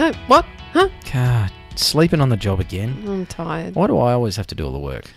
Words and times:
No, 0.00 0.12
what? 0.28 0.46
Huh? 0.72 0.88
God, 1.12 1.52
sleeping 1.74 2.22
on 2.22 2.30
the 2.30 2.36
job 2.38 2.58
again. 2.58 3.04
I'm 3.06 3.26
tired. 3.26 3.74
Why 3.74 3.86
do 3.86 3.98
I 3.98 4.14
always 4.14 4.34
have 4.36 4.46
to 4.46 4.54
do 4.54 4.64
all 4.64 4.72
the 4.72 4.78
work? 4.78 5.10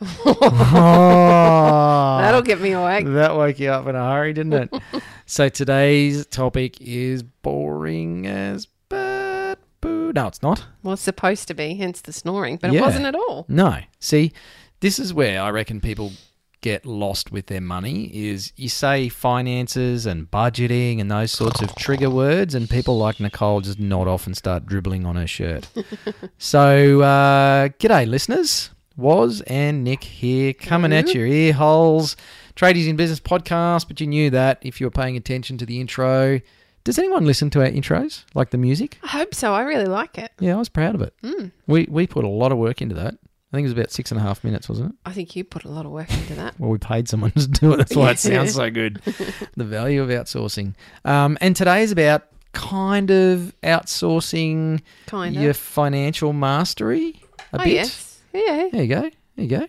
Oh. 0.30 2.18
That'll 2.20 2.42
get 2.42 2.60
me 2.60 2.70
awake. 2.70 3.04
That 3.06 3.34
woke 3.34 3.58
you 3.58 3.70
up 3.70 3.88
in 3.88 3.96
a 3.96 4.12
hurry, 4.12 4.32
didn't 4.32 4.52
it? 4.52 4.82
so 5.26 5.48
today's 5.48 6.24
topic 6.26 6.80
is 6.80 7.24
boring 7.24 8.28
as 8.28 8.68
but 8.88 9.56
boo. 9.80 10.12
No, 10.12 10.28
it's 10.28 10.40
not. 10.40 10.64
Well, 10.84 10.92
it's 10.92 11.02
supposed 11.02 11.48
to 11.48 11.54
be, 11.54 11.74
hence 11.74 12.00
the 12.00 12.12
snoring, 12.12 12.58
but 12.58 12.72
it 12.72 12.80
wasn't 12.80 13.06
at 13.06 13.16
all. 13.16 13.44
No. 13.48 13.78
See, 13.98 14.32
this 14.78 15.00
is 15.00 15.12
where 15.12 15.42
I 15.42 15.50
reckon 15.50 15.80
people 15.80 16.12
get 16.60 16.84
lost 16.84 17.30
with 17.30 17.46
their 17.46 17.60
money 17.60 18.06
is 18.06 18.52
you 18.56 18.68
say 18.68 19.08
finances 19.08 20.06
and 20.06 20.30
budgeting 20.30 21.00
and 21.00 21.10
those 21.10 21.32
sorts 21.32 21.62
of 21.62 21.74
trigger 21.76 22.10
words 22.10 22.54
and 22.54 22.68
people 22.68 22.98
like 22.98 23.20
Nicole 23.20 23.60
just 23.60 23.78
nod 23.78 24.08
off 24.08 24.26
and 24.26 24.36
start 24.36 24.66
dribbling 24.66 25.06
on 25.06 25.16
her 25.16 25.26
shirt. 25.26 25.68
so, 26.38 27.00
uh, 27.00 27.68
g'day 27.68 28.06
listeners. 28.06 28.70
Waz 28.96 29.40
and 29.42 29.84
Nick 29.84 30.02
here 30.02 30.52
coming 30.52 30.92
at 30.92 31.14
your 31.14 31.24
ear 31.24 31.52
holes. 31.52 32.16
Tradies 32.56 32.88
in 32.88 32.96
Business 32.96 33.20
podcast, 33.20 33.86
but 33.86 34.00
you 34.00 34.08
knew 34.08 34.30
that 34.30 34.58
if 34.62 34.80
you 34.80 34.86
were 34.86 34.90
paying 34.90 35.16
attention 35.16 35.56
to 35.58 35.66
the 35.66 35.80
intro. 35.80 36.40
Does 36.82 36.98
anyone 36.98 37.24
listen 37.24 37.50
to 37.50 37.60
our 37.60 37.68
intros, 37.68 38.24
like 38.34 38.50
the 38.50 38.58
music? 38.58 38.98
I 39.04 39.08
hope 39.08 39.34
so. 39.34 39.52
I 39.52 39.62
really 39.62 39.84
like 39.84 40.18
it. 40.18 40.32
Yeah, 40.40 40.54
I 40.54 40.58
was 40.58 40.68
proud 40.68 40.94
of 40.94 41.02
it. 41.02 41.14
Mm. 41.22 41.52
We 41.66 41.86
we 41.88 42.06
put 42.06 42.24
a 42.24 42.28
lot 42.28 42.50
of 42.50 42.58
work 42.58 42.82
into 42.82 42.94
that. 42.96 43.16
I 43.50 43.56
think 43.56 43.64
it 43.64 43.70
was 43.70 43.78
about 43.78 43.90
six 43.90 44.10
and 44.10 44.20
a 44.20 44.22
half 44.22 44.44
minutes, 44.44 44.68
wasn't 44.68 44.90
it? 44.90 44.96
I 45.06 45.12
think 45.12 45.34
you 45.34 45.42
put 45.42 45.64
a 45.64 45.70
lot 45.70 45.86
of 45.86 45.92
work 45.92 46.12
into 46.12 46.34
that. 46.34 46.58
Well, 46.60 46.68
we 46.70 46.76
paid 46.76 47.08
someone 47.08 47.30
to 47.30 47.48
do 47.48 47.72
it. 47.72 47.76
That's 47.78 47.96
why 47.96 48.10
it 48.10 48.18
sounds 48.18 48.54
so 48.54 48.70
good. 48.70 48.96
the 49.56 49.64
value 49.64 50.02
of 50.02 50.10
outsourcing. 50.10 50.74
Um, 51.06 51.38
and 51.40 51.56
today 51.56 51.82
is 51.82 51.90
about 51.90 52.24
kind 52.52 53.10
of 53.10 53.54
outsourcing 53.62 54.82
Kind 55.06 55.34
your 55.34 55.54
financial 55.54 56.34
mastery 56.34 57.22
a 57.52 57.60
oh, 57.60 57.64
bit. 57.64 57.72
yes. 57.72 58.20
Yeah. 58.34 58.68
There 58.70 58.82
you 58.82 58.88
go. 58.88 59.00
There 59.00 59.10
you 59.36 59.48
go. 59.48 59.66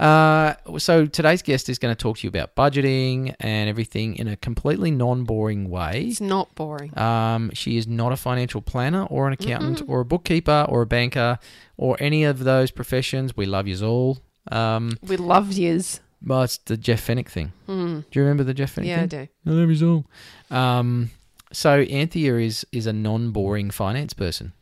Uh, 0.00 0.54
so 0.78 1.04
today's 1.04 1.42
guest 1.42 1.68
is 1.68 1.78
going 1.78 1.94
to 1.94 1.98
talk 2.00 2.16
to 2.18 2.24
you 2.24 2.28
about 2.28 2.56
budgeting 2.56 3.34
and 3.38 3.68
everything 3.68 4.16
in 4.16 4.28
a 4.28 4.36
completely 4.36 4.90
non-boring 4.90 5.68
way. 5.68 6.06
It's 6.08 6.20
not 6.22 6.54
boring. 6.54 6.96
Um, 6.98 7.50
she 7.52 7.76
is 7.76 7.86
not 7.86 8.10
a 8.10 8.16
financial 8.16 8.62
planner 8.62 9.04
or 9.04 9.26
an 9.26 9.34
accountant 9.34 9.82
or 9.86 10.00
a 10.00 10.04
bookkeeper 10.06 10.64
or 10.70 10.80
a 10.82 10.86
banker 10.86 11.38
or 11.76 11.98
any 12.00 12.24
of 12.24 12.38
those 12.44 12.70
professions. 12.70 13.36
We 13.36 13.44
love 13.44 13.68
yous 13.68 13.82
all. 13.82 14.18
Um, 14.50 14.96
We 15.06 15.18
love 15.18 15.52
yous. 15.52 16.00
well, 16.24 16.42
it's 16.42 16.56
the 16.56 16.78
Jeff 16.78 17.06
Fenech 17.06 17.28
thing. 17.28 17.52
Mm. 17.68 18.04
Do 18.10 18.18
you 18.18 18.22
remember 18.22 18.42
the 18.44 18.54
Jeff 18.54 18.74
Fenech 18.76 18.86
Yeah, 18.86 19.02
I 19.02 19.06
do. 19.06 19.28
I 19.46 19.50
love 19.50 19.68
yous 19.68 19.82
all. 19.82 20.06
Um, 20.50 21.10
so 21.52 21.80
Anthea 21.80 22.36
is 22.38 22.64
is 22.72 22.86
a 22.86 22.92
non-boring 22.94 23.70
finance 23.70 24.14
person. 24.14 24.54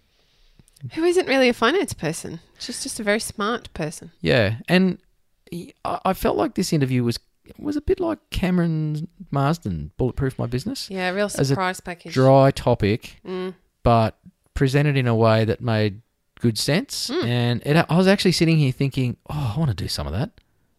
Who 0.94 1.04
isn't 1.04 1.26
really 1.28 1.48
a 1.48 1.52
finance 1.54 1.92
person? 1.92 2.40
She's 2.58 2.82
just 2.82 2.98
a 2.98 3.02
very 3.04 3.20
smart 3.20 3.72
person. 3.72 4.10
Yeah, 4.20 4.56
and 4.68 4.98
he- 5.50 5.74
I 5.84 6.00
I 6.06 6.12
felt 6.14 6.36
like 6.36 6.54
this 6.54 6.72
interview 6.72 7.04
was 7.04 7.18
was 7.58 7.76
a 7.76 7.80
bit 7.80 7.98
like 8.00 8.18
Cameron 8.30 9.08
Marsden, 9.30 9.90
Bulletproof 9.96 10.38
My 10.38 10.46
Business. 10.46 10.88
Yeah, 10.90 11.08
real 11.10 11.26
As 11.26 11.38
a 11.40 11.44
surprise 11.46 11.80
package. 11.80 12.12
Dry 12.14 12.50
topic, 12.50 13.20
Mm. 13.26 13.54
but 13.82 14.18
presented 14.54 14.96
in 14.96 15.06
a 15.06 15.14
way 15.14 15.44
that 15.46 15.60
made 15.60 16.02
good 16.40 16.58
sense. 16.58 17.08
Mm. 17.10 17.24
And 17.24 17.62
it, 17.64 17.86
I 17.88 17.96
was 17.96 18.06
actually 18.06 18.32
sitting 18.32 18.58
here 18.58 18.72
thinking, 18.72 19.16
oh, 19.30 19.54
I 19.56 19.58
want 19.58 19.70
to 19.70 19.74
do 19.74 19.88
some 19.88 20.06
of 20.06 20.12
that. 20.12 20.30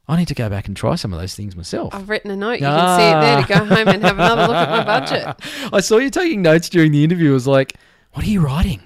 I 0.08 0.18
need 0.18 0.28
to 0.30 0.34
go 0.36 0.50
back 0.50 0.68
and 0.68 0.76
try 0.76 0.96
some 0.96 1.14
of 1.14 1.20
those 1.20 1.36
things 1.36 1.56
myself. 1.56 1.94
I've 1.94 2.10
written 2.10 2.32
a 2.32 2.36
note. 2.36 2.54
You 2.60 2.66
can 2.66 3.00
see 3.00 3.06
it 3.06 3.22
there 3.22 3.42
to 3.44 3.48
go 3.48 3.76
home 3.76 3.88
and 3.88 4.04
have 4.04 4.18
another 4.18 4.42
look 4.48 4.56
at 4.56 4.70
my 4.70 4.84
budget. 4.84 5.36
I 5.74 5.80
saw 5.82 5.98
you 5.98 6.10
taking 6.10 6.42
notes 6.42 6.68
during 6.70 6.92
the 6.92 7.04
interview. 7.04 7.30
I 7.32 7.34
was 7.34 7.46
like, 7.48 7.76
what 8.14 8.26
are 8.26 8.30
you 8.30 8.42
writing? 8.42 8.82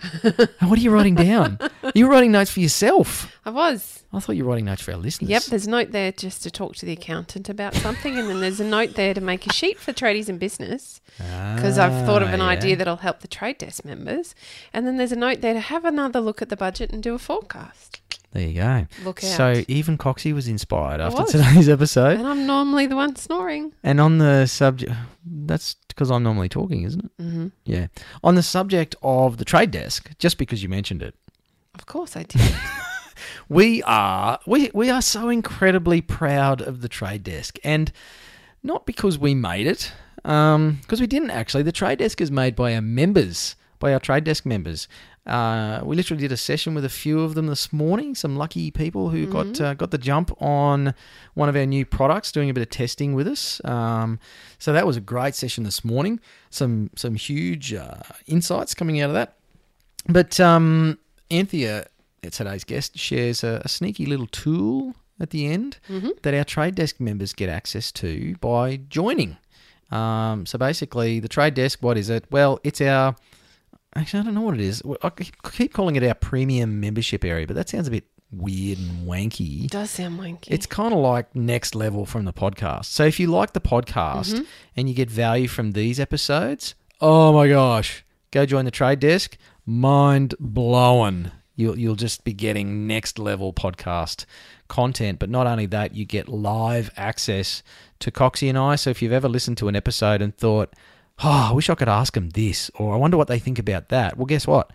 What 0.59 0.77
are 0.79 0.81
you 0.81 0.91
writing 0.91 1.15
down? 1.15 1.59
You 1.95 2.07
were 2.07 2.11
writing 2.13 2.31
notes 2.31 2.49
for 2.49 2.59
yourself. 2.61 3.31
I 3.45 3.49
was. 3.51 4.03
I 4.13 4.19
thought 4.19 4.35
you 4.35 4.45
were 4.45 4.49
writing 4.51 4.65
notes 4.65 4.81
for 4.81 4.91
our 4.93 4.97
listeners. 4.97 5.29
Yep, 5.29 5.43
there's 5.43 5.67
a 5.67 5.69
note 5.69 5.91
there 5.91 6.11
just 6.11 6.41
to 6.43 6.49
talk 6.49 6.75
to 6.77 6.85
the 6.85 6.93
accountant 6.93 7.49
about 7.49 7.75
something, 7.75 8.17
and 8.17 8.29
then 8.29 8.39
there's 8.39 8.59
a 8.59 8.63
note 8.65 8.95
there 8.95 9.13
to 9.13 9.21
make 9.21 9.45
a 9.45 9.53
sheet 9.53 9.77
for 9.79 9.91
tradies 9.91 10.29
in 10.29 10.37
business 10.37 11.01
because 11.17 11.77
I've 11.77 12.05
thought 12.05 12.23
of 12.23 12.29
an 12.29 12.41
Ah, 12.41 12.47
idea 12.47 12.75
that'll 12.75 12.95
help 12.97 13.19
the 13.19 13.27
trade 13.27 13.57
desk 13.59 13.83
members, 13.85 14.33
and 14.73 14.87
then 14.87 14.97
there's 14.97 15.11
a 15.11 15.15
note 15.17 15.41
there 15.41 15.53
to 15.53 15.59
have 15.59 15.83
another 15.85 16.19
look 16.21 16.41
at 16.41 16.49
the 16.49 16.55
budget 16.57 16.91
and 16.91 17.03
do 17.03 17.13
a 17.13 17.19
forecast. 17.19 18.01
There 18.33 18.47
you 18.47 18.55
go. 18.55 18.87
Look 19.03 19.23
out! 19.23 19.37
So 19.37 19.63
even 19.67 19.97
Coxie 19.97 20.33
was 20.33 20.47
inspired 20.47 20.99
after 20.99 21.21
was. 21.21 21.31
today's 21.31 21.69
episode. 21.69 22.17
and 22.17 22.27
I'm 22.27 22.47
normally 22.47 22.87
the 22.87 22.95
one 22.95 23.15
snoring. 23.15 23.73
And 23.83 24.01
on 24.01 24.17
the 24.17 24.47
subject, 24.47 24.91
that's 25.25 25.75
because 25.87 26.09
I'm 26.09 26.23
normally 26.23 26.49
talking, 26.49 26.81
isn't 26.83 27.05
it? 27.05 27.21
Mm-hmm. 27.21 27.47
Yeah. 27.65 27.87
On 28.23 28.33
the 28.33 28.41
subject 28.41 28.95
of 29.03 29.37
the 29.37 29.45
trade 29.45 29.69
desk, 29.69 30.09
just 30.17 30.39
because 30.39 30.63
you 30.63 30.69
mentioned 30.69 31.03
it, 31.03 31.13
Of 31.75 31.85
course 31.85 32.17
I 32.17 32.23
did. 32.23 32.41
we 33.49 33.83
are 33.83 34.39
we 34.47 34.71
we 34.73 34.89
are 34.89 35.01
so 35.01 35.29
incredibly 35.29 36.01
proud 36.01 36.59
of 36.61 36.81
the 36.81 36.89
trade 36.89 37.21
desk, 37.23 37.59
and 37.63 37.91
not 38.63 38.87
because 38.87 39.19
we 39.19 39.35
made 39.35 39.67
it, 39.67 39.91
because 40.23 40.99
we 40.99 41.05
didn't 41.07 41.29
actually. 41.29 41.63
The 41.63 41.71
trade 41.71 41.99
desk 41.99 42.19
is 42.19 42.31
made 42.31 42.55
by 42.55 42.73
our 42.73 42.81
members, 42.81 43.55
by 43.77 43.93
our 43.93 43.99
trade 43.99 44.23
desk 44.23 44.43
members. 44.43 44.87
Uh, 45.25 45.79
we 45.85 45.95
literally 45.95 46.21
did 46.21 46.33
a 46.33 46.37
session 46.37 46.73
with 46.75 46.83
a 46.83 46.89
few 46.89 47.21
of 47.21 47.33
them 47.33 47.47
this 47.47 47.71
morning. 47.71 48.13
Some 48.13 48.35
lucky 48.35 48.71
people 48.71 49.09
who 49.09 49.25
got 49.25 49.61
uh, 49.61 49.73
got 49.73 49.91
the 49.91 49.97
jump 49.97 50.35
on 50.41 50.93
one 51.33 51.47
of 51.47 51.55
our 51.55 51.65
new 51.65 51.85
products, 51.85 52.31
doing 52.31 52.49
a 52.49 52.53
bit 52.53 52.61
of 52.61 52.69
testing 52.69 53.13
with 53.13 53.27
us. 53.27 53.61
Um, 53.63 54.19
so 54.59 54.73
that 54.73 54.85
was 54.85 54.97
a 54.97 55.01
great 55.01 55.33
session 55.33 55.63
this 55.63 55.85
morning. 55.85 56.19
Some 56.49 56.89
some 56.95 57.15
huge 57.15 57.73
uh, 57.73 58.01
insights 58.27 58.73
coming 58.73 58.99
out 58.99 59.09
of 59.09 59.13
that. 59.13 59.37
But 60.09 60.39
um, 60.41 60.97
Anthea, 61.31 61.87
today's 62.21 62.65
guest, 62.65 62.97
shares 62.97 63.45
a, 63.45 63.61
a 63.63 63.69
sneaky 63.69 64.05
little 64.05 64.27
tool 64.27 64.95
at 65.19 65.29
the 65.29 65.47
end 65.47 65.77
hmm 65.87 66.09
that 66.23 66.33
our 66.33 66.43
trade 66.43 66.75
desk 66.75 66.99
members 66.99 67.31
get 67.33 67.47
access 67.47 67.93
to 67.93 68.35
by 68.41 68.77
joining. 68.89 69.37
Um, 69.89 70.45
so 70.45 70.57
basically, 70.57 71.21
the 71.21 71.29
trade 71.29 71.53
desk, 71.53 71.79
what 71.81 71.97
is 71.97 72.09
it? 72.09 72.25
Well, 72.29 72.59
it's 72.65 72.81
our. 72.81 73.15
Actually, 73.95 74.21
I 74.21 74.23
don't 74.23 74.33
know 74.33 74.41
what 74.41 74.55
it 74.55 74.61
is. 74.61 74.81
I 75.03 75.09
keep 75.09 75.73
calling 75.73 75.95
it 75.95 76.03
our 76.03 76.15
premium 76.15 76.79
membership 76.79 77.23
area, 77.23 77.45
but 77.45 77.55
that 77.55 77.69
sounds 77.69 77.87
a 77.87 77.91
bit 77.91 78.05
weird 78.31 78.79
and 78.79 79.07
wanky. 79.07 79.65
It 79.65 79.71
Does 79.71 79.91
sound 79.91 80.19
wanky. 80.19 80.47
It's 80.47 80.65
kind 80.65 80.93
of 80.93 80.99
like 80.99 81.35
next 81.35 81.75
level 81.75 82.05
from 82.07 82.25
the 82.25 82.33
podcast. 82.33 82.85
So 82.85 83.03
if 83.05 83.19
you 83.19 83.27
like 83.27 83.53
the 83.53 83.61
podcast 83.61 84.33
Mm-hmm. 84.33 84.43
and 84.75 84.89
you 84.89 84.95
get 84.95 85.11
value 85.11 85.47
from 85.47 85.73
these 85.73 85.99
episodes, 85.99 86.73
oh 87.01 87.31
my 87.33 87.47
gosh, 87.47 88.03
go 88.31 88.45
join 88.47 88.65
the 88.65 88.71
trade 88.71 88.99
desk. 88.99 89.37
Mind 89.65 90.33
blowing. 90.39 91.29
You'll 91.55 91.77
you'll 91.77 91.95
just 91.95 92.23
be 92.23 92.33
getting 92.33 92.87
next 92.87 93.19
level 93.19 93.53
podcast 93.53 94.25
content. 94.67 95.19
But 95.19 95.29
not 95.29 95.45
only 95.45 95.67
that, 95.67 95.93
you 95.93 96.03
get 96.03 96.27
live 96.27 96.89
access 96.97 97.61
to 97.99 98.09
Coxie 98.09 98.49
and 98.49 98.57
I. 98.57 98.75
So 98.75 98.89
if 98.89 99.03
you've 99.03 99.11
ever 99.13 99.29
listened 99.29 99.57
to 99.59 99.67
an 99.67 99.75
episode 99.75 100.19
and 100.23 100.35
thought, 100.35 100.73
oh, 101.23 101.49
I 101.51 101.53
wish 101.53 101.69
I 101.69 101.75
could 101.75 101.89
ask 101.89 102.13
them 102.13 102.29
this, 102.31 102.69
or 102.75 102.93
I 102.93 102.97
wonder 102.97 103.17
what 103.17 103.27
they 103.27 103.39
think 103.39 103.59
about 103.59 103.89
that. 103.89 104.17
Well, 104.17 104.25
guess 104.25 104.45
what? 104.47 104.71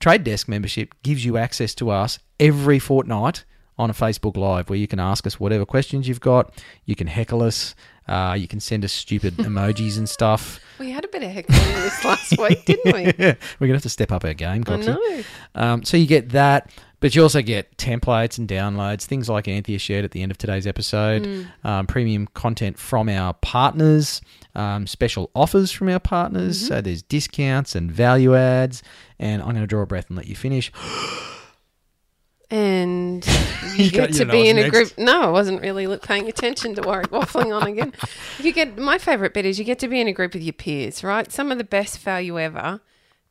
Trade 0.00 0.24
Desk 0.24 0.48
membership 0.48 0.94
gives 1.02 1.24
you 1.24 1.36
access 1.36 1.74
to 1.76 1.90
us 1.90 2.18
every 2.40 2.78
fortnight 2.78 3.44
on 3.78 3.88
a 3.88 3.92
Facebook 3.92 4.36
Live 4.36 4.68
where 4.68 4.78
you 4.78 4.86
can 4.88 4.98
ask 5.00 5.26
us 5.26 5.38
whatever 5.40 5.64
questions 5.64 6.06
you've 6.08 6.20
got. 6.20 6.52
You 6.84 6.94
can 6.96 7.06
heckle 7.06 7.42
us. 7.42 7.74
Uh, 8.08 8.34
you 8.36 8.48
can 8.48 8.58
send 8.58 8.84
us 8.84 8.92
stupid 8.92 9.34
emojis 9.38 9.96
and 9.96 10.08
stuff. 10.08 10.58
we 10.80 10.90
had 10.90 11.04
a 11.04 11.08
bit 11.08 11.22
of 11.22 11.30
heckling 11.30 11.58
this 11.82 12.04
last 12.04 12.36
week, 12.38 12.64
didn't 12.64 12.92
we? 12.92 13.04
We're 13.16 13.16
going 13.16 13.68
to 13.68 13.72
have 13.74 13.82
to 13.82 13.88
step 13.88 14.10
up 14.10 14.24
our 14.24 14.34
game, 14.34 14.64
I 14.66 14.76
know. 14.76 15.22
Um, 15.54 15.84
so 15.84 15.96
you 15.96 16.06
get 16.06 16.30
that, 16.30 16.70
but 16.98 17.14
you 17.14 17.22
also 17.22 17.42
get 17.42 17.76
templates 17.76 18.38
and 18.38 18.48
downloads, 18.48 19.04
things 19.04 19.28
like 19.28 19.46
Anthea 19.46 19.78
shared 19.78 20.04
at 20.04 20.10
the 20.10 20.20
end 20.22 20.32
of 20.32 20.38
today's 20.38 20.66
episode, 20.66 21.22
Mm. 21.22 21.46
um, 21.64 21.86
premium 21.86 22.26
content 22.34 22.76
from 22.78 23.08
our 23.08 23.34
partners, 23.34 24.20
um, 24.54 24.86
special 24.86 25.30
offers 25.34 25.70
from 25.70 25.88
our 25.88 26.00
partners. 26.00 26.58
Mm-hmm. 26.58 26.66
So 26.68 26.80
there's 26.80 27.02
discounts 27.02 27.74
and 27.74 27.90
value 27.90 28.34
adds. 28.34 28.82
And 29.18 29.42
I'm 29.42 29.50
going 29.50 29.60
to 29.60 29.66
draw 29.66 29.82
a 29.82 29.86
breath 29.86 30.08
and 30.08 30.16
let 30.16 30.26
you 30.26 30.36
finish. 30.36 30.72
And 32.54 33.26
You 33.76 33.90
get 33.90 34.12
to 34.14 34.26
be 34.26 34.48
in 34.48 34.58
a 34.58 34.62
next. 34.62 34.70
group. 34.70 34.98
No, 34.98 35.22
I 35.22 35.30
wasn't 35.30 35.62
really 35.62 35.96
paying 35.98 36.28
attention 36.28 36.74
to 36.74 36.82
Warwick 36.82 37.10
waffling 37.10 37.58
on 37.58 37.66
again. 37.66 37.94
You 38.38 38.52
get 38.52 38.76
my 38.76 38.98
favourite 38.98 39.32
bit 39.32 39.46
is 39.46 39.58
you 39.58 39.64
get 39.64 39.78
to 39.78 39.88
be 39.88 40.00
in 40.00 40.08
a 40.08 40.12
group 40.12 40.34
with 40.34 40.42
your 40.42 40.52
peers, 40.52 41.02
right? 41.02 41.32
Some 41.32 41.50
of 41.50 41.56
the 41.56 41.64
best 41.64 41.98
value 42.00 42.38
ever 42.38 42.80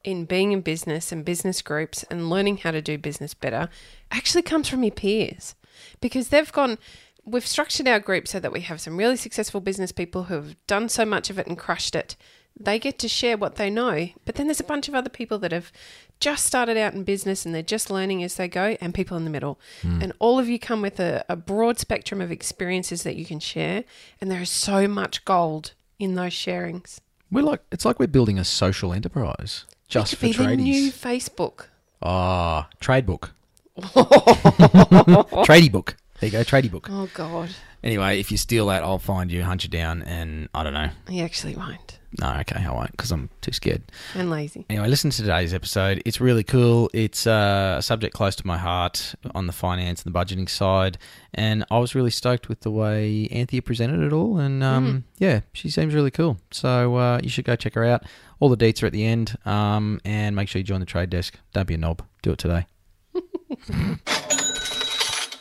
in 0.04 0.26
being 0.26 0.52
in 0.52 0.62
business 0.62 1.12
and 1.12 1.24
business 1.24 1.62
groups 1.62 2.04
and 2.10 2.30
learning 2.30 2.58
how 2.58 2.72
to 2.72 2.82
do 2.82 2.98
business 2.98 3.34
better 3.36 3.70
actually 4.10 4.42
comes 4.42 4.68
from 4.68 4.84
your 4.84 4.92
peers 4.92 5.54
because 6.00 6.30
they've 6.30 6.52
gone 6.52 6.78
we've 7.26 7.46
structured 7.46 7.88
our 7.88 8.00
group 8.00 8.28
so 8.28 8.40
that 8.40 8.52
we 8.52 8.62
have 8.62 8.82
some 8.82 8.98
really 8.98 9.16
successful 9.18 9.62
business 9.62 9.92
people 9.92 10.24
who 10.24 10.36
have 10.36 10.56
done 10.68 10.90
so 10.90 11.06
much 11.06 11.30
of 11.30 11.38
it 11.40 11.48
and 11.48 11.58
crushed 11.58 11.96
it. 11.96 12.16
They 12.60 12.80
get 12.80 13.00
to 13.00 13.08
share 13.08 13.38
what 13.38 13.56
they 13.56 13.70
know, 13.70 14.10
but 14.26 14.36
then 14.36 14.48
there's 14.48 14.60
a 14.60 14.66
bunch 14.66 14.90
of 14.90 14.96
other 14.96 15.10
people 15.10 15.40
that 15.40 15.52
have 15.54 15.72
just 16.20 16.46
started 16.46 16.78
out 16.78 16.94
in 16.94 17.04
business 17.04 17.46
and 17.46 17.56
they're 17.56 17.62
just 17.64 17.90
learning 17.90 18.24
as 18.24 18.36
they 18.36 18.48
go, 18.48 18.78
and 18.82 18.94
people 18.94 19.16
in 19.18 19.24
the 19.24 19.30
middle. 19.30 19.60
And 19.84 20.12
all 20.20 20.38
of 20.38 20.50
you 20.50 20.60
come 20.60 20.82
with 20.82 21.00
a, 21.00 21.24
a 21.30 21.36
broad 21.36 21.80
spectrum 21.80 22.20
of 22.22 22.32
experiences 22.32 23.04
that 23.04 23.16
you 23.16 23.26
can 23.26 23.40
share, 23.40 23.86
and 24.20 24.30
there 24.30 24.42
is 24.42 24.50
so 24.50 24.88
much 24.88 25.24
gold 25.26 25.74
in 25.98 26.16
those 26.16 26.34
sharings. 26.34 27.00
We're 27.32 27.44
like 27.44 27.62
it's 27.72 27.86
like 27.86 28.00
we're 28.00 28.08
building 28.08 28.38
a 28.38 28.44
social 28.44 28.92
enterprise 28.94 29.66
just 29.88 30.14
it 30.14 30.16
for 30.18 30.28
could 30.28 30.38
be 30.38 30.46
the 30.48 30.56
new. 30.58 30.92
Facebook. 30.92 31.68
Ah, 32.02 32.68
trade 32.80 33.06
book, 33.06 33.32
tradie 33.78 35.72
book. 35.72 35.96
There 36.22 36.28
you 36.30 36.32
go, 36.34 36.44
tradie 36.44 36.70
book. 36.70 36.88
Oh 36.92 37.10
God, 37.16 37.50
Anyway, 37.84 38.20
if 38.20 38.30
you 38.32 38.38
steal 38.38 38.68
that, 38.68 38.84
I'll 38.84 39.00
find 39.00 39.32
you, 39.32 39.42
hunt 39.42 39.64
you 39.64 39.70
down, 39.72 40.04
and 40.04 40.50
I 40.54 40.64
don't 40.64 40.74
know. 40.76 40.92
he 41.10 41.20
actually 41.20 41.56
won't. 41.56 41.98
No, 42.20 42.32
okay, 42.42 42.64
I 42.64 42.72
won't 42.72 42.92
because 42.92 43.10
I'm 43.12 43.32
too 43.42 43.54
scared. 43.54 43.82
And 44.14 44.30
lazy. 44.30 44.64
Anyway, 44.70 44.88
listen 44.88 45.10
to 45.10 45.18
today's 45.18 45.52
episode. 45.52 46.00
It's 46.06 46.22
really 46.22 46.44
cool. 46.44 46.92
It's 46.94 47.26
uh, 47.26 47.78
a 47.80 47.82
subject 47.82 48.14
close 48.14 48.36
to 48.36 48.46
my 48.46 48.60
heart 48.60 49.16
on 49.34 49.48
the 49.48 49.54
finance 49.54 50.04
and 50.04 50.14
the 50.14 50.20
budgeting 50.20 50.48
side, 50.48 51.00
and 51.34 51.66
I 51.72 51.80
was 51.80 51.96
really 51.96 52.12
stoked 52.12 52.50
with 52.50 52.60
the 52.60 52.70
way 52.70 53.28
Anthea 53.32 53.64
presented 53.64 54.06
it 54.06 54.14
all. 54.14 54.38
And 54.38 54.64
um, 54.64 55.06
yeah, 55.18 55.42
she 55.54 55.72
seems 55.72 55.96
really 55.96 56.12
cool. 56.12 56.38
So 56.52 56.98
uh, 56.98 57.20
you 57.24 57.30
should 57.30 57.46
go 57.46 57.56
check 57.56 57.74
her 57.74 57.84
out. 57.84 58.04
All 58.40 58.50
the 58.50 58.58
deets 58.58 58.84
are 58.84 58.86
at 58.86 58.94
the 58.94 59.08
end, 59.08 59.36
um, 59.46 60.00
and 60.06 60.36
make 60.36 60.50
sure 60.50 60.60
you 60.60 60.64
join 60.64 60.82
the 60.82 60.86
trade 60.86 61.10
desk. 61.10 61.40
Don't 61.54 61.68
be 61.68 61.74
a 61.74 61.78
knob. 61.80 62.04
Do 62.22 62.34
it 62.34 62.38
today. 62.38 62.68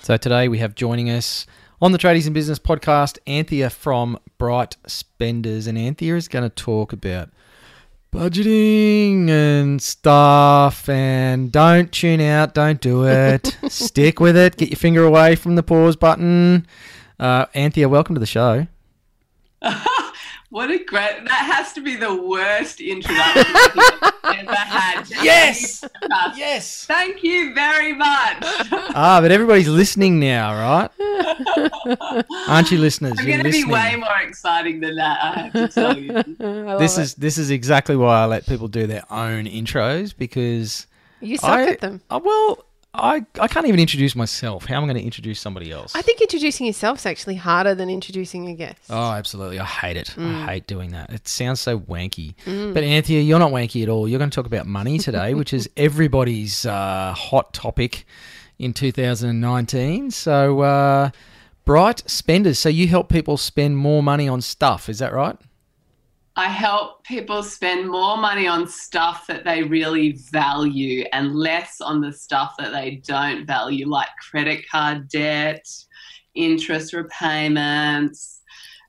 so 0.02 0.17
today 0.17 0.49
we 0.49 0.58
have 0.58 0.75
joining 0.75 1.11
us 1.11 1.47
on 1.81 1.93
the 1.93 1.99
Tradies 1.99 2.26
in 2.26 2.32
Business 2.32 2.58
podcast, 2.58 3.19
Anthea 3.26 3.70
from 3.70 4.19
Bright 4.38 4.76
Spenders, 4.87 5.67
and 5.67 5.76
Anthea 5.79 6.17
is 6.17 6.29
going 6.29 6.43
to 6.43 6.55
talk 6.55 6.93
about 6.93 7.31
budgeting 8.12 9.29
and 9.29 9.81
stuff. 9.81 10.88
And 10.88 11.52
don't 11.52 11.93
tune 11.93 12.20
out 12.20 12.55
don't 12.55 12.81
do 12.81 13.06
it. 13.06 13.56
Stick 13.69 14.20
with 14.20 14.37
it. 14.37 14.56
Get 14.56 14.70
your 14.70 14.76
finger 14.76 15.05
away 15.05 15.37
from 15.37 15.56
the 15.56 15.62
pause 15.62 15.97
button. 15.97 16.67
Uh, 17.19 17.44
anthea 17.55 17.87
welcome 17.87 18.14
to 18.14 18.19
the 18.19 18.25
show 18.25 18.67
What 20.50 20.69
a 20.73 20.82
great! 20.82 21.25
That 21.26 21.49
has 21.55 21.73
to 21.75 21.81
be 21.81 21.94
the 21.94 22.12
worst 22.12 22.81
introduction 22.81 23.44
I've 24.25 24.37
ever 24.41 24.52
had. 24.52 25.08
Yes! 25.23 25.85
yes 26.37 26.87
Thank 26.87 27.23
you 27.23 27.55
very 27.55 27.93
much. 27.93 28.08
ah 28.43 29.20
but 29.23 29.31
everybody's 29.31 29.69
listening 29.69 30.19
now 30.19 30.52
right 30.52 30.91
aren't 32.49 32.70
you 32.73 32.79
listeners 32.79 33.12
I'm 33.19 33.29
You're 33.29 33.38
going 33.38 33.52
to 33.52 33.64
be 33.64 33.64
way 33.64 33.94
more 33.97 34.20
exciting 34.23 34.81
than 34.81 34.97
that. 34.97 35.19
I 35.23 35.38
have 35.41 35.52
to 35.52 35.69
tell 35.69 35.97
you. 35.97 36.12
I 36.41 36.44
love 36.73 36.81
this 36.81 36.99
it. 36.99 37.02
is 37.02 37.14
this 37.14 37.38
is 37.38 37.50
exactly 37.50 37.94
why 37.94 38.23
i 38.23 38.25
let 38.26 38.44
people 38.47 38.67
do 38.67 38.88
their 38.88 39.05
own 39.11 39.44
intros 39.44 40.12
because 40.17 40.87
you 41.20 41.37
suck 41.37 41.50
I, 41.50 41.70
at 41.73 41.81
them. 41.81 42.00
uh, 42.11 42.19
well 42.23 42.64
I, 42.92 43.25
I 43.38 43.46
can't 43.46 43.66
even 43.66 43.78
introduce 43.78 44.16
myself 44.16 44.64
how 44.64 44.76
am 44.76 44.82
i 44.82 44.87
going 44.87 44.96
to 44.96 45.04
introduce 45.04 45.40
somebody 45.40 45.70
else 45.70 45.94
I 45.94 46.02
think 46.02 46.20
introducing 46.20 46.66
yourself 46.66 46.98
is 46.98 47.06
actually 47.06 47.37
harder 47.37 47.75
than 47.75 47.88
introducing 47.90 48.48
a 48.48 48.54
guest. 48.54 48.81
Oh, 48.90 49.12
absolutely. 49.12 49.58
I 49.58 49.64
hate 49.64 49.96
it. 49.96 50.14
Mm. 50.16 50.34
I 50.34 50.46
hate 50.52 50.66
doing 50.66 50.90
that. 50.92 51.10
It 51.10 51.28
sounds 51.28 51.60
so 51.60 51.78
wanky. 51.78 52.34
But 52.44 52.82
Anthea, 52.82 53.20
you're 53.20 53.38
not 53.38 53.52
wanky 53.52 53.82
at 53.82 53.88
all. 53.88 54.08
You're 54.08 54.19
going 54.19 54.31
to 54.31 54.34
talk 54.34 54.46
about 54.46 54.66
money 54.66 54.98
today, 54.98 55.34
which 55.34 55.52
is 55.52 55.69
everybody's 55.76 56.66
uh, 56.66 57.12
hot 57.16 57.52
topic 57.52 58.06
in 58.58 58.72
2019. 58.72 60.10
So, 60.10 60.60
uh, 60.60 61.10
Bright 61.64 62.08
Spenders. 62.08 62.58
So, 62.58 62.69
you 62.69 62.88
help 62.88 63.08
people 63.08 63.37
spend 63.37 63.76
more 63.76 64.02
money 64.02 64.28
on 64.28 64.40
stuff. 64.40 64.88
Is 64.88 64.98
that 65.00 65.12
right? 65.12 65.37
I 66.40 66.48
help 66.48 67.04
people 67.04 67.42
spend 67.42 67.90
more 67.90 68.16
money 68.16 68.46
on 68.46 68.66
stuff 68.66 69.26
that 69.26 69.44
they 69.44 69.62
really 69.62 70.12
value 70.32 71.04
and 71.12 71.34
less 71.34 71.82
on 71.82 72.00
the 72.00 72.14
stuff 72.14 72.54
that 72.58 72.72
they 72.72 73.02
don't 73.06 73.46
value, 73.46 73.87
like 73.87 74.08
credit 74.31 74.64
card 74.66 75.06
debt, 75.10 75.62
interest 76.34 76.94
repayments, 76.94 78.40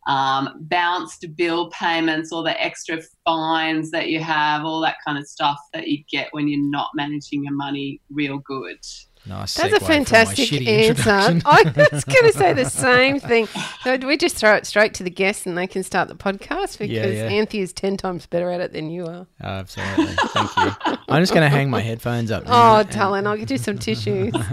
um, 0.07 0.59
bounced 0.61 1.25
bill 1.35 1.69
payments, 1.71 2.31
all 2.31 2.41
the 2.41 2.59
extra 2.63 3.01
fines 3.25 3.91
that 3.91 4.07
you 4.07 4.21
have, 4.21 4.63
all 4.63 4.79
that 4.79 4.95
kind 5.05 5.17
of 5.17 5.27
stuff 5.27 5.59
that 5.73 5.89
you 5.89 6.05
get 6.09 6.29
when 6.31 6.47
you're 6.47 6.71
not 6.71 6.91
managing 6.95 7.43
your 7.43 7.53
money 7.53 7.99
real 8.09 8.37
good. 8.37 8.79
Nice. 9.25 9.53
That's 9.53 9.73
a 9.73 9.79
fantastic 9.79 10.51
answer. 10.67 11.11
I 11.45 11.87
was 11.91 12.03
going 12.05 12.31
to 12.31 12.33
say 12.33 12.53
the 12.53 12.69
same 12.69 13.19
thing. 13.19 13.47
So 13.83 13.97
we 13.97 14.17
just 14.17 14.35
throw 14.35 14.55
it 14.55 14.65
straight 14.65 14.95
to 14.95 15.03
the 15.03 15.11
guests 15.11 15.45
and 15.45 15.57
they 15.57 15.67
can 15.67 15.83
start 15.83 16.07
the 16.07 16.15
podcast 16.15 16.79
because 16.79 17.15
yeah. 17.15 17.25
Anthea 17.25 17.61
is 17.61 17.73
10 17.73 17.97
times 17.97 18.25
better 18.25 18.49
at 18.49 18.61
it 18.61 18.73
than 18.73 18.89
you 18.89 19.05
are. 19.05 19.27
Oh, 19.43 19.47
absolutely. 19.47 20.15
Thank 20.15 20.57
you. 20.57 20.97
I'm 21.07 21.21
just 21.21 21.33
going 21.33 21.49
to 21.49 21.55
hang 21.55 21.69
my 21.69 21.81
headphones 21.81 22.31
up. 22.31 22.43
Oh, 22.53 22.83
darling, 22.83 23.27
I'll 23.27 23.37
get 23.37 23.49
you 23.49 23.57
some 23.57 23.77
tissues. 23.77 24.33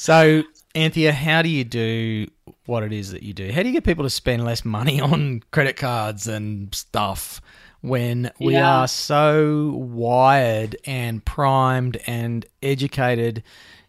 So, 0.00 0.44
Anthea, 0.74 1.12
how 1.12 1.42
do 1.42 1.50
you 1.50 1.62
do 1.62 2.26
what 2.64 2.82
it 2.82 2.90
is 2.90 3.10
that 3.10 3.22
you 3.22 3.34
do? 3.34 3.52
How 3.52 3.62
do 3.62 3.68
you 3.68 3.74
get 3.74 3.84
people 3.84 4.04
to 4.04 4.08
spend 4.08 4.42
less 4.46 4.64
money 4.64 4.98
on 4.98 5.42
credit 5.50 5.76
cards 5.76 6.26
and 6.26 6.74
stuff 6.74 7.42
when 7.82 8.30
we 8.38 8.54
Yeah. 8.54 8.80
are 8.80 8.88
so 8.88 9.70
wired 9.76 10.76
and 10.84 11.24
primed 11.24 11.96
and 12.06 12.44
educated 12.62 13.42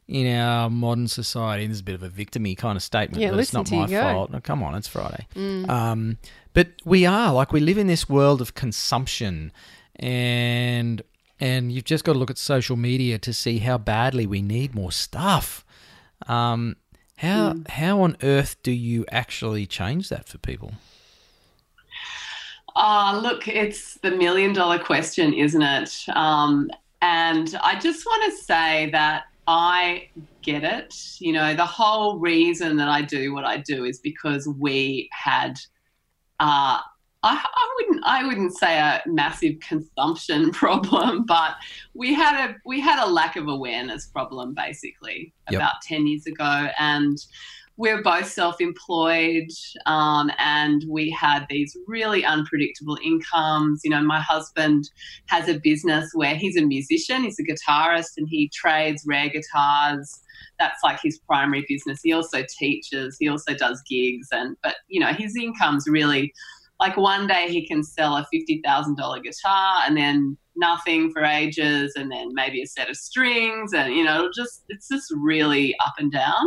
in 0.07 0.33
our 0.35 0.69
modern 0.69 1.07
society? 1.07 1.67
This 1.67 1.75
is 1.75 1.81
a 1.81 1.83
bit 1.83 1.95
of 1.95 2.03
a 2.03 2.09
victimy 2.09 2.57
kind 2.57 2.75
of 2.75 2.83
statement, 2.83 3.21
Yeah, 3.21 3.31
but 3.31 3.39
it's 3.39 3.53
not 3.53 3.65
to 3.67 3.75
my. 3.75 3.87
Mm. 3.87 4.01
fault. 4.13 4.31
No, 4.31 4.39
come 4.39 4.63
on, 4.63 4.75
it's 4.75 4.87
Friday. 4.87 5.25
Um, 5.69 6.17
but 6.53 6.69
we 6.85 7.05
are 7.05 7.33
like 7.33 7.51
we 7.53 7.59
live 7.59 7.77
in 7.77 7.87
this 7.87 8.07
world 8.09 8.41
of 8.41 8.55
consumption, 8.55 9.51
and 9.95 11.01
and 11.39 11.71
you've 11.71 11.85
just 11.85 12.03
got 12.03 12.13
to 12.13 12.19
look 12.19 12.29
at 12.29 12.37
social 12.37 12.75
media 12.75 13.17
to 13.19 13.33
see 13.33 13.59
how 13.59 13.77
badly 13.77 14.27
we 14.27 14.41
need 14.41 14.75
more 14.75 14.91
stuff. 14.91 15.65
Um, 16.27 16.75
how 17.17 17.55
how 17.69 18.01
on 18.01 18.17
earth 18.23 18.55
do 18.63 18.71
you 18.71 19.05
actually 19.11 19.65
change 19.65 20.09
that 20.09 20.27
for 20.27 20.37
people? 20.37 20.73
Ah, 22.75 23.19
look, 23.21 23.47
it's 23.47 23.95
the 23.95 24.11
million 24.11 24.53
dollar 24.53 24.79
question, 24.79 25.33
isn't 25.33 25.61
it? 25.61 26.05
Um, 26.15 26.69
and 27.01 27.57
I 27.63 27.79
just 27.79 28.05
want 28.05 28.31
to 28.31 28.43
say 28.43 28.89
that 28.91 29.23
I 29.47 30.09
get 30.41 30.63
it. 30.63 30.93
You 31.19 31.33
know, 31.33 31.55
the 31.55 31.65
whole 31.65 32.19
reason 32.19 32.77
that 32.77 32.87
I 32.87 33.01
do 33.01 33.33
what 33.33 33.43
I 33.43 33.57
do 33.57 33.85
is 33.85 33.99
because 33.99 34.47
we 34.47 35.09
had, 35.11 35.59
uh, 36.39 36.79
I, 37.23 37.43
I 37.43 37.75
wouldn't, 37.75 38.03
I 38.05 38.25
wouldn't 38.25 38.57
say 38.57 38.79
a 38.79 39.01
massive 39.05 39.59
consumption 39.59 40.51
problem, 40.63 41.25
but 41.25 41.55
we 41.93 42.13
had 42.13 42.49
a 42.49 42.55
we 42.65 42.79
had 42.79 43.03
a 43.03 43.09
lack 43.09 43.35
of 43.35 43.47
awareness 43.47 44.07
problem 44.07 44.53
basically 44.53 45.33
Yep. 45.49 45.59
about 45.59 45.73
ten 45.83 46.07
years 46.07 46.25
ago, 46.27 46.67
and 46.79 47.17
we 47.81 47.91
were 47.91 48.03
both 48.03 48.27
self-employed 48.27 49.49
um, 49.87 50.29
and 50.37 50.85
we 50.87 51.09
had 51.09 51.47
these 51.49 51.75
really 51.87 52.23
unpredictable 52.23 52.95
incomes. 53.03 53.81
You 53.83 53.89
know 53.89 54.03
my 54.03 54.21
husband 54.21 54.87
has 55.29 55.49
a 55.49 55.59
business 55.59 56.11
where 56.13 56.35
he's 56.35 56.57
a 56.57 56.61
musician 56.61 57.23
he's 57.23 57.39
a 57.39 57.43
guitarist 57.43 58.11
and 58.17 58.27
he 58.29 58.49
trades 58.53 59.03
rare 59.07 59.29
guitars. 59.29 60.21
That's 60.59 60.83
like 60.83 60.99
his 61.01 61.19
primary 61.27 61.65
business. 61.67 62.01
He 62.03 62.13
also 62.13 62.43
teaches 62.59 63.17
he 63.19 63.27
also 63.27 63.55
does 63.55 63.81
gigs 63.89 64.27
and 64.31 64.55
but 64.61 64.75
you 64.87 64.99
know 64.99 65.13
his 65.13 65.35
income's 65.35 65.87
really 65.87 66.31
like 66.79 66.97
one 66.97 67.25
day 67.25 67.47
he 67.49 67.65
can 67.67 67.83
sell 67.83 68.15
a 68.15 68.27
$50000 68.33 69.23
guitar 69.23 69.83
and 69.87 69.97
then 69.97 70.37
nothing 70.55 71.11
for 71.11 71.23
ages 71.23 71.93
and 71.95 72.11
then 72.11 72.29
maybe 72.33 72.61
a 72.61 72.67
set 72.67 72.91
of 72.91 72.95
strings 72.95 73.73
and 73.73 73.95
you 73.95 74.03
know 74.03 74.29
just 74.35 74.65
it's 74.69 74.87
just 74.87 75.11
really 75.17 75.75
up 75.83 75.93
and 75.97 76.11
down 76.11 76.45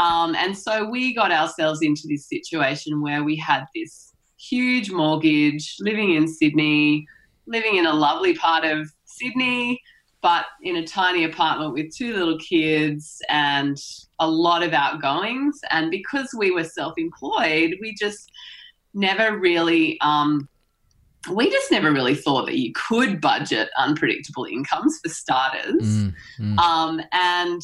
um, 0.00 0.34
and 0.34 0.56
so 0.56 0.88
we 0.88 1.14
got 1.14 1.30
ourselves 1.30 1.82
into 1.82 2.08
this 2.08 2.26
situation 2.26 3.02
where 3.02 3.22
we 3.22 3.36
had 3.36 3.66
this 3.74 4.14
huge 4.38 4.90
mortgage, 4.90 5.76
living 5.80 6.14
in 6.14 6.26
Sydney, 6.26 7.06
living 7.46 7.76
in 7.76 7.84
a 7.84 7.92
lovely 7.92 8.34
part 8.34 8.64
of 8.64 8.90
Sydney, 9.04 9.78
but 10.22 10.46
in 10.62 10.76
a 10.76 10.86
tiny 10.86 11.24
apartment 11.24 11.74
with 11.74 11.94
two 11.94 12.14
little 12.16 12.38
kids 12.38 13.20
and 13.28 13.76
a 14.20 14.26
lot 14.26 14.62
of 14.62 14.72
outgoings. 14.72 15.60
And 15.70 15.90
because 15.90 16.30
we 16.34 16.50
were 16.50 16.64
self 16.64 16.94
employed, 16.96 17.76
we 17.82 17.94
just 17.94 18.30
never 18.94 19.38
really. 19.38 19.98
Um, 20.00 20.48
we 21.30 21.50
just 21.50 21.70
never 21.70 21.92
really 21.92 22.14
thought 22.14 22.46
that 22.46 22.56
you 22.56 22.72
could 22.74 23.20
budget 23.20 23.68
unpredictable 23.76 24.46
incomes 24.46 24.98
for 25.02 25.10
starters. 25.10 25.82
Mm, 25.82 26.14
mm. 26.38 26.58
Um, 26.58 27.02
and 27.12 27.60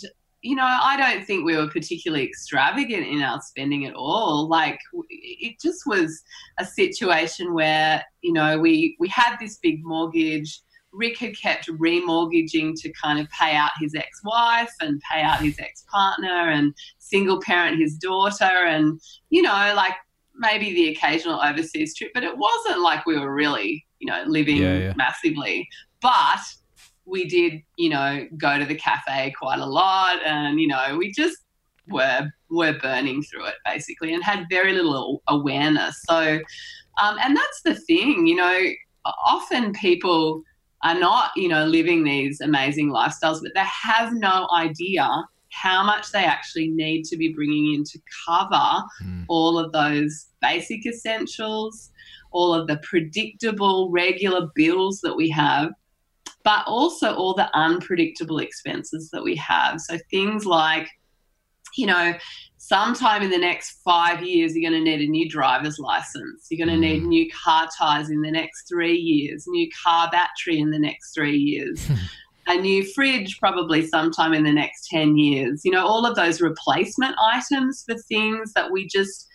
you 0.47 0.55
know, 0.55 0.65
I 0.65 0.97
don't 0.97 1.27
think 1.27 1.45
we 1.45 1.57
were 1.57 1.69
particularly 1.69 2.25
extravagant 2.25 3.05
in 3.05 3.21
our 3.21 3.41
spending 3.41 3.85
at 3.87 3.95
all. 3.95 4.49
Like 4.49 4.79
it 5.11 5.61
just 5.61 5.87
was 5.87 6.23
a 6.59 6.65
situation 6.65 7.53
where, 7.53 8.05
you 8.23 8.33
know, 8.33 8.59
we 8.59 8.97
we 9.01 9.09
had 9.09 9.37
this 9.41 9.59
big 9.59 9.85
mortgage. 9.85 10.61
Rick 10.93 11.19
had 11.19 11.37
kept 11.37 11.67
remortgaging 11.67 12.81
to 12.81 12.93
kind 12.93 13.19
of 13.19 13.29
pay 13.31 13.55
out 13.55 13.73
his 13.81 13.95
ex-wife 13.95 14.73
and 14.81 15.03
pay 15.11 15.21
out 15.21 15.41
his 15.41 15.59
ex-partner 15.59 16.51
and 16.51 16.73
single 16.99 17.41
parent 17.43 17.79
his 17.79 17.97
daughter 17.97 18.45
and 18.45 19.01
you 19.31 19.43
know, 19.43 19.73
like 19.75 19.95
maybe 20.37 20.73
the 20.73 20.89
occasional 20.91 21.41
overseas 21.41 21.95
trip, 21.97 22.13
but 22.15 22.23
it 22.23 22.39
wasn't 22.39 22.81
like 22.81 23.05
we 23.05 23.19
were 23.19 23.35
really, 23.35 23.85
you 23.99 24.07
know, 24.07 24.23
living 24.27 24.59
Yeah, 24.59 24.79
yeah. 24.79 24.93
massively. 24.97 25.69
But 26.01 26.41
we 27.07 27.27
did, 27.27 27.63
you 27.77 27.89
know, 27.89 28.27
go 28.37 28.59
to 28.59 28.65
the 28.65 28.75
cafe 28.75 29.33
quite 29.39 29.61
a 29.61 29.67
lot, 29.67 30.19
and 30.25 30.61
you 30.61 30.67
know, 30.67 30.97
we 30.99 31.13
just 31.13 31.39
were 31.89 32.29
were 32.51 32.79
burning 32.81 33.23
through 33.23 33.47
it 33.47 33.55
basically, 33.65 34.15
and 34.15 34.23
had 34.23 34.47
very 34.51 34.73
little 34.73 35.23
awareness. 35.29 36.03
So, 36.09 36.39
um, 37.03 37.17
and 37.23 37.37
that's 37.37 37.63
the 37.65 37.75
thing, 37.75 38.27
you 38.27 38.37
know, 38.37 38.61
often 39.25 39.73
people 39.73 40.43
are 40.83 40.99
not, 40.99 41.31
you 41.37 41.49
know, 41.49 41.65
living 41.65 42.05
these 42.05 42.41
amazing 42.41 42.91
lifestyles, 42.91 43.41
but 43.43 43.53
they 43.55 43.65
have 43.65 44.13
no 44.13 44.49
idea 44.55 45.09
how 45.51 45.83
much 45.83 46.13
they 46.13 46.25
actually 46.25 46.69
need 46.69 47.05
to 47.05 47.17
be 47.17 47.33
bringing 47.33 47.75
in 47.75 47.85
to 47.85 47.99
cover 48.27 48.85
all 49.29 49.59
of 49.59 49.73
those 49.73 50.27
basic 50.43 50.85
essentials, 50.87 51.91
all 52.31 52.53
of 52.53 52.67
the 52.67 52.77
predictable, 52.79 53.91
regular 53.91 54.49
bills 54.55 55.01
that 55.01 55.17
we 55.17 55.31
have, 55.31 55.71
but 56.47 56.63
also 56.69 57.13
all 57.13 57.35
the 57.35 57.51
unpredictable 57.59 58.39
expenses 58.39 59.11
that 59.11 59.25
we 59.25 59.35
have. 59.35 59.81
So 59.81 59.99
things 60.13 60.47
like, 60.47 60.89
you 61.77 61.87
know, 61.89 62.15
sometime 62.57 63.23
in 63.23 63.31
the 63.31 63.37
next 63.37 63.81
five 63.85 64.23
years, 64.23 64.55
you're 64.55 64.71
going 64.71 64.85
to 64.85 64.89
need 64.89 65.09
a 65.09 65.11
new 65.11 65.29
driver's 65.29 65.81
license. 65.81 66.47
You're 66.49 66.65
going 66.65 66.81
to 66.81 66.81
need 66.81 67.03
mm. 67.03 67.07
new 67.07 67.29
car 67.33 67.67
tires 67.77 68.11
in 68.11 68.23
the 68.23 68.31
next 68.31 68.69
three 68.69 68.95
years, 68.97 69.49
new 69.49 69.69
car 69.85 70.09
battery 70.13 70.61
in 70.61 70.71
the 70.71 70.79
next 70.79 71.13
three 71.13 71.37
years. 71.37 71.85
A 72.49 72.55
new 72.55 72.85
fridge, 72.85 73.41
probably 73.41 73.85
sometime 73.85 74.33
in 74.33 74.45
the 74.45 74.53
next 74.53 74.87
10 74.89 75.17
years. 75.17 75.63
You 75.65 75.73
know, 75.73 75.85
all 75.85 76.07
of 76.07 76.15
those 76.15 76.41
replacement 76.41 77.17
items 77.21 77.83
for 77.85 77.97
things 78.09 78.53
that 78.53 78.71
we 78.71 78.87
just, 78.87 79.27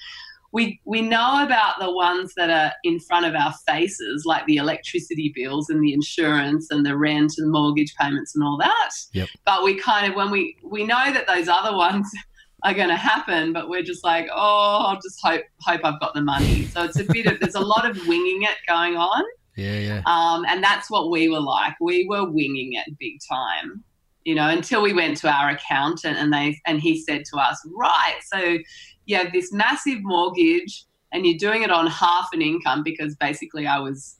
we 0.52 0.82
we 0.86 1.02
know 1.02 1.44
about 1.44 1.80
the 1.80 1.92
ones 1.92 2.34
that 2.36 2.50
are 2.50 2.74
in 2.84 3.00
front 3.00 3.26
of 3.26 3.36
our 3.36 3.54
faces, 3.68 4.26
like 4.26 4.46
the 4.46 4.58
electricity 4.58 5.32
bills 5.36 5.70
and 5.70 5.82
the 5.82 5.94
insurance 5.94 6.68
and 6.72 6.86
the 6.86 6.98
rent 6.98 7.34
and 7.38 7.52
mortgage 7.52 7.94
payments 7.96 8.36
and 8.36 8.44
all 8.44 8.58
that. 8.58 8.92
Yep. 9.14 9.30
But 9.46 9.64
we 9.64 9.76
kind 9.76 10.10
of 10.10 10.16
when 10.16 10.30
we 10.30 10.58
we 10.64 10.84
know 10.84 11.12
that 11.14 11.28
those 11.28 11.48
other 11.48 11.76
ones 11.76 12.10
are 12.64 12.74
going 12.74 12.90
to 12.90 12.98
happen, 12.98 13.54
but 13.54 13.70
we're 13.70 13.82
just 13.82 14.04
like, 14.04 14.28
oh, 14.32 14.86
I'll 14.88 15.02
just 15.02 15.20
hope 15.24 15.42
hope 15.62 15.82
I've 15.84 16.00
got 16.00 16.14
the 16.14 16.22
money. 16.22 16.66
So 16.66 16.84
it's 16.84 17.00
a 17.00 17.06
bit 17.06 17.28
of 17.28 17.40
there's 17.40 17.56
a 17.56 17.62
lot 17.62 17.90
of 17.90 17.96
winging 18.08 18.44
it 18.44 18.58
going 18.68 18.98
on. 18.98 19.24
Yeah, 19.56 19.80
yeah. 19.80 20.02
Um, 20.06 20.46
and 20.48 20.64
that's 20.64 20.90
what 20.90 21.12
we 21.12 21.30
were 21.30 21.42
like. 21.42 21.74
We 21.80 22.08
were 22.10 22.30
winging 22.30 22.74
it 22.74 22.98
big 23.00 23.20
time, 23.30 23.84
you 24.24 24.36
know, 24.36 24.50
until 24.50 24.82
we 24.82 24.94
went 24.94 25.18
to 25.18 25.30
our 25.30 25.50
accountant 25.50 26.18
and 26.18 26.32
they 26.32 26.60
and 26.66 26.80
he 26.80 27.02
said 27.02 27.24
to 27.34 27.38
us, 27.40 27.60
right, 27.74 28.20
so 28.34 28.58
you 29.06 29.18
have 29.18 29.32
this 29.34 29.52
massive 29.52 30.00
mortgage 30.02 30.86
and 31.12 31.26
you're 31.26 31.38
doing 31.38 31.64
it 31.64 31.72
on 31.72 31.88
half 31.88 32.30
an 32.34 32.42
income 32.42 32.84
because 32.84 33.16
basically 33.16 33.68
I 33.68 33.80
was, 33.80 34.18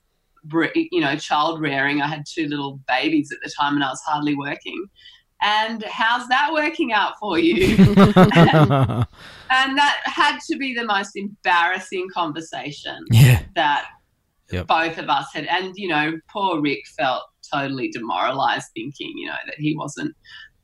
you 0.74 1.00
know, 1.00 1.16
child 1.16 1.62
rearing. 1.62 2.02
I 2.02 2.08
had 2.08 2.26
two 2.28 2.48
little 2.48 2.80
babies 2.88 3.32
at 3.32 3.40
the 3.44 3.52
time 3.58 3.76
and 3.76 3.84
I 3.84 3.90
was 3.90 4.02
hardly 4.02 4.36
working. 4.36 4.86
And 5.42 5.84
how's 5.86 6.28
that 6.28 6.52
working 6.54 6.94
out 6.94 7.14
for 7.20 7.40
you? 7.40 7.76
and 9.52 9.78
that 9.78 10.02
had 10.04 10.40
to 10.50 10.58
be 10.58 10.76
the 10.76 10.86
most 10.86 11.16
embarrassing 11.16 12.08
conversation 12.14 13.04
yeah. 13.12 13.44
that 13.56 13.88
Yep. 14.52 14.68
both 14.68 14.98
of 14.98 15.10
us 15.10 15.28
had 15.34 15.46
and 15.46 15.74
you 15.78 15.88
know 15.88 16.20
poor 16.30 16.60
rick 16.60 16.84
felt 16.98 17.24
totally 17.54 17.88
demoralized 17.88 18.68
thinking 18.74 19.14
you 19.16 19.28
know 19.28 19.38
that 19.46 19.56
he 19.58 19.78
wasn't 19.78 20.14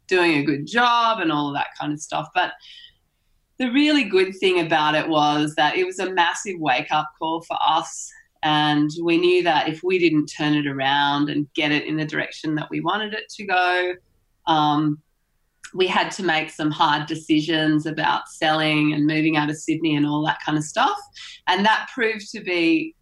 doing 0.08 0.40
a 0.40 0.44
good 0.44 0.68
job 0.68 1.20
and 1.22 1.32
all 1.32 1.48
of 1.48 1.56
that 1.56 1.68
kind 1.80 1.94
of 1.94 2.00
stuff 2.02 2.28
but 2.36 2.52
the 3.60 3.72
really 3.72 4.04
good 4.04 4.36
thing 4.38 4.60
about 4.66 4.96
it 4.96 5.08
was 5.08 5.56
that 5.56 5.76
it 5.76 5.86
was 5.86 6.00
a 6.00 6.14
massive 6.14 6.60
wake 6.60 6.92
up 6.92 7.10
call 7.18 7.42
for 7.42 7.58
us 7.66 8.12
and 8.44 8.90
we 9.04 9.18
knew 9.18 9.42
that 9.44 9.68
if 9.68 9.82
we 9.84 9.98
didn't 9.98 10.28
turn 10.28 10.54
it 10.54 10.68
around 10.68 11.30
and 11.30 11.52
get 11.56 11.72
it 11.72 11.86
in 11.86 11.98
the 11.98 12.06
direction 12.06 12.56
that 12.56 12.70
we 12.70 12.80
wanted 12.82 13.14
it 13.14 13.28
to 13.30 13.46
go 13.46 13.94
um, 14.46 15.02
we 15.74 15.86
had 15.86 16.10
to 16.12 16.24
make 16.24 16.50
some 16.50 16.72
hard 16.72 17.08
decisions 17.08 17.86
about 17.86 18.30
selling 18.30 18.94
and 18.94 19.06
moving 19.06 19.38
out 19.38 19.50
of 19.50 19.58
sydney 19.58 19.96
and 19.96 20.06
all 20.06 20.26
that 20.26 20.40
kind 20.46 20.58
of 20.58 20.64
stuff 20.64 20.98
and 21.48 21.66
that 21.66 21.90
proved 21.94 22.30
to 22.32 22.42
be 22.42 22.94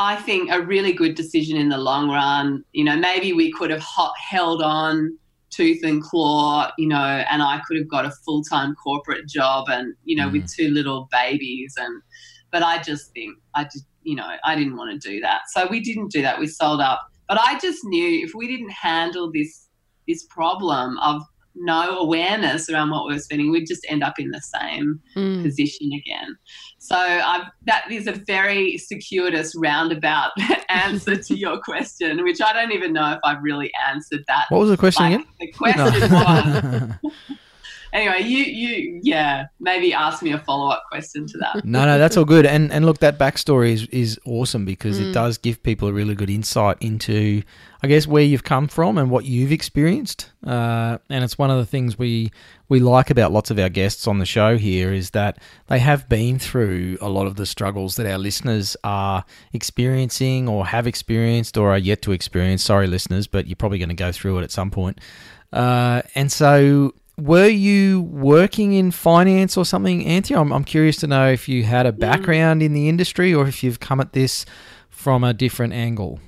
I 0.00 0.16
think 0.16 0.50
a 0.50 0.62
really 0.62 0.94
good 0.94 1.14
decision 1.14 1.58
in 1.58 1.68
the 1.68 1.76
long 1.76 2.08
run. 2.08 2.64
You 2.72 2.84
know, 2.84 2.96
maybe 2.96 3.34
we 3.34 3.52
could 3.52 3.70
have 3.70 3.82
hot, 3.82 4.14
held 4.18 4.62
on 4.62 5.18
tooth 5.50 5.82
and 5.82 6.02
claw, 6.02 6.70
you 6.78 6.86
know, 6.86 7.24
and 7.30 7.42
I 7.42 7.60
could 7.66 7.76
have 7.76 7.88
got 7.88 8.04
a 8.04 8.10
full 8.24 8.42
time 8.42 8.74
corporate 8.74 9.28
job 9.28 9.68
and, 9.68 9.94
you 10.04 10.16
know, 10.16 10.28
with 10.28 10.44
mm. 10.44 10.54
two 10.54 10.68
little 10.70 11.08
babies. 11.10 11.74
And, 11.76 12.02
but 12.50 12.62
I 12.62 12.82
just 12.82 13.12
think, 13.12 13.36
I 13.54 13.64
just, 13.64 13.84
you 14.02 14.16
know, 14.16 14.36
I 14.44 14.54
didn't 14.54 14.76
want 14.76 15.00
to 15.00 15.08
do 15.08 15.20
that. 15.20 15.42
So 15.48 15.66
we 15.68 15.80
didn't 15.80 16.10
do 16.10 16.22
that. 16.22 16.38
We 16.38 16.46
sold 16.46 16.80
up. 16.80 17.00
But 17.28 17.38
I 17.40 17.58
just 17.58 17.84
knew 17.84 18.24
if 18.24 18.32
we 18.34 18.48
didn't 18.48 18.70
handle 18.70 19.30
this, 19.32 19.68
this 20.08 20.24
problem 20.30 20.98
of 20.98 21.22
no 21.54 21.98
awareness 21.98 22.68
around 22.70 22.90
what 22.90 23.06
we 23.06 23.14
were 23.14 23.18
spending, 23.20 23.50
we'd 23.50 23.66
just 23.66 23.84
end 23.88 24.02
up 24.02 24.14
in 24.18 24.30
the 24.30 24.40
same 24.40 25.00
Mm. 25.16 25.42
position 25.42 25.90
again. 25.92 26.36
So 26.78 26.96
I've, 26.96 27.46
that 27.66 27.90
is 27.90 28.06
a 28.06 28.12
very 28.12 28.78
circuitous 28.78 29.54
roundabout 29.56 30.30
answer 30.68 31.16
to 31.16 31.36
your 31.36 31.60
question, 31.64 32.22
which 32.22 32.40
I 32.40 32.52
don't 32.52 32.72
even 32.72 32.92
know 32.92 33.12
if 33.12 33.18
I've 33.24 33.42
really 33.42 33.70
answered 33.88 34.24
that. 34.28 34.46
What 34.50 34.60
was 34.60 34.70
the 34.70 34.76
question 34.76 35.04
Like, 35.04 35.14
again? 35.14 35.26
the 35.40 35.52
question 35.52 36.00
was 36.10 36.90
No. 37.02 37.36
anyway. 37.92 38.22
You 38.22 38.38
you 38.44 39.00
yeah 39.02 39.46
maybe 39.58 39.92
ask 39.94 40.22
me 40.22 40.32
a 40.32 40.38
follow 40.38 40.68
up 40.70 40.84
question 40.90 41.26
to 41.28 41.38
that. 41.38 41.64
no, 41.64 41.84
no, 41.86 41.98
that's 41.98 42.16
all 42.16 42.24
good. 42.24 42.46
And 42.46 42.72
and 42.72 42.86
look, 42.86 42.98
that 42.98 43.18
backstory 43.18 43.72
is 43.72 43.86
is 43.86 44.18
awesome 44.24 44.64
because 44.64 44.98
Mm. 44.98 45.10
it 45.10 45.12
does 45.12 45.38
give 45.38 45.62
people 45.62 45.88
a 45.88 45.92
really 45.92 46.14
good 46.14 46.30
insight 46.30 46.76
into, 46.80 47.42
I 47.82 47.86
guess, 47.88 48.06
where 48.06 48.22
you've 48.22 48.44
come 48.44 48.68
from 48.68 48.98
and 48.98 49.10
what 49.10 49.24
you've 49.24 49.52
experienced. 49.52 50.30
Uh, 50.46 50.98
and 51.10 51.22
it's 51.24 51.36
one 51.38 51.50
of 51.50 51.58
the 51.58 51.66
things 51.66 51.98
we 51.98 52.30
we 52.68 52.78
like 52.80 53.10
about 53.10 53.32
lots 53.32 53.50
of 53.50 53.58
our 53.58 53.68
guests 53.68 54.06
on 54.06 54.18
the 54.18 54.26
show 54.26 54.56
here 54.56 54.92
is 54.92 55.10
that 55.10 55.38
they 55.66 55.80
have 55.80 56.08
been 56.08 56.38
through 56.38 56.96
a 57.00 57.08
lot 57.08 57.26
of 57.26 57.34
the 57.36 57.44
struggles 57.44 57.96
that 57.96 58.06
our 58.06 58.18
listeners 58.18 58.76
are 58.84 59.24
experiencing 59.52 60.48
or 60.48 60.66
have 60.66 60.86
experienced 60.86 61.56
or 61.56 61.70
are 61.70 61.78
yet 61.78 62.00
to 62.02 62.12
experience. 62.12 62.62
Sorry, 62.62 62.86
listeners, 62.86 63.26
but 63.26 63.46
you're 63.46 63.56
probably 63.56 63.78
going 63.78 63.88
to 63.88 63.94
go 63.94 64.12
through 64.12 64.38
it 64.38 64.42
at 64.44 64.50
some 64.50 64.70
point. 64.70 65.00
Uh, 65.52 66.02
and 66.14 66.30
so, 66.30 66.92
were 67.20 67.48
you 67.48 68.02
working 68.02 68.72
in 68.72 68.90
finance 68.90 69.56
or 69.56 69.64
something, 69.64 70.06
Anthea? 70.06 70.40
I'm, 70.40 70.52
I'm 70.52 70.64
curious 70.64 70.96
to 70.98 71.06
know 71.06 71.30
if 71.30 71.48
you 71.48 71.64
had 71.64 71.86
a 71.86 71.92
background 71.92 72.62
in 72.62 72.72
the 72.72 72.88
industry 72.88 73.34
or 73.34 73.46
if 73.46 73.62
you've 73.62 73.80
come 73.80 74.00
at 74.00 74.12
this 74.12 74.46
from 74.88 75.24
a 75.24 75.32
different 75.32 75.72
angle. 75.72 76.20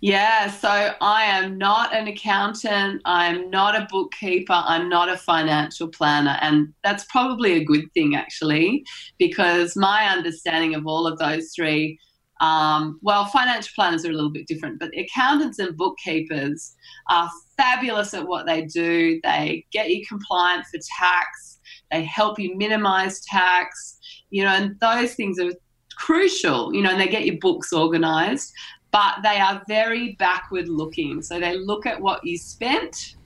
Yeah, 0.00 0.50
so 0.50 0.68
I 1.00 1.22
am 1.22 1.58
not 1.58 1.94
an 1.94 2.08
accountant. 2.08 3.02
I'm 3.04 3.50
not 3.50 3.76
a 3.76 3.86
bookkeeper. 3.88 4.52
I'm 4.52 4.88
not 4.88 5.08
a 5.08 5.16
financial 5.16 5.86
planner. 5.86 6.38
And 6.40 6.74
that's 6.82 7.04
probably 7.04 7.52
a 7.52 7.64
good 7.64 7.84
thing, 7.94 8.16
actually, 8.16 8.84
because 9.18 9.76
my 9.76 10.06
understanding 10.06 10.74
of 10.74 10.88
all 10.88 11.06
of 11.06 11.20
those 11.20 11.52
three, 11.54 12.00
um, 12.40 12.98
well, 13.02 13.26
financial 13.26 13.70
planners 13.76 14.04
are 14.04 14.10
a 14.10 14.14
little 14.14 14.32
bit 14.32 14.48
different, 14.48 14.80
but 14.80 14.90
accountants 14.98 15.60
and 15.60 15.76
bookkeepers 15.76 16.74
are 17.08 17.30
fabulous 17.62 18.14
at 18.14 18.26
what 18.26 18.46
they 18.46 18.62
do. 18.62 19.20
They 19.22 19.64
get 19.72 19.90
you 19.90 20.04
compliant 20.06 20.66
for 20.66 20.78
tax, 20.98 21.60
they 21.90 22.04
help 22.04 22.38
you 22.38 22.56
minimize 22.56 23.20
tax, 23.26 23.98
you 24.30 24.42
know, 24.44 24.50
and 24.50 24.78
those 24.80 25.14
things 25.14 25.38
are 25.38 25.52
crucial, 25.96 26.74
you 26.74 26.82
know, 26.82 26.90
and 26.90 27.00
they 27.00 27.08
get 27.08 27.26
your 27.26 27.38
books 27.38 27.72
organized 27.72 28.52
but 28.92 29.14
they 29.22 29.40
are 29.40 29.62
very 29.68 30.16
backward 30.18 30.68
looking. 30.68 31.22
So 31.22 31.40
they 31.40 31.56
look 31.56 31.86
at 31.86 31.98
what 31.98 32.20
you 32.26 32.36
spent 32.36 33.16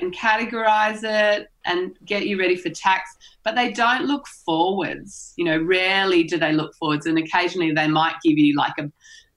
and 0.00 0.14
categorize 0.14 1.00
it 1.04 1.48
and 1.66 1.94
get 2.06 2.26
you 2.26 2.38
ready 2.38 2.56
for 2.56 2.70
tax, 2.70 3.10
but 3.44 3.54
they 3.54 3.70
don't 3.70 4.06
look 4.06 4.26
forwards. 4.26 5.34
You 5.36 5.44
know, 5.44 5.58
rarely 5.62 6.24
do 6.24 6.38
they 6.38 6.54
look 6.54 6.74
forwards, 6.74 7.04
and 7.04 7.18
occasionally 7.18 7.72
they 7.72 7.86
might 7.86 8.14
give 8.24 8.38
you 8.38 8.56
like 8.56 8.78
a 8.78 8.90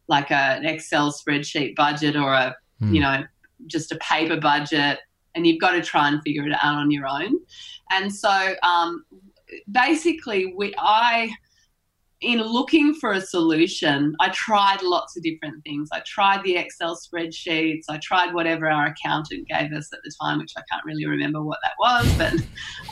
like 0.07 0.31
a, 0.31 0.55
an 0.57 0.65
Excel 0.65 1.11
spreadsheet 1.11 1.75
budget 1.75 2.15
or 2.15 2.31
a 2.33 2.55
Hmm. 2.79 2.93
you 2.93 3.01
know 3.01 3.23
just 3.67 3.91
a 3.91 3.97
paper 3.97 4.39
budget, 4.39 4.99
and 5.35 5.47
you've 5.47 5.61
got 5.61 5.71
to 5.71 5.81
try 5.81 6.07
and 6.07 6.21
figure 6.23 6.47
it 6.47 6.53
out 6.61 6.75
on 6.75 6.91
your 6.91 7.07
own. 7.07 7.37
And 7.91 8.13
so 8.13 8.55
um, 8.63 9.03
basically, 9.71 10.53
we 10.55 10.73
I 10.77 11.31
in 12.23 12.41
looking 12.41 12.93
for 12.95 13.11
a 13.11 13.21
solution, 13.21 14.15
I 14.21 14.29
tried 14.29 14.81
lots 14.81 15.17
of 15.17 15.23
different 15.23 15.63
things. 15.63 15.89
I 15.91 16.01
tried 16.05 16.41
the 16.43 16.55
Excel 16.55 16.97
spreadsheets. 16.97 17.83
I 17.89 17.97
tried 18.01 18.33
whatever 18.33 18.69
our 18.69 18.87
accountant 18.87 19.47
gave 19.47 19.73
us 19.73 19.91
at 19.93 19.99
the 20.03 20.11
time, 20.21 20.39
which 20.39 20.53
I 20.57 20.61
can't 20.71 20.85
really 20.85 21.05
remember 21.05 21.43
what 21.43 21.59
that 21.63 21.73
was, 21.79 22.17
but 22.17 22.33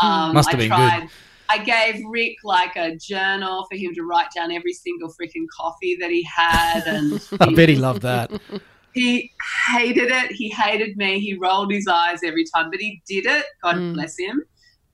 um, 0.06 0.34
Must 0.34 0.52
have 0.52 0.60
I 0.60 0.64
been 0.64 0.70
tried. 0.70 1.00
good. 1.02 1.10
I 1.50 1.58
gave 1.64 2.02
Rick 2.10 2.36
like 2.44 2.76
a 2.78 2.96
journal 2.96 3.68
for 3.70 3.78
him 3.78 3.94
to 3.96 4.04
write 4.04 4.28
down 4.36 4.52
every 4.52 4.74
single 4.74 5.10
freaking 5.10 5.46
coffee 5.56 5.98
that 6.00 6.10
he 6.10 6.24
had, 6.24 6.84
and 6.86 7.22
I 7.42 7.54
bet 7.54 7.68
he 7.68 7.76
loved 7.76 8.04
that. 8.04 8.32
he 8.94 9.32
hated 9.70 10.12
it. 10.12 10.32
He 10.32 10.50
hated 10.50 10.98
me. 10.98 11.20
He 11.20 11.36
rolled 11.36 11.72
his 11.72 11.88
eyes 11.88 12.20
every 12.24 12.46
time, 12.54 12.70
but 12.72 12.80
he 12.80 13.02
did 13.08 13.26
it. 13.26 13.46
God 13.64 13.76
Mm. 13.76 13.94
bless 13.94 14.18
him. 14.18 14.44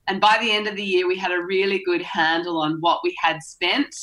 And 0.06 0.20
by 0.20 0.38
the 0.40 0.50
end 0.50 0.66
of 0.66 0.76
the 0.76 0.82
year, 0.84 1.06
we 1.06 1.16
had 1.16 1.32
a 1.32 1.42
really 1.42 1.82
good 1.84 2.02
handle 2.02 2.58
on 2.60 2.78
what 2.80 3.00
we 3.04 3.14
had 3.22 3.42
spent, 3.42 3.94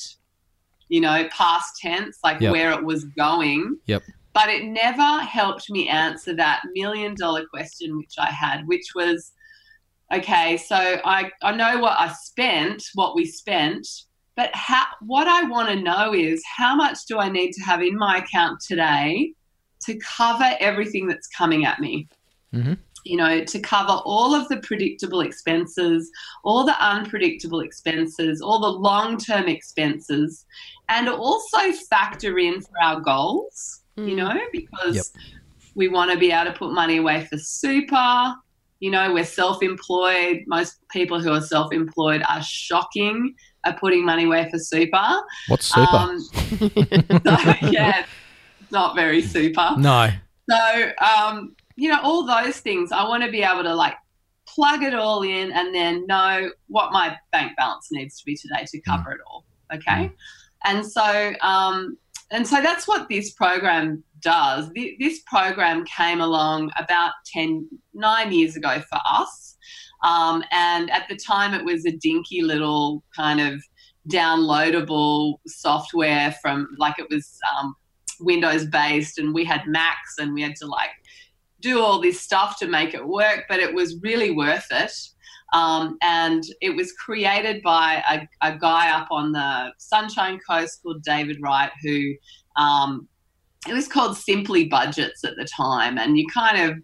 you 0.90 1.02
know, 1.02 1.28
past 1.30 1.80
tense, 1.82 2.20
like 2.24 2.40
Yep. 2.42 2.52
where 2.52 2.72
it 2.72 2.84
was 2.84 3.06
going. 3.18 3.78
Yep. 3.88 4.04
But 4.34 4.50
it 4.50 4.66
never 4.66 5.22
helped 5.22 5.70
me 5.72 5.88
answer 5.88 6.36
that 6.36 6.62
million 6.74 7.16
dollar 7.16 7.46
question, 7.48 7.98
which 7.98 8.14
I 8.20 8.28
had, 8.30 8.68
which 8.68 8.88
was 8.94 9.32
okay, 10.14 10.58
so 10.58 10.76
I, 11.04 11.32
I 11.42 11.52
know 11.56 11.80
what 11.80 11.98
I 11.98 12.10
spent, 12.14 12.84
what 12.94 13.16
we 13.16 13.26
spent, 13.26 13.88
but 14.36 14.52
how, 14.54 14.86
what 15.02 15.28
I 15.28 15.44
want 15.46 15.70
to 15.70 15.82
know 15.82 16.14
is 16.14 16.44
how 16.58 16.76
much 16.76 17.00
do 17.08 17.18
I 17.18 17.30
need 17.30 17.54
to 17.54 17.64
have 17.64 17.82
in 17.82 17.98
my 17.98 18.18
account 18.18 18.60
today 18.68 19.34
to 19.86 19.98
cover 20.00 20.52
everything 20.60 21.08
that's 21.08 21.28
coming 21.28 21.66
at 21.66 21.80
me? 21.80 22.08
Mhm. 22.54 22.78
You 23.04 23.18
know, 23.18 23.44
to 23.44 23.60
cover 23.60 24.02
all 24.04 24.34
of 24.34 24.48
the 24.48 24.58
predictable 24.58 25.22
expenses, 25.22 26.10
all 26.44 26.66
the 26.66 26.76
unpredictable 26.84 27.60
expenses, 27.60 28.42
all 28.42 28.60
the 28.60 28.68
long 28.68 29.18
term 29.18 29.48
expenses, 29.48 30.46
and 30.90 31.08
also 31.10 31.72
factor 31.90 32.40
in 32.40 32.62
for 32.62 32.82
our 32.82 33.00
goals, 33.02 33.84
you 33.96 34.16
Mm. 34.16 34.18
know, 34.18 34.42
because 34.52 34.96
Yep. 34.96 35.06
we 35.76 35.88
want 35.88 36.12
to 36.12 36.18
be 36.18 36.32
able 36.32 36.52
to 36.52 36.58
put 36.58 36.72
money 36.72 36.98
away 36.98 37.26
for 37.30 37.38
super. 37.38 38.36
You 38.80 38.92
know, 38.92 39.14
we're 39.14 39.24
self 39.26 39.62
employed. 39.62 40.44
Most 40.48 40.78
people 40.92 41.20
who 41.20 41.32
are 41.32 41.42
self 41.42 41.72
employed 41.74 42.24
are 42.28 42.42
shocking 42.42 43.36
at 43.66 43.80
putting 43.80 44.06
money 44.06 44.26
away 44.26 44.50
for 44.50 44.58
super. 44.60 45.22
What's 45.48 45.68
super? 45.68 45.96
Um, 45.96 46.20
so, 47.26 47.38
yeah, 47.62 48.00
it's 48.00 48.10
not 48.76 48.96
very 48.96 49.22
super. 49.22 49.74
no. 49.78 50.10
So, 50.48 50.92
um, 51.04 51.56
you 51.76 51.90
know, 51.90 52.00
all 52.04 52.24
those 52.26 52.60
things, 52.60 52.92
I 52.92 53.04
want 53.08 53.24
to 53.24 53.32
be 53.32 53.42
able 53.42 53.64
to 53.64 53.74
like 53.74 53.96
plug 54.48 54.84
it 54.84 54.94
all 54.94 55.24
in 55.24 55.52
and 55.52 55.74
then 55.74 56.06
know 56.06 56.52
what 56.68 56.92
my 56.92 57.18
bank 57.32 57.54
balance 57.58 57.88
needs 57.92 58.20
to 58.20 58.26
be 58.26 58.36
today 58.38 58.64
to 58.68 58.80
cover 58.82 59.12
it 59.12 59.22
all. 59.28 59.44
Okay. 59.74 60.12
And 60.64 60.86
so, 60.86 61.34
um, 61.42 61.98
and 62.32 62.48
so 62.48 62.62
that's 62.62 62.88
what 62.88 63.10
this 63.10 63.32
program 63.34 64.04
does. 64.22 64.70
Th- 64.76 64.96
This 65.00 65.22
program 65.26 65.84
came 65.86 66.22
along 66.22 66.72
about 66.78 67.14
10, 67.34 67.68
nine 67.96 68.32
years 68.32 68.56
ago 68.56 68.80
for 68.90 69.00
us. 69.10 69.58
Um, 70.04 70.44
and 70.52 70.92
at 70.92 71.08
the 71.10 71.16
time, 71.18 71.54
it 71.56 71.66
was 71.66 71.86
a 71.86 71.92
dinky 71.92 72.42
little 72.44 73.04
kind 73.16 73.40
of 73.42 73.60
downloadable 74.12 75.38
software 75.48 76.36
from 76.42 76.68
like 76.78 77.00
it 77.00 77.08
was 77.10 77.40
um, 77.58 77.76
Windows 78.20 78.66
based, 78.66 79.18
and 79.18 79.34
we 79.34 79.46
had 79.46 79.68
Macs, 79.68 80.16
and 80.20 80.34
we 80.34 80.42
had 80.42 80.56
to 80.58 80.66
like 80.66 80.92
do 81.62 81.82
all 81.82 82.02
this 82.02 82.22
stuff 82.22 82.60
to 82.60 82.68
make 82.68 82.94
it 82.94 83.06
work, 83.06 83.46
but 83.50 83.60
it 83.60 83.74
was 83.74 83.98
really 84.02 84.32
worth 84.32 84.68
it. 84.72 84.92
Um, 85.54 85.98
and 86.02 86.44
it 86.62 86.76
was 86.76 86.92
created 86.94 87.62
by 87.62 88.04
a, 88.10 88.28
a 88.48 88.58
guy 88.58 88.92
up 88.92 89.08
on 89.12 89.32
the 89.32 89.72
Sunshine 89.78 90.40
Coast 90.48 90.82
called 90.84 91.02
David 91.04 91.38
Wright, 91.42 91.72
who 91.82 92.14
um, 92.58 93.08
it 93.68 93.74
was 93.74 93.88
called 93.88 94.18
Simply 94.18 94.66
Budgets 94.66 95.24
at 95.24 95.36
the 95.38 95.46
time. 95.46 95.98
And 95.98 96.18
you 96.18 96.28
kind 96.34 96.70
of 96.70 96.78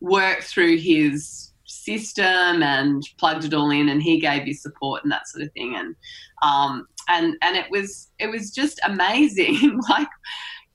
worked 0.00 0.44
through 0.44 0.78
his 0.78 1.52
system 1.64 2.62
and 2.62 3.02
plugged 3.18 3.44
it 3.44 3.54
all 3.54 3.70
in, 3.70 3.88
and 3.88 4.02
he 4.02 4.20
gave 4.20 4.46
you 4.46 4.54
support 4.54 5.02
and 5.04 5.12
that 5.12 5.28
sort 5.28 5.44
of 5.44 5.52
thing. 5.52 5.76
And 5.76 5.94
um, 6.42 6.86
and 7.08 7.36
and 7.42 7.56
it 7.56 7.66
was 7.70 8.10
it 8.18 8.30
was 8.30 8.50
just 8.50 8.80
amazing. 8.84 9.80
like 9.88 10.08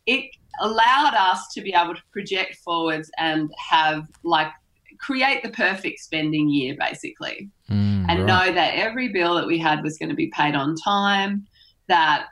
it 0.06 0.30
allowed 0.62 1.14
us 1.16 1.48
to 1.54 1.62
be 1.62 1.74
able 1.74 1.96
to 1.96 2.02
project 2.12 2.56
forwards 2.58 3.10
and 3.18 3.52
have 3.58 4.08
like 4.24 4.52
create 5.00 5.44
the 5.44 5.50
perfect 5.50 6.00
spending 6.00 6.50
year 6.50 6.76
basically. 6.80 7.50
Mm, 7.70 8.06
and 8.10 8.20
right. 8.20 8.26
know 8.26 8.54
that 8.54 8.76
every 8.76 9.10
bill 9.10 9.36
that 9.36 9.48
we 9.48 9.58
had 9.58 9.84
was 9.84 9.98
going 9.98 10.10
to 10.10 10.16
be 10.16 10.32
paid 10.36 10.56
on 10.56 10.76
time 10.76 11.46
that 11.88 12.28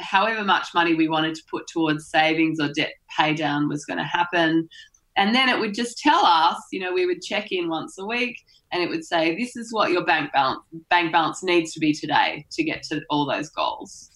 however 0.00 0.44
much 0.44 0.68
money 0.74 0.94
we 0.94 1.08
wanted 1.08 1.34
to 1.34 1.42
put 1.50 1.66
towards 1.66 2.08
savings 2.08 2.58
or 2.60 2.68
debt 2.72 2.92
pay 3.16 3.34
down 3.34 3.68
was 3.68 3.84
going 3.84 3.98
to 3.98 4.04
happen. 4.04 4.68
And 5.16 5.34
then 5.34 5.48
it 5.48 5.58
would 5.58 5.74
just 5.74 5.98
tell 5.98 6.24
us 6.24 6.56
you 6.72 6.80
know 6.80 6.92
we 6.92 7.06
would 7.06 7.22
check 7.22 7.52
in 7.52 7.68
once 7.68 7.98
a 7.98 8.06
week 8.06 8.38
and 8.72 8.82
it 8.82 8.88
would 8.88 9.04
say 9.04 9.36
this 9.36 9.56
is 9.56 9.72
what 9.72 9.90
your 9.90 10.04
bank 10.04 10.32
balance 10.32 10.60
bank 10.90 11.12
balance 11.12 11.42
needs 11.42 11.72
to 11.72 11.80
be 11.80 11.92
today 11.92 12.44
to 12.50 12.64
get 12.64 12.82
to 12.84 13.00
all 13.10 13.26
those 13.26 13.48
goals 13.50 14.10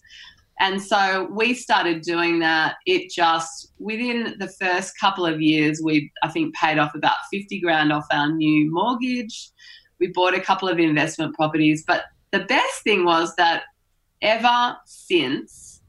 and 0.61 0.81
so 0.81 1.27
we 1.33 1.55
started 1.55 2.03
doing 2.03 2.39
that. 2.41 2.77
It 2.87 3.11
just 3.11 3.73
within 3.79 4.37
the 4.39 4.49
first 4.49 4.93
couple 5.01 5.25
of 5.25 5.41
years, 5.41 5.81
we 5.83 6.13
I 6.23 6.29
think 6.29 6.55
paid 6.55 6.79
off 6.79 6.95
about 6.95 7.17
fifty 7.33 7.61
grand 7.61 7.93
off 7.93 8.07
our 8.13 8.31
new 8.31 8.71
mortgage. 8.71 9.51
We 9.99 10.09
bought 10.09 10.35
a 10.35 10.41
couple 10.41 10.69
of 10.69 10.79
investment 10.79 11.35
properties, 11.35 11.85
but 11.87 12.05
the 12.31 12.41
best 12.41 12.83
thing 12.85 13.05
was 13.05 13.35
that 13.37 13.65
ever 14.23 14.77
since, 14.85 15.83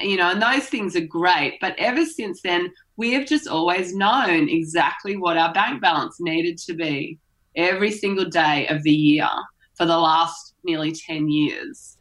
you 0.00 0.16
know, 0.16 0.30
and 0.30 0.42
those 0.42 0.66
things 0.66 0.96
are 0.96 1.06
great, 1.06 1.58
but 1.60 1.74
ever 1.78 2.04
since 2.04 2.40
then, 2.42 2.72
we 2.96 3.12
have 3.12 3.26
just 3.26 3.46
always 3.46 3.94
known 3.94 4.48
exactly 4.48 5.16
what 5.16 5.36
our 5.36 5.52
bank 5.52 5.82
balance 5.82 6.16
needed 6.20 6.58
to 6.58 6.74
be 6.74 7.18
every 7.54 7.90
single 7.90 8.24
day 8.24 8.66
of 8.68 8.82
the 8.82 8.90
year 8.90 9.28
for 9.74 9.84
the 9.84 9.98
last 9.98 10.54
nearly 10.64 10.92
10 10.92 11.28
years. 11.28 11.96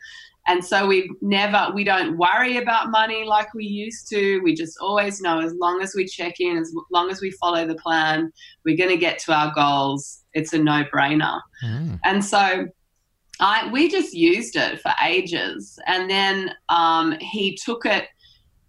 And 0.47 0.63
so 0.63 0.85
we 0.85 1.09
never, 1.21 1.71
we 1.73 1.83
don't 1.83 2.17
worry 2.17 2.57
about 2.57 2.91
money 2.91 3.23
like 3.23 3.53
we 3.53 3.65
used 3.65 4.07
to. 4.09 4.39
We 4.39 4.53
just 4.53 4.77
always 4.79 5.19
know 5.19 5.39
as 5.39 5.53
long 5.55 5.81
as 5.81 5.95
we 5.95 6.05
check 6.05 6.39
in, 6.39 6.57
as 6.57 6.73
long 6.91 7.09
as 7.09 7.19
we 7.19 7.31
follow 7.31 7.65
the 7.65 7.75
plan, 7.75 8.31
we're 8.63 8.77
going 8.77 8.91
to 8.91 8.97
get 8.97 9.17
to 9.19 9.33
our 9.33 9.51
goals. 9.55 10.23
It's 10.33 10.53
a 10.53 10.59
no 10.59 10.83
brainer. 10.93 11.41
Mm. 11.63 11.99
And 12.03 12.23
so 12.23 12.67
I, 13.39 13.69
we 13.71 13.89
just 13.89 14.13
used 14.13 14.55
it 14.55 14.79
for 14.81 14.91
ages. 15.03 15.79
And 15.87 16.09
then 16.09 16.51
um, 16.69 17.13
he 17.19 17.57
took 17.63 17.85
it, 17.85 18.05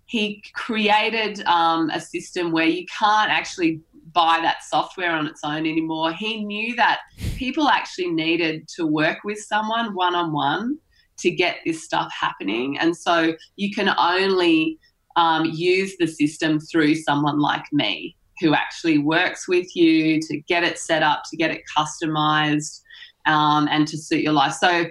he 0.07 0.43
created 0.55 1.45
um, 1.45 1.91
a 1.91 2.01
system 2.01 2.53
where 2.53 2.67
you 2.67 2.87
can't 2.87 3.31
actually 3.31 3.81
buy 4.13 4.39
that 4.41 4.65
software 4.65 5.11
on 5.11 5.27
its 5.27 5.41
own 5.45 5.67
anymore. 5.67 6.13
He 6.13 6.43
knew 6.43 6.75
that 6.77 7.01
people 7.37 7.69
actually 7.69 8.11
needed 8.11 8.67
to 8.77 8.87
work 8.87 9.19
with 9.25 9.39
someone 9.39 9.95
one 9.95 10.15
on 10.15 10.33
one 10.33 10.79
to 11.19 11.31
get 11.31 11.57
this 11.65 11.85
stuff 11.85 12.11
happening. 12.19 12.79
And 12.79 12.97
so 12.97 13.35
you 13.57 13.75
can 13.75 13.95
only 13.99 14.79
um, 15.17 15.47
use 15.47 15.97
the 15.99 16.07
system 16.07 16.61
through 16.61 16.97
someone 16.97 17.41
like 17.41 17.65
me 17.73 18.17
who 18.41 18.55
actually 18.55 18.99
works 18.99 19.49
with 19.49 19.75
you 19.75 20.21
to 20.21 20.39
get 20.43 20.63
it 20.63 20.79
set 20.79 21.03
up, 21.03 21.23
to 21.31 21.37
get 21.37 21.51
it 21.51 21.63
customized, 21.77 22.83
um, 23.25 23.67
and 23.71 23.89
to 23.89 23.97
suit 23.97 24.23
your 24.23 24.35
life. 24.35 24.53
So 24.53 24.87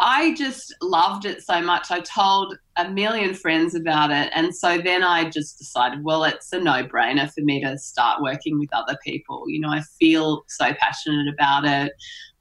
I 0.00 0.34
just 0.34 0.74
loved 0.80 1.26
it 1.26 1.42
so 1.42 1.60
much. 1.60 1.90
I 1.90 2.00
told 2.00 2.56
a 2.76 2.90
million 2.90 3.34
friends 3.34 3.74
about 3.74 4.10
it. 4.10 4.32
And 4.34 4.54
so 4.54 4.78
then 4.78 5.04
I 5.04 5.28
just 5.28 5.58
decided, 5.58 6.02
well, 6.02 6.24
it's 6.24 6.52
a 6.52 6.58
no 6.58 6.84
brainer 6.84 7.30
for 7.30 7.42
me 7.42 7.62
to 7.62 7.76
start 7.76 8.22
working 8.22 8.58
with 8.58 8.70
other 8.72 8.96
people. 9.04 9.44
You 9.48 9.60
know, 9.60 9.68
I 9.68 9.82
feel 9.98 10.44
so 10.48 10.72
passionate 10.80 11.32
about 11.32 11.66
it. 11.66 11.92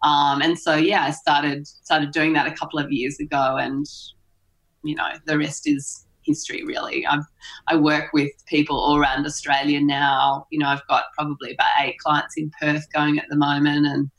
Um, 0.03 0.41
and 0.41 0.57
so, 0.57 0.75
yeah, 0.75 1.03
I 1.03 1.11
started, 1.11 1.67
started 1.67 2.11
doing 2.11 2.33
that 2.33 2.47
a 2.47 2.51
couple 2.51 2.79
of 2.79 2.91
years 2.91 3.19
ago. 3.19 3.57
And, 3.59 3.85
you 4.83 4.95
know, 4.95 5.09
the 5.25 5.37
rest 5.37 5.67
is 5.67 6.05
history, 6.23 6.63
really. 6.63 7.05
I've, 7.05 7.25
I 7.67 7.75
work 7.75 8.13
with 8.13 8.31
people 8.45 8.77
all 8.77 8.97
around 8.97 9.25
Australia 9.25 9.81
now. 9.81 10.47
You 10.51 10.59
know, 10.59 10.67
I've 10.67 10.87
got 10.87 11.05
probably 11.17 11.53
about 11.53 11.71
eight 11.81 11.97
clients 11.99 12.35
in 12.37 12.51
Perth 12.61 12.85
going 12.93 13.19
at 13.19 13.25
the 13.29 13.35
moment. 13.35 13.85
And, 13.85 14.09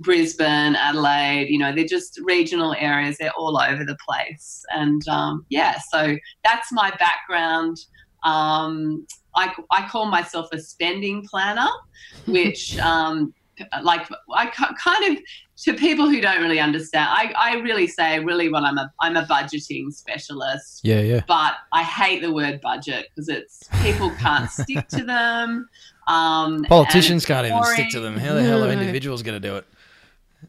Brisbane, 0.00 0.76
Adelaide, 0.76 1.48
you 1.50 1.58
know, 1.58 1.74
they're 1.74 1.84
just 1.84 2.18
regional 2.24 2.74
areas. 2.78 3.18
They're 3.18 3.32
all 3.32 3.60
over 3.60 3.84
the 3.84 3.98
place. 4.08 4.64
And 4.70 5.06
um, 5.08 5.44
yeah, 5.50 5.78
so 5.92 6.16
that's 6.42 6.72
my 6.72 6.90
background. 6.98 7.76
Um, 8.24 9.06
I, 9.36 9.54
I 9.70 9.86
call 9.88 10.06
myself 10.06 10.48
a 10.52 10.58
spending 10.58 11.26
planner, 11.30 11.68
which, 12.26 12.78
um, 12.78 13.34
like, 13.82 14.08
I 14.34 14.46
kind 14.46 15.16
of, 15.16 15.22
to 15.64 15.74
people 15.74 16.08
who 16.08 16.20
don't 16.20 16.40
really 16.40 16.60
understand, 16.60 17.08
I, 17.10 17.32
I 17.36 17.54
really 17.56 17.86
say, 17.86 18.18
really, 18.20 18.48
what 18.48 18.64
I'm 18.64 18.78
a, 18.78 18.92
I'm 19.00 19.16
a 19.16 19.24
budgeting 19.24 19.92
specialist 19.92 20.80
Yeah, 20.82 21.00
yeah. 21.00 21.22
but 21.26 21.54
I 21.72 21.82
hate 21.82 22.22
the 22.22 22.32
word 22.32 22.60
budget 22.60 23.08
because 23.10 23.28
it's 23.28 23.68
people 23.82 24.10
can't 24.18 24.50
stick 24.50 24.88
to 24.88 25.04
them. 25.04 25.68
Um, 26.06 26.64
Politicians 26.64 27.24
can't 27.26 27.46
even 27.46 27.62
stick 27.64 27.90
to 27.90 28.00
them. 28.00 28.16
How 28.16 28.34
the 28.34 28.42
hell 28.42 28.64
are 28.64 28.70
individuals 28.70 29.22
going 29.22 29.40
to 29.40 29.48
do 29.48 29.56
it? 29.56 29.66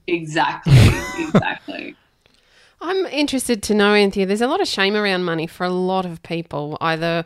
Exactly, 0.08 0.74
exactly. 1.20 1.96
I'm 2.82 3.06
interested 3.08 3.62
to 3.64 3.76
know, 3.76 3.94
Anthea. 3.94 4.26
There's 4.26 4.42
a 4.42 4.48
lot 4.48 4.60
of 4.60 4.68
shame 4.68 4.96
around 4.96 5.24
money 5.24 5.46
for 5.46 5.66
a 5.66 5.70
lot 5.70 6.06
of 6.06 6.24
people. 6.24 6.78
Either 6.82 7.26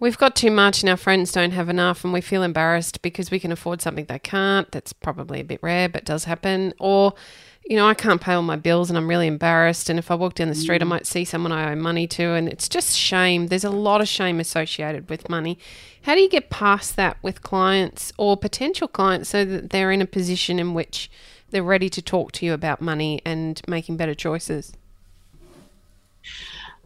we've 0.00 0.18
got 0.18 0.36
too 0.36 0.50
much 0.50 0.82
and 0.82 0.90
our 0.90 0.96
friends 0.96 1.32
don't 1.32 1.52
have 1.52 1.68
enough, 1.68 2.04
and 2.04 2.12
we 2.12 2.20
feel 2.20 2.42
embarrassed 2.42 3.02
because 3.02 3.30
we 3.30 3.40
can 3.40 3.52
afford 3.52 3.82
something 3.82 4.04
they 4.06 4.18
can't. 4.18 4.70
That's 4.72 4.92
probably 4.92 5.40
a 5.40 5.44
bit 5.44 5.62
rare, 5.62 5.88
but 5.88 6.04
does 6.04 6.24
happen. 6.24 6.74
Or 6.78 7.14
you 7.68 7.76
know, 7.76 7.86
I 7.86 7.92
can't 7.92 8.20
pay 8.20 8.32
all 8.32 8.42
my 8.42 8.56
bills 8.56 8.88
and 8.88 8.96
I'm 8.96 9.08
really 9.08 9.26
embarrassed. 9.26 9.90
And 9.90 9.98
if 9.98 10.10
I 10.10 10.14
walk 10.14 10.34
down 10.34 10.48
the 10.48 10.54
street, 10.54 10.80
I 10.80 10.86
mm. 10.86 10.88
might 10.88 11.06
see 11.06 11.26
someone 11.26 11.52
I 11.52 11.70
owe 11.70 11.76
money 11.76 12.06
to. 12.06 12.32
And 12.32 12.48
it's 12.48 12.66
just 12.66 12.96
shame. 12.96 13.48
There's 13.48 13.64
a 13.64 13.70
lot 13.70 14.00
of 14.00 14.08
shame 14.08 14.40
associated 14.40 15.10
with 15.10 15.28
money. 15.28 15.58
How 16.02 16.14
do 16.14 16.22
you 16.22 16.30
get 16.30 16.48
past 16.48 16.96
that 16.96 17.18
with 17.22 17.42
clients 17.42 18.10
or 18.16 18.38
potential 18.38 18.88
clients 18.88 19.28
so 19.28 19.44
that 19.44 19.68
they're 19.68 19.92
in 19.92 20.00
a 20.00 20.06
position 20.06 20.58
in 20.58 20.72
which 20.72 21.10
they're 21.50 21.62
ready 21.62 21.90
to 21.90 22.00
talk 22.00 22.32
to 22.32 22.46
you 22.46 22.54
about 22.54 22.80
money 22.80 23.20
and 23.26 23.60
making 23.68 23.98
better 23.98 24.14
choices? 24.14 24.72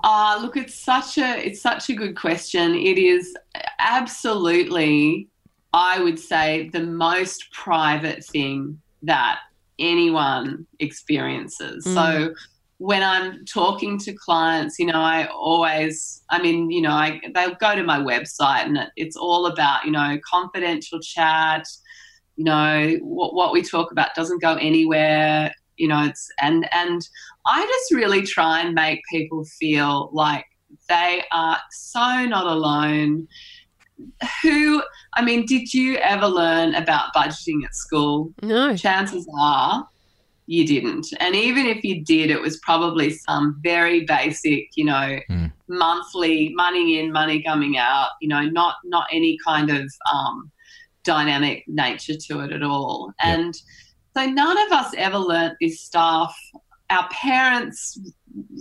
Uh, 0.03 0.39
look, 0.43 0.57
it's 0.57 0.75
such 0.75 1.19
a 1.19 1.47
it's 1.47 1.61
such 1.61 1.89
a 1.89 1.95
good 1.95 2.17
question. 2.17 2.75
It 2.75 2.99
is 2.99 3.35
absolutely, 3.79 5.29
I 5.73 6.01
would 6.03 6.19
say, 6.19 6.71
the 6.71 6.81
most 6.81 7.51
private 7.53 8.25
thing 8.25 8.81
that 9.03 9.39
anyone 9.79 10.67
experiences. 10.81 11.85
Mm. 11.87 11.95
So 11.95 12.35
when 12.79 13.03
I'm 13.03 13.45
talking 13.45 13.97
to 14.01 14.13
clients, 14.13 14.79
you 14.79 14.87
know, 14.87 15.01
I 15.01 15.27
always, 15.27 16.23
I 16.31 16.43
mean, 16.43 16.69
you 16.71 16.83
know, 16.83 16.91
I, 16.91 17.21
they'll 17.33 17.55
go 17.55 17.77
to 17.77 17.85
my 17.85 18.01
website 18.01 18.67
and 18.67 18.79
it's 18.97 19.17
all 19.17 19.47
about, 19.47 19.85
you 19.85 19.93
know, 19.93 20.19
confidential 20.29 20.99
chat. 20.99 21.65
You 22.35 22.45
know, 22.45 22.99
what, 23.03 23.35
what 23.35 23.53
we 23.53 23.63
talk 23.63 23.93
about 23.93 24.17
doesn't 24.17 24.43
go 24.43 24.55
anywhere. 24.55 25.55
You 25.83 25.89
know, 25.89 26.05
it's 26.05 26.29
and 26.41 26.69
and 26.73 27.01
I 27.47 27.67
just 27.67 27.93
really 27.93 28.23
try 28.23 28.61
and 28.61 28.75
make 28.75 29.01
people 29.11 29.45
feel 29.45 30.11
like 30.13 30.45
they 30.89 31.23
are 31.33 31.59
so 31.71 32.25
not 32.25 32.47
alone 32.47 33.27
who 34.43 34.83
I 35.15 35.25
mean, 35.25 35.45
did 35.47 35.75
you 35.75 35.97
ever 35.97 36.27
learn 36.27 36.75
about 36.75 37.13
budgeting 37.15 37.65
at 37.65 37.75
school? 37.75 38.33
No. 38.43 38.77
Chances 38.77 39.29
are 39.39 39.87
you 40.47 40.67
didn't. 40.67 41.07
And 41.21 41.35
even 41.35 41.67
if 41.67 41.85
you 41.85 42.05
did, 42.05 42.31
it 42.31 42.41
was 42.41 42.59
probably 42.59 43.11
some 43.11 43.59
very 43.63 44.05
basic, 44.05 44.69
you 44.75 44.85
know, 44.85 45.19
mm. 45.31 45.53
monthly 45.69 46.53
money 46.55 46.99
in, 46.99 47.13
money 47.13 47.43
coming 47.43 47.79
out, 47.79 48.11
you 48.21 48.29
know, 48.29 48.43
not 48.43 48.77
not 48.85 49.07
any 49.13 49.39
kind 49.45 49.71
of 49.71 49.91
um, 50.13 50.51
dynamic 51.05 51.65
nature 51.69 52.15
to 52.29 52.41
it 52.41 52.53
at 52.53 52.63
all. 52.63 53.13
Yep. 53.25 53.39
And 53.39 53.55
so 54.17 54.27
none 54.27 54.59
of 54.67 54.73
us 54.73 54.95
ever 54.97 55.19
learnt 55.19 55.55
this 55.61 55.81
stuff. 55.81 56.37
Our 56.91 57.09
parents 57.11 57.99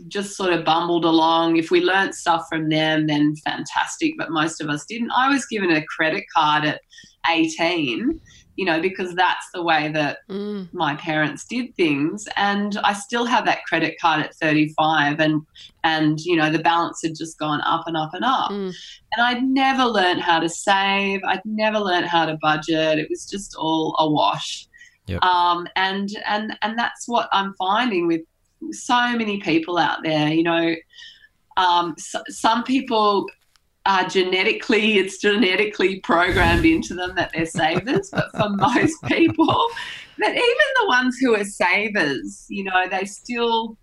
just 0.07 0.35
sort 0.35 0.53
of 0.53 0.65
bumbled 0.65 1.05
along. 1.05 1.57
If 1.57 1.71
we 1.71 1.81
learnt 1.81 2.15
stuff 2.15 2.45
from 2.49 2.69
them, 2.69 3.07
then 3.07 3.35
fantastic, 3.37 4.13
but 4.17 4.31
most 4.31 4.61
of 4.61 4.69
us 4.69 4.85
didn't. 4.85 5.11
I 5.15 5.29
was 5.29 5.45
given 5.45 5.71
a 5.71 5.85
credit 5.85 6.23
card 6.35 6.65
at 6.65 6.81
18, 7.29 8.19
you 8.55 8.65
know, 8.65 8.81
because 8.81 9.13
that's 9.15 9.45
the 9.53 9.63
way 9.63 9.91
that 9.91 10.19
mm. 10.29 10.67
my 10.73 10.95
parents 10.95 11.45
did 11.45 11.75
things. 11.75 12.27
And 12.35 12.77
I 12.83 12.93
still 12.93 13.25
have 13.25 13.45
that 13.45 13.65
credit 13.65 13.95
card 13.99 14.23
at 14.23 14.35
35 14.35 15.19
and 15.19 15.41
and 15.83 16.19
you 16.19 16.35
know, 16.35 16.51
the 16.51 16.59
balance 16.59 16.99
had 17.03 17.15
just 17.15 17.39
gone 17.39 17.61
up 17.61 17.83
and 17.87 17.97
up 17.97 18.13
and 18.13 18.23
up. 18.23 18.51
Mm. 18.51 18.73
And 19.15 19.25
I'd 19.25 19.43
never 19.43 19.85
learnt 19.85 20.21
how 20.21 20.39
to 20.39 20.49
save. 20.49 21.21
I'd 21.25 21.41
never 21.45 21.79
learnt 21.79 22.07
how 22.07 22.25
to 22.25 22.37
budget. 22.41 22.99
It 22.99 23.07
was 23.09 23.25
just 23.25 23.55
all 23.55 23.95
a 23.99 24.09
wash. 24.09 24.67
Yep. 25.07 25.23
Um, 25.23 25.67
and 25.75 26.09
and 26.27 26.57
and 26.61 26.77
that's 26.77 27.07
what 27.07 27.27
I'm 27.31 27.53
finding 27.55 28.07
with 28.07 28.21
so 28.71 29.17
many 29.17 29.39
people 29.39 29.77
out 29.77 30.03
there. 30.03 30.29
You 30.29 30.43
know, 30.43 30.75
um, 31.57 31.95
so, 31.97 32.21
some 32.27 32.63
people 32.63 33.27
are 33.85 34.07
genetically, 34.07 34.99
it's 34.99 35.17
genetically 35.17 35.99
programmed 36.01 36.65
into 36.65 36.93
them 36.93 37.15
that 37.15 37.31
they're 37.33 37.45
savers, 37.45 38.11
but 38.11 38.31
for 38.31 38.49
most 38.55 38.95
people, 39.05 39.65
but 40.19 40.29
even 40.29 40.67
the 40.81 40.87
ones 40.87 41.17
who 41.17 41.35
are 41.35 41.43
savers, 41.43 42.45
you 42.49 42.63
know, 42.63 42.87
they 42.89 43.05
still 43.05 43.77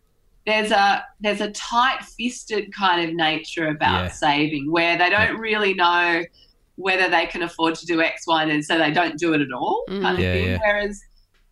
there's 0.46 0.70
a 0.70 1.04
there's 1.20 1.42
a 1.42 1.50
tight-fisted 1.50 2.72
kind 2.72 3.06
of 3.06 3.14
nature 3.14 3.68
about 3.68 4.04
yeah. 4.04 4.08
saving 4.08 4.70
where 4.70 4.96
they 4.96 5.10
don't 5.10 5.34
yeah. 5.34 5.40
really 5.40 5.74
know 5.74 6.22
whether 6.78 7.10
they 7.10 7.26
can 7.26 7.42
afford 7.42 7.74
to 7.74 7.84
do 7.86 8.00
X, 8.00 8.24
Y, 8.26 8.44
and 8.44 8.64
so 8.64 8.78
they 8.78 8.92
don't 8.92 9.18
do 9.18 9.34
it 9.34 9.40
at 9.40 9.52
all, 9.52 9.84
mm. 9.90 10.00
kind 10.00 10.16
of 10.16 10.24
yeah, 10.24 10.32
thing. 10.32 10.60
Whereas 10.64 11.00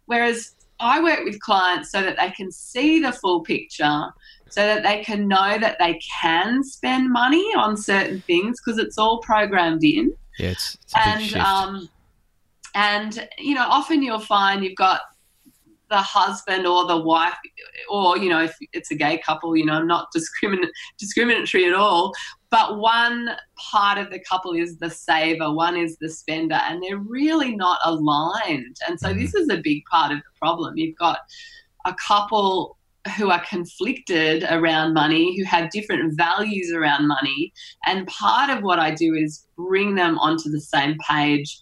whereas 0.06 0.54
I 0.78 1.02
work 1.02 1.24
with 1.24 1.40
clients 1.40 1.90
so 1.90 2.00
that 2.02 2.16
they 2.16 2.30
can 2.30 2.50
see 2.52 3.00
the 3.00 3.12
full 3.12 3.40
picture, 3.40 4.04
so 4.48 4.62
that 4.62 4.84
they 4.84 5.02
can 5.02 5.26
know 5.26 5.58
that 5.58 5.78
they 5.80 5.98
can 6.20 6.62
spend 6.62 7.10
money 7.10 7.44
on 7.56 7.76
certain 7.76 8.20
things 8.22 8.60
because 8.64 8.78
it's 8.78 8.98
all 8.98 9.18
programmed 9.18 9.82
in. 9.82 10.14
Yeah, 10.38 10.50
it's, 10.50 10.78
it's 10.84 10.94
and 10.94 11.34
um, 11.42 11.88
and 12.74 13.28
you 13.36 13.54
know, 13.54 13.66
often 13.68 14.02
you'll 14.02 14.20
find 14.20 14.62
you've 14.62 14.76
got 14.76 15.00
the 15.90 15.96
husband 15.96 16.66
or 16.66 16.86
the 16.86 16.98
wife, 16.98 17.34
or 17.90 18.16
you 18.16 18.28
know, 18.28 18.44
if 18.44 18.56
it's 18.72 18.92
a 18.92 18.94
gay 18.94 19.18
couple, 19.18 19.56
you 19.56 19.64
know, 19.64 19.82
not 19.82 20.08
discrimin- 20.16 20.70
discriminatory 20.98 21.64
at 21.64 21.74
all. 21.74 22.12
But 22.50 22.78
one 22.78 23.30
part 23.56 23.98
of 23.98 24.10
the 24.10 24.20
couple 24.20 24.52
is 24.52 24.78
the 24.78 24.90
saver, 24.90 25.52
one 25.52 25.76
is 25.76 25.96
the 25.98 26.08
spender, 26.08 26.60
and 26.62 26.82
they're 26.82 26.98
really 26.98 27.56
not 27.56 27.78
aligned. 27.84 28.76
And 28.86 28.98
so 28.98 29.08
mm-hmm. 29.08 29.18
this 29.18 29.34
is 29.34 29.48
a 29.48 29.60
big 29.62 29.84
part 29.90 30.12
of 30.12 30.18
the 30.18 30.38
problem. 30.38 30.76
You've 30.76 30.96
got 30.96 31.18
a 31.84 31.94
couple 31.94 32.76
who 33.16 33.30
are 33.30 33.44
conflicted 33.48 34.44
around 34.50 34.92
money, 34.92 35.38
who 35.38 35.44
have 35.44 35.70
different 35.70 36.16
values 36.16 36.72
around 36.72 37.06
money. 37.06 37.52
And 37.86 38.06
part 38.08 38.50
of 38.50 38.64
what 38.64 38.80
I 38.80 38.92
do 38.92 39.14
is 39.14 39.46
bring 39.56 39.94
them 39.94 40.18
onto 40.18 40.50
the 40.50 40.60
same 40.60 40.96
page 41.08 41.60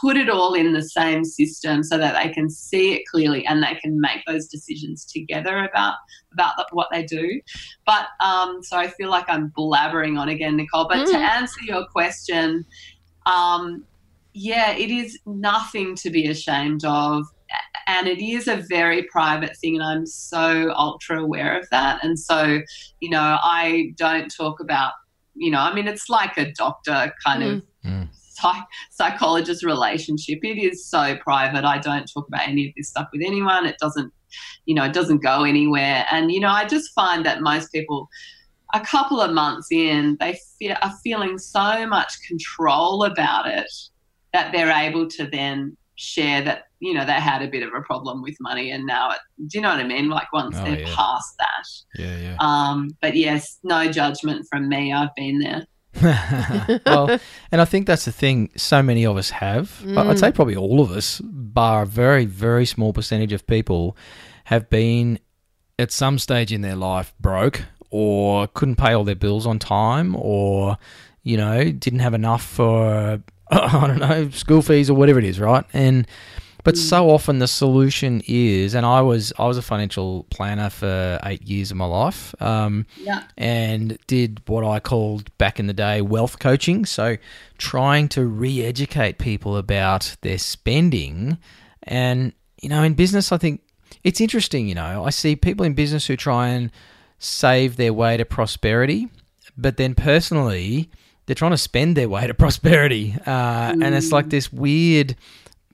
put 0.00 0.16
it 0.16 0.28
all 0.28 0.54
in 0.54 0.72
the 0.72 0.82
same 0.82 1.24
system 1.24 1.82
so 1.82 1.98
that 1.98 2.20
they 2.20 2.32
can 2.32 2.50
see 2.50 2.94
it 2.94 3.06
clearly 3.06 3.46
and 3.46 3.62
they 3.62 3.74
can 3.76 4.00
make 4.00 4.24
those 4.26 4.46
decisions 4.46 5.04
together 5.04 5.64
about 5.64 5.94
about 6.34 6.56
the, 6.56 6.66
what 6.72 6.88
they 6.92 7.04
do. 7.04 7.40
But 7.86 8.08
um, 8.20 8.62
so 8.62 8.76
I 8.76 8.88
feel 8.88 9.10
like 9.10 9.24
I'm 9.28 9.52
blabbering 9.56 10.18
on 10.18 10.28
again, 10.28 10.56
Nicole. 10.56 10.86
But 10.88 11.06
mm. 11.06 11.12
to 11.12 11.16
answer 11.16 11.60
your 11.62 11.86
question, 11.86 12.66
um, 13.24 13.84
yeah, 14.34 14.72
it 14.72 14.90
is 14.90 15.18
nothing 15.26 15.94
to 15.96 16.10
be 16.10 16.28
ashamed 16.28 16.84
of. 16.84 17.24
And 17.86 18.08
it 18.08 18.18
is 18.18 18.48
a 18.48 18.64
very 18.68 19.04
private 19.04 19.56
thing, 19.58 19.76
and 19.76 19.84
I'm 19.84 20.06
so 20.06 20.72
ultra 20.74 21.22
aware 21.22 21.58
of 21.58 21.68
that. 21.70 22.02
And 22.02 22.18
so, 22.18 22.60
you 23.00 23.10
know, 23.10 23.38
I 23.42 23.92
don't 23.96 24.28
talk 24.28 24.58
about, 24.60 24.92
you 25.34 25.50
know, 25.50 25.60
I 25.60 25.72
mean, 25.74 25.86
it's 25.86 26.08
like 26.08 26.36
a 26.36 26.50
doctor 26.52 27.12
kind 27.24 27.42
mm. 27.42 27.56
of 27.56 27.62
mm 27.84 28.08
psych- 28.34 28.66
psychologist 28.90 29.64
relationship. 29.64 30.40
It 30.42 30.58
is 30.58 30.84
so 30.86 31.16
private. 31.18 31.64
I 31.64 31.78
don't 31.78 32.06
talk 32.12 32.28
about 32.28 32.46
any 32.48 32.68
of 32.68 32.74
this 32.76 32.88
stuff 32.88 33.08
with 33.12 33.22
anyone. 33.24 33.66
It 33.66 33.76
doesn't, 33.80 34.12
you 34.66 34.74
know, 34.74 34.84
it 34.84 34.92
doesn't 34.92 35.22
go 35.22 35.44
anywhere. 35.44 36.06
And, 36.10 36.30
you 36.30 36.40
know, 36.40 36.48
I 36.48 36.66
just 36.66 36.92
find 36.92 37.24
that 37.26 37.40
most 37.40 37.72
people, 37.72 38.08
a 38.74 38.80
couple 38.80 39.20
of 39.20 39.32
months 39.32 39.68
in, 39.70 40.16
they 40.20 40.38
feel, 40.58 40.76
are 40.82 40.94
feeling 41.02 41.38
so 41.38 41.86
much 41.86 42.14
control 42.26 43.04
about 43.04 43.46
it 43.46 43.70
that 44.32 44.52
they're 44.52 44.70
able 44.70 45.08
to 45.08 45.26
then 45.26 45.76
share 45.96 46.42
that 46.42 46.64
you 46.80 46.92
know 46.92 47.06
they 47.06 47.12
had 47.12 47.40
a 47.40 47.46
bit 47.46 47.62
of 47.62 47.72
a 47.72 47.80
problem 47.82 48.20
with 48.20 48.36
money 48.40 48.72
and 48.72 48.84
now 48.84 49.10
it 49.10 49.18
do 49.46 49.58
you 49.58 49.62
know 49.62 49.70
what 49.70 49.78
i 49.78 49.84
mean? 49.86 50.08
Like 50.08 50.32
once 50.32 50.56
oh, 50.58 50.64
they're 50.64 50.80
yeah. 50.80 50.94
past 50.94 51.34
that. 51.38 52.02
Yeah 52.02 52.18
yeah. 52.18 52.36
Um 52.40 52.90
but 53.00 53.14
yes 53.14 53.60
no 53.62 53.90
judgment 53.90 54.44
from 54.50 54.68
me. 54.68 54.92
I've 54.92 55.14
been 55.14 55.38
there 55.38 55.64
well, 56.02 57.18
and 57.52 57.60
I 57.60 57.64
think 57.64 57.86
that's 57.86 58.04
the 58.04 58.12
thing 58.12 58.50
so 58.56 58.82
many 58.82 59.06
of 59.06 59.16
us 59.16 59.30
have. 59.30 59.80
Mm. 59.84 59.98
I'd 59.98 60.18
say 60.18 60.30
mm. 60.30 60.34
probably 60.34 60.56
all 60.56 60.80
of 60.80 60.90
us, 60.90 61.20
bar 61.20 61.82
a 61.82 61.86
very, 61.86 62.24
very 62.24 62.66
small 62.66 62.92
percentage 62.92 63.32
of 63.32 63.46
people, 63.46 63.96
have 64.44 64.68
been 64.70 65.18
at 65.78 65.90
some 65.90 66.18
stage 66.18 66.52
in 66.52 66.60
their 66.60 66.76
life 66.76 67.12
broke 67.20 67.62
or 67.90 68.48
couldn't 68.48 68.76
pay 68.76 68.92
all 68.92 69.04
their 69.04 69.14
bills 69.14 69.46
on 69.46 69.58
time 69.58 70.16
or, 70.16 70.76
you 71.22 71.36
know, 71.36 71.70
didn't 71.70 72.00
have 72.00 72.14
enough 72.14 72.44
for, 72.44 73.22
I 73.50 73.86
don't 73.86 73.98
know, 73.98 74.30
school 74.30 74.62
fees 74.62 74.90
or 74.90 74.94
whatever 74.94 75.18
it 75.18 75.24
is, 75.24 75.40
right? 75.40 75.64
And 75.72 76.06
but 76.64 76.76
mm. 76.76 76.78
so 76.78 77.10
often 77.10 77.38
the 77.38 77.46
solution 77.46 78.22
is, 78.26 78.74
and 78.74 78.84
I 78.86 79.02
was 79.02 79.32
I 79.38 79.46
was 79.46 79.58
a 79.58 79.62
financial 79.62 80.24
planner 80.30 80.70
for 80.70 81.20
eight 81.24 81.42
years 81.42 81.70
of 81.70 81.76
my 81.76 81.84
life, 81.84 82.34
um, 82.42 82.86
yeah. 82.98 83.24
and 83.36 83.98
did 84.06 84.40
what 84.48 84.64
I 84.64 84.80
called 84.80 85.36
back 85.36 85.60
in 85.60 85.66
the 85.66 85.74
day 85.74 86.00
wealth 86.00 86.38
coaching. 86.38 86.86
So 86.86 87.18
trying 87.58 88.08
to 88.08 88.24
re-educate 88.24 89.18
people 89.18 89.58
about 89.58 90.16
their 90.22 90.38
spending, 90.38 91.36
and 91.82 92.32
you 92.62 92.70
know, 92.70 92.82
in 92.82 92.94
business, 92.94 93.30
I 93.30 93.36
think 93.36 93.60
it's 94.02 94.20
interesting. 94.20 94.66
You 94.66 94.74
know, 94.74 95.04
I 95.04 95.10
see 95.10 95.36
people 95.36 95.66
in 95.66 95.74
business 95.74 96.06
who 96.06 96.16
try 96.16 96.48
and 96.48 96.70
save 97.18 97.76
their 97.76 97.92
way 97.92 98.16
to 98.16 98.24
prosperity, 98.24 99.10
but 99.54 99.76
then 99.76 99.94
personally, 99.94 100.90
they're 101.26 101.34
trying 101.34 101.50
to 101.50 101.58
spend 101.58 101.94
their 101.94 102.08
way 102.08 102.26
to 102.26 102.32
prosperity, 102.44 103.14
uh, 103.26 103.72
mm. 103.72 103.84
and 103.84 103.94
it's 103.94 104.12
like 104.12 104.26
mm. 104.26 104.30
this 104.30 104.50
weird 104.50 105.14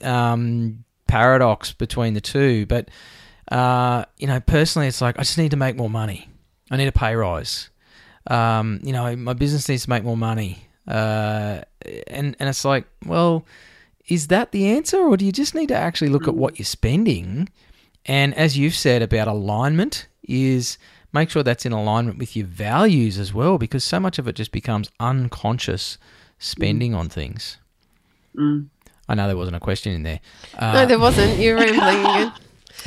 um, 0.02 0.84
paradox 1.06 1.72
between 1.72 2.14
the 2.14 2.20
two. 2.20 2.66
But 2.66 2.88
Uh, 3.50 4.04
you 4.16 4.28
know, 4.28 4.38
personally, 4.38 4.86
it's 4.86 5.00
like 5.00 5.18
I 5.18 5.22
just 5.22 5.36
need 5.36 5.50
to 5.50 5.56
make 5.56 5.76
more 5.76 5.90
money. 5.90 6.28
I 6.70 6.76
need 6.76 6.86
a 6.86 6.92
pay 6.92 7.16
rise. 7.16 7.68
Um, 8.28 8.78
you 8.84 8.92
know, 8.92 9.16
my 9.16 9.32
business 9.32 9.68
needs 9.68 9.82
to 9.84 9.90
make 9.90 10.04
more 10.04 10.16
money. 10.16 10.68
Uh, 10.86 11.62
and 12.06 12.36
and 12.38 12.48
it's 12.48 12.64
like, 12.64 12.86
well, 13.04 13.44
is 14.06 14.28
that 14.28 14.52
the 14.52 14.68
answer, 14.68 14.98
or 14.98 15.16
do 15.16 15.24
you 15.24 15.32
just 15.32 15.54
need 15.54 15.68
to 15.68 15.74
actually 15.74 16.10
look 16.12 16.28
at 16.28 16.36
what 16.36 16.58
you're 16.58 16.64
spending? 16.64 17.48
And 18.06 18.34
as 18.34 18.56
you've 18.56 18.76
said 18.76 19.02
about 19.02 19.26
alignment, 19.26 20.06
is 20.22 20.78
make 21.12 21.28
sure 21.30 21.42
that's 21.42 21.66
in 21.66 21.72
alignment 21.72 22.18
with 22.18 22.36
your 22.36 22.46
values 22.46 23.18
as 23.18 23.34
well, 23.34 23.58
because 23.58 23.82
so 23.82 23.98
much 23.98 24.18
of 24.20 24.28
it 24.28 24.38
just 24.38 24.52
becomes 24.52 24.90
unconscious 25.00 25.98
spending 26.38 26.94
on 26.94 27.08
things. 27.08 27.58
Mm. 28.36 28.68
I 29.10 29.14
know 29.14 29.26
there 29.26 29.36
wasn't 29.36 29.56
a 29.56 29.60
question 29.60 29.92
in 29.92 30.02
there. 30.04 30.20
Uh, 30.56 30.72
no, 30.72 30.86
there 30.86 30.98
wasn't. 30.98 31.38
You're 31.38 31.56
rambling 31.56 32.00
again. 32.00 32.32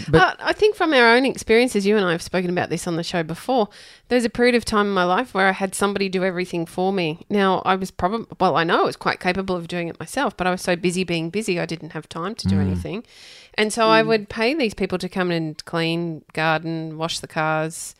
But- 0.09 0.21
Uh, 0.21 0.33
I 0.39 0.53
think 0.53 0.75
from 0.75 0.91
our 0.91 1.15
own 1.15 1.23
experiences, 1.23 1.85
you 1.85 1.97
and 1.97 2.03
I 2.05 2.13
have 2.13 2.21
spoken 2.23 2.49
about 2.49 2.71
this 2.71 2.87
on 2.87 2.95
the 2.95 3.03
show 3.03 3.21
before. 3.21 3.67
There's 4.09 4.25
a 4.25 4.29
period 4.29 4.55
of 4.55 4.65
time 4.65 4.87
in 4.87 4.91
my 4.93 5.03
life 5.03 5.35
where 5.35 5.47
I 5.47 5.51
had 5.51 5.75
somebody 5.75 6.09
do 6.09 6.23
everything 6.23 6.65
for 6.65 6.91
me. 6.91 7.25
Now, 7.29 7.61
I 7.63 7.75
was 7.75 7.91
probably, 7.91 8.25
well, 8.39 8.55
I 8.55 8.63
know 8.63 8.81
I 8.81 8.85
was 8.85 8.95
quite 8.95 9.19
capable 9.19 9.55
of 9.55 9.67
doing 9.67 9.89
it 9.89 9.99
myself, 9.99 10.35
but 10.35 10.47
I 10.47 10.51
was 10.51 10.61
so 10.63 10.75
busy 10.75 11.03
being 11.03 11.29
busy, 11.29 11.59
I 11.59 11.67
didn't 11.67 11.91
have 11.91 12.09
time 12.09 12.33
to 12.35 12.47
do 12.47 12.59
anything. 12.59 13.03
And 13.55 13.71
so 13.71 13.87
I 13.89 14.01
would 14.01 14.29
pay 14.29 14.55
these 14.55 14.73
people 14.73 14.97
to 14.97 15.07
come 15.07 15.29
and 15.29 15.63
clean, 15.65 16.23
garden, 16.33 16.97
wash 16.97 17.19
the 17.19 17.27
cars, 17.27 17.93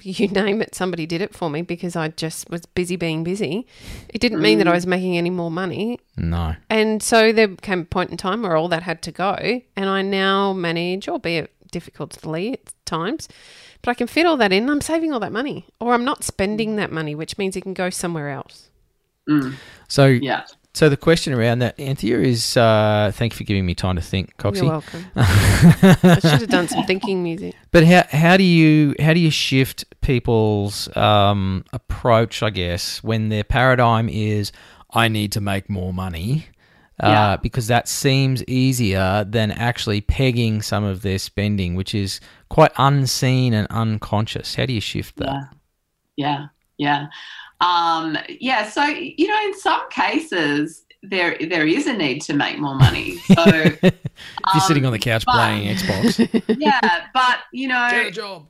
you 0.04 0.28
name 0.28 0.62
it, 0.62 0.74
somebody 0.74 1.06
did 1.06 1.20
it 1.20 1.34
for 1.34 1.50
me 1.50 1.62
because 1.62 1.96
I 1.96 2.08
just 2.08 2.50
was 2.50 2.66
busy 2.66 2.96
being 2.96 3.24
busy. 3.24 3.66
It 4.08 4.20
didn't 4.20 4.40
mean 4.40 4.58
that 4.58 4.68
I 4.68 4.72
was 4.72 4.86
making 4.86 5.16
any 5.16 5.30
more 5.30 5.50
money. 5.50 5.98
no. 6.16 6.56
And 6.68 7.02
so 7.02 7.32
there 7.32 7.48
came 7.48 7.80
a 7.80 7.84
point 7.84 8.10
in 8.10 8.16
time 8.16 8.42
where 8.42 8.56
all 8.56 8.68
that 8.68 8.82
had 8.82 9.02
to 9.02 9.12
go, 9.12 9.60
and 9.76 9.88
I 9.88 10.02
now 10.02 10.52
manage, 10.52 11.08
albeit 11.08 11.52
difficultly 11.70 12.54
at 12.54 12.72
times, 12.84 13.28
but 13.82 13.90
I 13.90 13.94
can 13.94 14.06
fit 14.06 14.26
all 14.26 14.36
that 14.36 14.52
in. 14.52 14.68
I'm 14.68 14.80
saving 14.80 15.12
all 15.12 15.20
that 15.20 15.32
money, 15.32 15.66
or 15.80 15.94
I'm 15.94 16.04
not 16.04 16.24
spending 16.24 16.76
that 16.76 16.92
money, 16.92 17.14
which 17.14 17.38
means 17.38 17.56
it 17.56 17.62
can 17.62 17.74
go 17.74 17.90
somewhere 17.90 18.30
else. 18.30 18.70
Mm. 19.28 19.54
So 19.88 20.06
Yeah. 20.06 20.44
So 20.72 20.88
the 20.88 20.96
question 20.96 21.32
around 21.32 21.58
that, 21.60 21.78
Anthea, 21.80 22.20
is 22.20 22.56
uh, 22.56 23.10
thank 23.14 23.32
you 23.32 23.38
for 23.38 23.44
giving 23.44 23.66
me 23.66 23.74
time 23.74 23.96
to 23.96 24.02
think, 24.02 24.36
Coxie. 24.36 24.58
You're 24.62 24.66
welcome. 24.70 25.04
I 25.16 26.18
should 26.20 26.40
have 26.40 26.48
done 26.48 26.68
some 26.68 26.84
thinking 26.84 27.22
music. 27.24 27.54
But 27.72 27.84
how 27.84 28.04
how 28.08 28.36
do 28.36 28.44
you 28.44 28.94
how 29.00 29.12
do 29.12 29.20
you 29.20 29.30
shift 29.30 29.84
people's 30.00 30.94
um, 30.96 31.64
approach? 31.72 32.42
I 32.42 32.50
guess 32.50 33.02
when 33.02 33.30
their 33.30 33.42
paradigm 33.44 34.08
is 34.08 34.52
I 34.92 35.08
need 35.08 35.32
to 35.32 35.40
make 35.40 35.68
more 35.68 35.92
money, 35.92 36.46
uh, 37.02 37.08
Yeah. 37.08 37.36
because 37.36 37.66
that 37.66 37.88
seems 37.88 38.44
easier 38.44 39.24
than 39.28 39.50
actually 39.50 40.00
pegging 40.00 40.62
some 40.62 40.84
of 40.84 41.02
their 41.02 41.18
spending, 41.18 41.74
which 41.74 41.94
is 41.94 42.20
quite 42.48 42.70
unseen 42.76 43.54
and 43.54 43.66
unconscious. 43.70 44.54
How 44.54 44.66
do 44.66 44.72
you 44.72 44.80
shift 44.80 45.16
that? 45.16 45.26
Yeah. 45.28 45.46
Yeah. 46.16 46.46
Yeah. 46.78 47.06
Um, 47.60 48.16
yeah. 48.28 48.68
So, 48.68 48.84
you 48.84 49.28
know, 49.28 49.38
in 49.44 49.54
some 49.58 49.88
cases, 49.90 50.84
there 51.02 51.36
there 51.48 51.66
is 51.66 51.86
a 51.86 51.92
need 51.94 52.20
to 52.22 52.34
make 52.34 52.58
more 52.58 52.74
money. 52.74 53.16
So, 53.18 53.34
if 53.46 53.82
you're 53.82 53.92
um, 54.54 54.60
sitting 54.60 54.84
on 54.84 54.92
the 54.92 54.98
couch 54.98 55.24
but- 55.24 55.32
playing 55.32 55.76
Xbox, 55.76 56.44
yeah, 56.58 57.06
but 57.14 57.38
you 57.52 57.68
know, 57.68 58.10
job. 58.10 58.46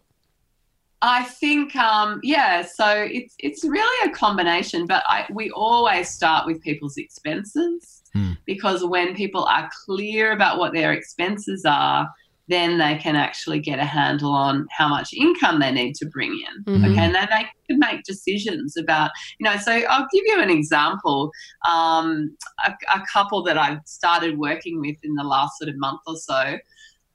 I 1.02 1.22
think, 1.24 1.74
um, 1.76 2.20
yeah. 2.22 2.62
So 2.62 2.86
it's 2.88 3.34
it's 3.38 3.64
really 3.64 4.10
a 4.10 4.14
combination, 4.14 4.86
but 4.86 5.02
I, 5.06 5.26
we 5.30 5.50
always 5.52 6.10
start 6.10 6.46
with 6.46 6.60
people's 6.62 6.96
expenses 6.96 7.96
Hmm. 8.12 8.32
because 8.44 8.84
when 8.84 9.14
people 9.14 9.44
are 9.44 9.70
clear 9.86 10.32
about 10.32 10.58
what 10.58 10.72
their 10.72 10.92
expenses 10.92 11.64
are, 11.64 12.08
then 12.50 12.78
they 12.78 12.96
can 12.96 13.16
actually 13.16 13.60
get 13.60 13.78
a 13.78 13.84
handle 13.84 14.32
on 14.32 14.66
how 14.70 14.88
much 14.88 15.12
income 15.14 15.60
they 15.60 15.72
need 15.72 15.94
to 15.94 16.06
bring 16.06 16.32
in. 16.46 16.64
Mhm. 16.64 16.90
Okay, 16.90 17.04
and 17.06 17.14
then 17.14 17.28
they 17.30 17.44
can 17.68 17.78
make 17.78 18.02
decisions 18.02 18.76
about, 18.76 19.10
you 19.38 19.44
know. 19.44 19.56
So 19.56 19.72
I'll 19.72 20.08
give 20.12 20.24
you 20.26 20.40
an 20.40 20.50
example. 20.50 21.30
Um, 21.66 22.36
a, 22.66 22.72
a 22.94 23.02
couple 23.12 23.42
that 23.44 23.56
I've 23.56 23.80
started 23.86 24.36
working 24.38 24.80
with 24.80 24.96
in 25.02 25.14
the 25.14 25.24
last 25.24 25.52
sort 25.58 25.70
of 25.70 25.76
month 25.78 26.00
or 26.06 26.16
so 26.16 26.58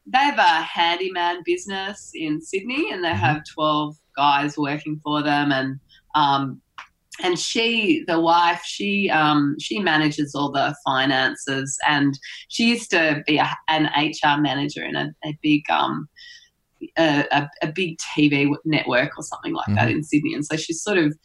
they 0.07 0.19
have 0.19 0.37
a 0.37 0.61
handyman 0.61 1.41
business 1.43 2.11
in 2.13 2.39
Sydney, 2.39 2.91
and 2.91 3.03
they 3.03 3.09
Mhm. 3.09 3.25
have 3.27 3.41
twelve 3.53 3.95
guys 4.15 4.57
working 4.57 4.99
for 5.03 5.23
them, 5.23 5.51
and 5.51 5.79
um, 6.13 6.61
and 7.21 7.39
she, 7.39 8.03
the 8.07 8.19
wife, 8.19 8.61
she 8.65 9.09
um, 9.09 9.55
she 9.59 9.79
manages 9.79 10.35
all 10.35 10.51
the 10.51 10.75
finances, 10.85 11.77
and 11.87 12.17
she 12.49 12.69
used 12.69 12.89
to 12.91 13.23
be 13.25 13.37
a, 13.37 13.49
an 13.67 13.85
HR 13.85 14.41
manager 14.41 14.83
in 14.83 14.95
a, 14.95 15.13
a 15.23 15.37
big 15.41 15.69
um, 15.69 16.07
a, 16.97 17.25
a, 17.31 17.49
a 17.61 17.71
big 17.71 17.97
TV 17.99 18.53
network 18.65 19.17
or 19.17 19.23
something 19.23 19.53
like 19.53 19.75
that 19.75 19.89
in 19.89 20.03
Sydney, 20.03 20.33
and 20.33 20.45
so 20.45 20.55
she's 20.57 20.81
sort 20.81 20.97
of 20.97 21.15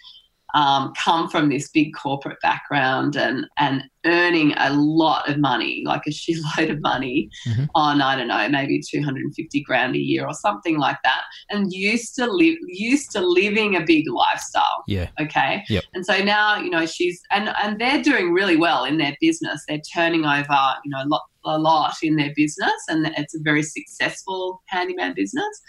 um, 0.55 0.93
come 1.03 1.29
from 1.29 1.49
this 1.49 1.69
big 1.71 1.93
corporate 1.95 2.39
background 2.43 3.17
and 3.17 3.47
and 3.59 3.83
earning 4.07 4.55
a 4.57 4.73
lot 4.73 5.29
of 5.29 5.39
money, 5.39 5.83
like 5.85 6.03
a 6.07 6.11
shitload 6.21 6.71
of 6.71 6.81
money, 6.81 7.29
Mhm. 7.47 7.69
on 7.75 8.01
I 8.03 8.17
don't 8.17 8.29
know, 8.29 8.49
maybe 8.49 8.81
two 8.81 9.03
hundred 9.03 9.23
and 9.25 9.35
fifty 9.35 9.63
grand 9.63 9.95
a 9.95 9.99
year 9.99 10.27
or 10.27 10.35
something 10.35 10.79
like 10.79 10.99
that, 11.05 11.23
and 11.51 11.73
used 11.73 12.15
to 12.17 12.27
live 12.27 12.57
used 12.67 13.11
to 13.13 13.21
living 13.21 13.77
a 13.77 13.81
big 13.85 14.05
lifestyle. 14.11 14.85
Yeah. 14.87 15.09
Okay. 15.21 15.63
Yep. 15.69 15.85
And 15.95 16.05
so 16.07 16.23
now 16.23 16.59
you 16.59 16.71
know 16.71 16.87
she's 16.87 17.21
and 17.31 17.53
and 17.63 17.79
they're 17.81 18.03
doing 18.03 18.33
really 18.33 18.57
well 18.57 18.85
in 18.85 18.99
their 18.99 19.17
business. 19.21 19.63
They're 19.69 19.83
turning 19.95 20.25
over 20.25 20.59
you 20.85 20.91
know 20.91 21.03
a 21.03 21.09
lot 21.09 21.23
a 21.47 21.59
lot 21.59 21.95
in 22.03 22.17
their 22.17 22.33
business, 22.37 22.73
and 22.89 23.07
it's 23.17 23.35
a 23.35 23.39
very 23.43 23.63
successful 23.63 24.63
handyman 24.67 25.15
business. 25.15 25.61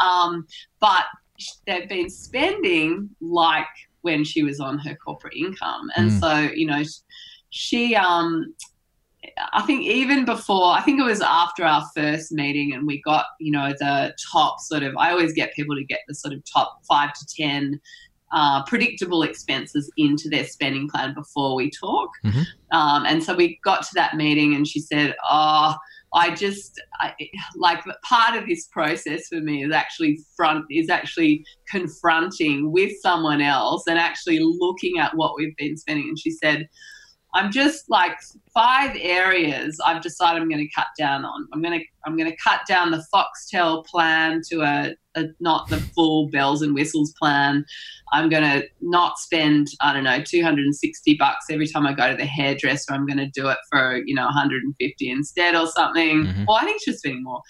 Um, 0.00 0.44
but 0.80 1.04
they've 1.66 1.88
been 1.88 2.10
spending 2.10 3.08
like 3.20 3.64
when 4.02 4.24
she 4.24 4.42
was 4.42 4.60
on 4.60 4.78
her 4.78 4.94
corporate 4.94 5.34
income, 5.34 5.90
and 5.96 6.10
Mm. 6.10 6.20
so 6.20 6.52
you 6.54 6.66
know 6.66 6.82
she 7.50 7.94
um 7.94 8.54
I 9.52 9.60
think 9.62 9.82
even 9.82 10.24
before, 10.24 10.72
I 10.72 10.80
think 10.80 10.98
it 10.98 11.04
was 11.04 11.20
after 11.20 11.62
our 11.62 11.84
first 11.94 12.32
meeting, 12.32 12.72
and 12.72 12.86
we 12.86 13.02
got, 13.02 13.26
you 13.38 13.52
know, 13.52 13.74
the 13.78 14.14
top 14.32 14.60
sort 14.60 14.82
of. 14.82 14.96
I 14.96 15.10
always 15.10 15.34
get 15.34 15.52
people 15.52 15.76
to 15.76 15.84
get 15.84 16.00
the 16.08 16.14
sort 16.14 16.32
of 16.32 16.42
top 16.50 16.78
five 16.88 17.12
to 17.12 17.26
ten 17.38 17.78
uh, 18.32 18.64
predictable 18.64 19.22
expenses 19.22 19.90
into 19.98 20.30
their 20.30 20.44
spending 20.44 20.88
plan 20.88 21.12
before 21.12 21.54
we 21.54 21.70
talk. 21.70 22.08
Mhm. 22.24 22.46
Um, 22.72 23.04
and 23.04 23.22
so 23.22 23.34
we 23.34 23.58
got 23.62 23.82
to 23.82 23.90
that 23.94 24.16
meeting, 24.16 24.54
and 24.54 24.66
she 24.66 24.80
said, 24.80 25.14
"Oh, 25.28 25.74
I 26.12 26.34
just 26.34 26.80
I, 27.00 27.14
like 27.56 27.84
part 28.02 28.36
of 28.36 28.48
this 28.48 28.66
process 28.66 29.28
for 29.28 29.40
me 29.40 29.64
is 29.64 29.72
actually 29.72 30.18
front 30.36 30.64
is 30.70 30.90
actually 30.90 31.44
confronting 31.68 32.72
with 32.72 32.92
someone 33.00 33.40
else 33.40 33.84
and 33.86 33.98
actually 33.98 34.40
looking 34.40 34.98
at 34.98 35.16
what 35.16 35.34
we've 35.36 35.56
been 35.56 35.76
spending." 35.76 36.08
And 36.08 36.18
she 36.18 36.30
said. 36.30 36.68
I'm 37.34 37.52
just 37.52 37.88
like 37.88 38.16
five 38.52 38.96
areas 39.00 39.78
I've 39.86 40.02
decided 40.02 40.42
I'm 40.42 40.48
going 40.48 40.66
to 40.66 40.74
cut 40.74 40.88
down 40.98 41.24
on. 41.24 41.46
I'm 41.52 41.62
going 41.62 41.78
to 41.78 41.84
I'm 42.04 42.16
going 42.16 42.30
to 42.30 42.36
cut 42.36 42.60
down 42.66 42.90
the 42.90 43.04
Foxtel 43.14 43.84
plan 43.86 44.40
to 44.50 44.62
a, 44.62 44.94
a 45.16 45.26
not 45.38 45.68
the 45.68 45.76
full 45.78 46.28
bells 46.30 46.62
and 46.62 46.74
whistles 46.74 47.12
plan. 47.20 47.64
I'm 48.12 48.28
going 48.28 48.42
to 48.42 48.66
not 48.80 49.18
spend 49.18 49.68
I 49.80 49.92
don't 49.92 50.04
know 50.04 50.20
260 50.22 51.16
bucks 51.18 51.46
every 51.50 51.68
time 51.68 51.86
I 51.86 51.92
go 51.92 52.10
to 52.10 52.16
the 52.16 52.26
hairdresser. 52.26 52.92
I'm 52.92 53.06
going 53.06 53.18
to 53.18 53.30
do 53.32 53.48
it 53.48 53.58
for 53.70 54.00
you 54.04 54.14
know 54.14 54.24
150 54.24 55.10
instead 55.10 55.54
or 55.54 55.66
something. 55.68 56.24
Mhm. 56.24 56.46
Well, 56.48 56.56
I 56.60 56.64
think 56.64 56.80
she's 56.84 56.98
spending 56.98 57.22
more. 57.22 57.42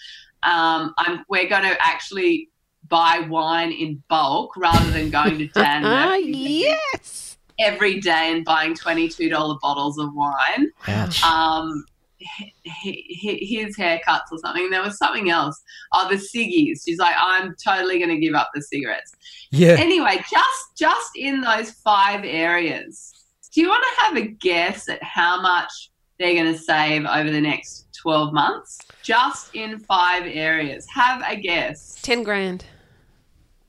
Um, 0.43 0.93
I'm 0.97 1.23
we're 1.29 1.49
going 1.49 1.63
to 1.63 1.75
actually 1.81 2.49
buy 2.87 3.25
wine 3.29 3.71
in 3.71 4.03
bulk 4.09 4.55
rather 4.57 4.91
than 4.91 5.09
going 5.09 5.37
to 5.39 5.47
Dan 5.53 5.85
Ah, 5.85 6.15
yes. 6.15 7.30
Every 7.61 7.99
day 7.99 8.31
and 8.31 8.43
buying 8.45 8.73
$22 8.73 9.59
bottles 9.61 9.97
of 9.99 10.09
wine. 10.13 10.69
Ouch. 10.87 11.23
Um, 11.23 11.85
h- 12.19 12.53
h- 12.83 13.49
his 13.49 13.77
haircuts 13.77 14.31
or 14.31 14.37
something. 14.39 14.69
There 14.69 14.81
was 14.81 14.97
something 14.97 15.29
else. 15.29 15.61
Oh, 15.93 16.07
the 16.09 16.15
ciggies. 16.15 16.81
She's 16.85 16.99
like, 16.99 17.15
I'm 17.17 17.55
totally 17.63 17.97
going 17.99 18.09
to 18.09 18.19
give 18.19 18.33
up 18.35 18.49
the 18.53 18.61
cigarettes. 18.61 19.11
yeah. 19.51 19.75
Anyway, 19.79 20.17
just 20.29 20.77
just 20.77 21.11
in 21.15 21.41
those 21.41 21.71
five 21.71 22.21
areas, 22.23 23.11
do 23.53 23.61
you 23.61 23.67
want 23.69 23.83
to 23.83 24.03
have 24.03 24.17
a 24.17 24.27
guess 24.27 24.87
at 24.89 25.01
how 25.03 25.41
much 25.41 25.71
they're 26.19 26.33
going 26.35 26.53
to 26.53 26.59
save 26.59 27.05
over 27.05 27.29
the 27.31 27.41
next 27.41 27.87
12 28.01 28.33
months? 28.33 28.79
Just 29.03 29.53
in 29.55 29.79
five 29.79 30.23
areas. 30.25 30.87
Have 30.93 31.21
a 31.27 31.35
guess. 31.35 31.99
10 32.01 32.23
grand. 32.23 32.65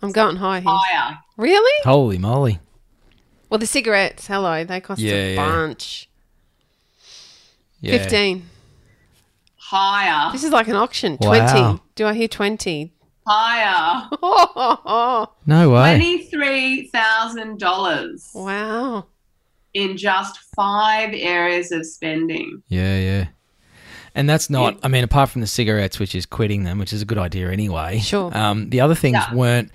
I'm 0.02 0.12
going 0.12 0.36
high 0.36 0.60
here. 0.60 0.68
Higher. 0.70 1.16
Really? 1.36 1.72
Holy 1.84 2.18
moly. 2.18 2.58
Well, 3.52 3.58
the 3.58 3.66
cigarettes, 3.66 4.26
hello, 4.28 4.64
they 4.64 4.80
cost 4.80 4.98
Yeah, 5.02 5.12
a 5.12 5.34
yeah. 5.34 5.36
bunch. 5.36 6.08
Yeah. 7.82 7.98
15. 7.98 8.48
Higher. 9.58 10.32
This 10.32 10.42
is 10.42 10.52
like 10.52 10.68
an 10.68 10.76
auction. 10.76 11.18
Wow. 11.20 11.72
20. 11.76 11.82
Do 11.94 12.06
I 12.06 12.14
hear 12.14 12.28
20? 12.28 12.94
Higher. 13.26 14.08
No 15.44 15.68
way. 15.68 16.24
$23,000 16.32 18.34
wow. 18.34 19.04
in 19.74 19.98
just 19.98 20.38
five 20.56 21.10
areas 21.12 21.72
of 21.72 21.84
spending. 21.84 22.62
Yeah, 22.68 22.98
yeah. 22.98 23.26
And 24.14 24.30
that's 24.30 24.48
not, 24.48 24.78
I 24.82 24.88
mean, 24.88 25.04
apart 25.04 25.28
from 25.28 25.42
the 25.42 25.46
cigarettes, 25.46 25.98
which 25.98 26.14
is 26.14 26.24
quitting 26.24 26.64
them, 26.64 26.78
which 26.78 26.94
is 26.94 27.02
a 27.02 27.04
good 27.04 27.18
idea 27.18 27.50
anyway. 27.50 27.98
Sure. 27.98 28.34
Um, 28.34 28.70
the 28.70 28.80
other 28.80 28.94
things 28.94 29.16
Yeah. 29.16 29.34
weren't, 29.34 29.70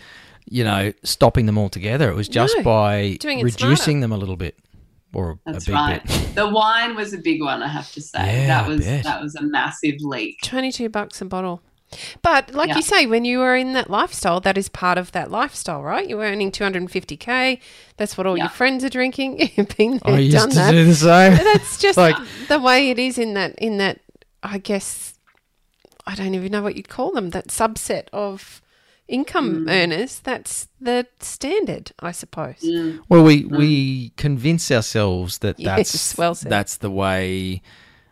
you 0.50 0.64
know, 0.64 0.94
stopping 1.04 1.46
them 1.46 1.58
altogether. 1.58 2.10
It 2.10 2.16
was 2.16 2.28
just 2.30 2.56
No, 2.58 2.64
by 2.64 3.18
doing 3.20 3.40
it 3.40 3.44
reducing 3.44 4.00
them 4.00 4.12
a 4.12 4.18
little 4.18 4.38
bit 4.38 4.58
or 5.14 5.32
a, 5.46 5.50
a 5.50 5.54
That's 5.54 5.66
big 5.66 5.76
right. 5.76 6.04
bit. 6.06 6.30
The 6.36 6.48
wine 6.48 6.96
was 6.96 7.14
a 7.14 7.18
big 7.18 7.42
one, 7.42 7.64
I 7.64 7.68
have 7.68 7.92
to 7.94 8.02
say. 8.02 8.20
Yeah, 8.44 8.48
that 8.48 8.66
I 8.66 8.68
was 8.68 8.86
bet. 8.86 9.04
that 9.06 9.22
was 9.22 9.36
a 9.36 9.42
massive 9.42 9.96
leak. 10.02 10.40
22 10.44 10.90
bucks 10.90 11.20
a 11.22 11.26
bottle. 11.26 11.62
But 12.22 12.54
like 12.54 12.68
Yeah. 12.70 12.76
you 12.76 12.82
say, 12.82 13.06
when 13.08 13.24
you 13.26 13.40
were 13.40 13.56
in 13.56 13.74
that 13.74 13.90
lifestyle, 13.90 14.40
that 14.42 14.58
is 14.58 14.68
part 14.70 14.98
of 14.98 15.12
that 15.14 15.32
lifestyle, 15.32 15.82
right? 15.82 16.08
You're 16.08 16.20
earning 16.22 16.52
250k. 16.52 17.60
That's 17.96 18.18
what 18.18 18.28
all 18.28 18.38
Yeah. 18.38 18.44
your 18.44 18.50
friends 18.52 18.84
are 18.84 18.90
drinking. 18.90 19.40
You've 19.56 19.76
been 19.78 20.00
there, 20.06 20.16
I 20.16 20.20
used 20.20 20.36
done 20.38 20.50
to 20.50 20.56
that. 20.56 20.72
do 20.72 20.86
the 20.86 20.94
same. 20.96 21.34
That's 21.34 21.78
just 21.82 21.98
Like- 21.98 22.18
the 22.50 22.60
way 22.60 22.90
it 22.90 23.00
is 23.00 23.18
in 23.18 23.34
that 23.36 23.56
in 23.58 23.78
that 23.78 24.00
I 24.44 24.58
guess 24.60 25.14
I 26.06 26.14
don't 26.16 26.36
even 26.36 26.52
know 26.52 26.62
what 26.62 26.76
you'd 26.76 26.90
call 26.90 27.12
them, 27.12 27.32
that 27.32 27.48
subset 27.48 28.08
of 28.14 28.62
income 29.08 29.64
Hmm. 29.64 29.70
earners. 29.70 30.20
That's 30.20 30.68
the 30.80 31.08
standard, 31.20 31.92
I 32.00 32.12
suppose. 32.12 32.60
Mm. 32.64 33.00
Well, 33.10 33.24
we 33.24 33.46
we 33.46 34.10
convince 34.18 34.70
ourselves 34.72 35.40
that 35.40 35.60
Yes, 35.60 35.92
that's 35.92 36.18
well 36.18 36.34
that's 36.36 36.78
the 36.78 36.92
way. 36.92 37.62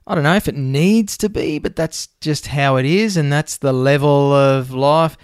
I 0.07 0.13
don't 0.13 0.23
know 0.23 0.35
if 0.35 0.47
it 0.47 0.55
needs 0.55 1.17
to 1.17 1.29
be, 1.29 1.57
but 1.59 1.75
that's 1.75 2.07
just 2.21 2.47
how 2.47 2.75
it 2.77 2.85
is, 2.85 3.17
and 3.17 3.31
that's 3.33 3.57
the 3.57 3.73
level 3.73 4.31
of 4.33 4.71
life. 4.71 5.17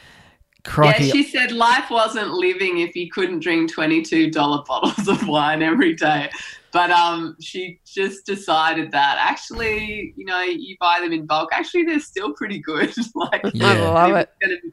Crikey, 0.63 1.05
Yeah, 1.05 1.11
she 1.13 1.23
said 1.23 1.51
life 1.51 1.89
wasn't 1.89 2.31
living 2.33 2.79
if 2.79 2.95
you 2.95 3.09
couldn't 3.09 3.39
drink 3.39 3.71
twenty-two 3.71 4.29
dollar 4.31 4.63
bottles 4.67 5.07
of 5.07 5.27
wine 5.27 5.61
every 5.63 5.95
day. 5.95 6.29
But 6.71 6.89
um, 6.89 7.35
she 7.41 7.79
just 7.85 8.25
decided 8.25 8.91
that 8.91 9.17
actually, 9.19 10.13
you 10.15 10.23
know, 10.23 10.41
you 10.41 10.77
buy 10.79 10.99
them 11.01 11.11
in 11.11 11.25
bulk. 11.25 11.49
Actually, 11.51 11.83
they're 11.83 11.99
still 11.99 12.31
pretty 12.33 12.59
good. 12.59 12.93
like, 13.15 13.41
Yeah. 13.53 13.73
I 13.73 13.79
love 14.07 14.15
it. 14.15 14.29
Gonna 14.41 14.55
be- 14.63 14.71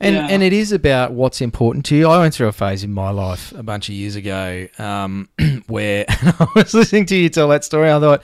and 0.00 0.14
Yeah. 0.16 0.26
and 0.30 0.42
it 0.42 0.52
is 0.52 0.72
about 0.72 1.12
what's 1.12 1.40
important 1.40 1.84
to 1.86 1.96
you. 1.96 2.08
I 2.08 2.18
went 2.18 2.34
through 2.34 2.48
a 2.48 2.52
phase 2.52 2.84
in 2.84 2.92
my 2.92 3.10
life 3.10 3.52
a 3.56 3.62
bunch 3.62 3.88
of 3.88 3.94
years 3.94 4.16
ago 4.16 4.66
um, 4.78 5.28
where 5.66 6.04
I 6.08 6.46
was 6.54 6.74
listening 6.74 7.06
to 7.06 7.16
you 7.16 7.28
tell 7.28 7.48
that 7.48 7.64
story. 7.64 7.90
I 7.90 7.98
thought. 8.00 8.22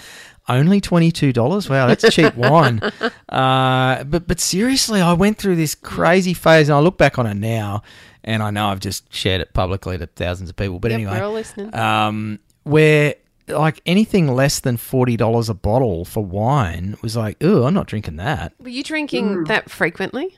Only 0.49 0.81
twenty 0.81 1.13
two 1.13 1.33
dollars. 1.33 1.71
Wow, 1.71 1.87
that's 1.87 2.13
cheap 2.13 2.35
wine. 2.37 2.81
Uh, 3.29 4.03
but 4.03 4.27
but 4.27 4.41
seriously, 4.41 5.01
I 5.01 5.13
went 5.13 5.39
through 5.39 5.55
this 5.55 5.77
crazy 5.77 6.35
phase, 6.35 6.69
and 6.69 6.75
I 6.77 6.81
look 6.81 6.99
back 6.99 7.17
on 7.17 7.27
it 7.29 7.35
now, 7.35 7.83
and 8.25 8.43
I 8.43 8.51
know 8.51 8.67
I've 8.67 8.81
just 8.81 9.13
shared 9.15 9.41
it 9.41 9.55
publicly 9.55 9.99
to 9.99 10.07
thousands 10.09 10.51
of 10.51 10.57
people. 10.57 10.81
But 10.81 10.91
Yep, 10.91 10.99
anyway, 10.99 11.21
we're 11.21 11.25
all 11.27 11.33
listening. 11.33 11.73
um, 11.77 12.41
where 12.65 13.15
like 13.47 13.81
anything 13.87 14.35
less 14.35 14.59
than 14.59 14.77
forty 14.79 15.17
dollars 15.17 15.49
a 15.49 15.55
bottle 15.55 16.05
for 16.05 16.25
wine 16.25 16.97
was 17.03 17.17
like, 17.17 17.37
oh, 17.41 17.63
I'm 17.65 17.75
not 17.75 17.87
drinking 17.87 18.17
that. 18.17 18.53
Were 18.59 18.69
you 18.69 18.83
drinking 18.83 19.29
Mm. 19.29 19.47
that 19.47 19.71
frequently 19.71 20.37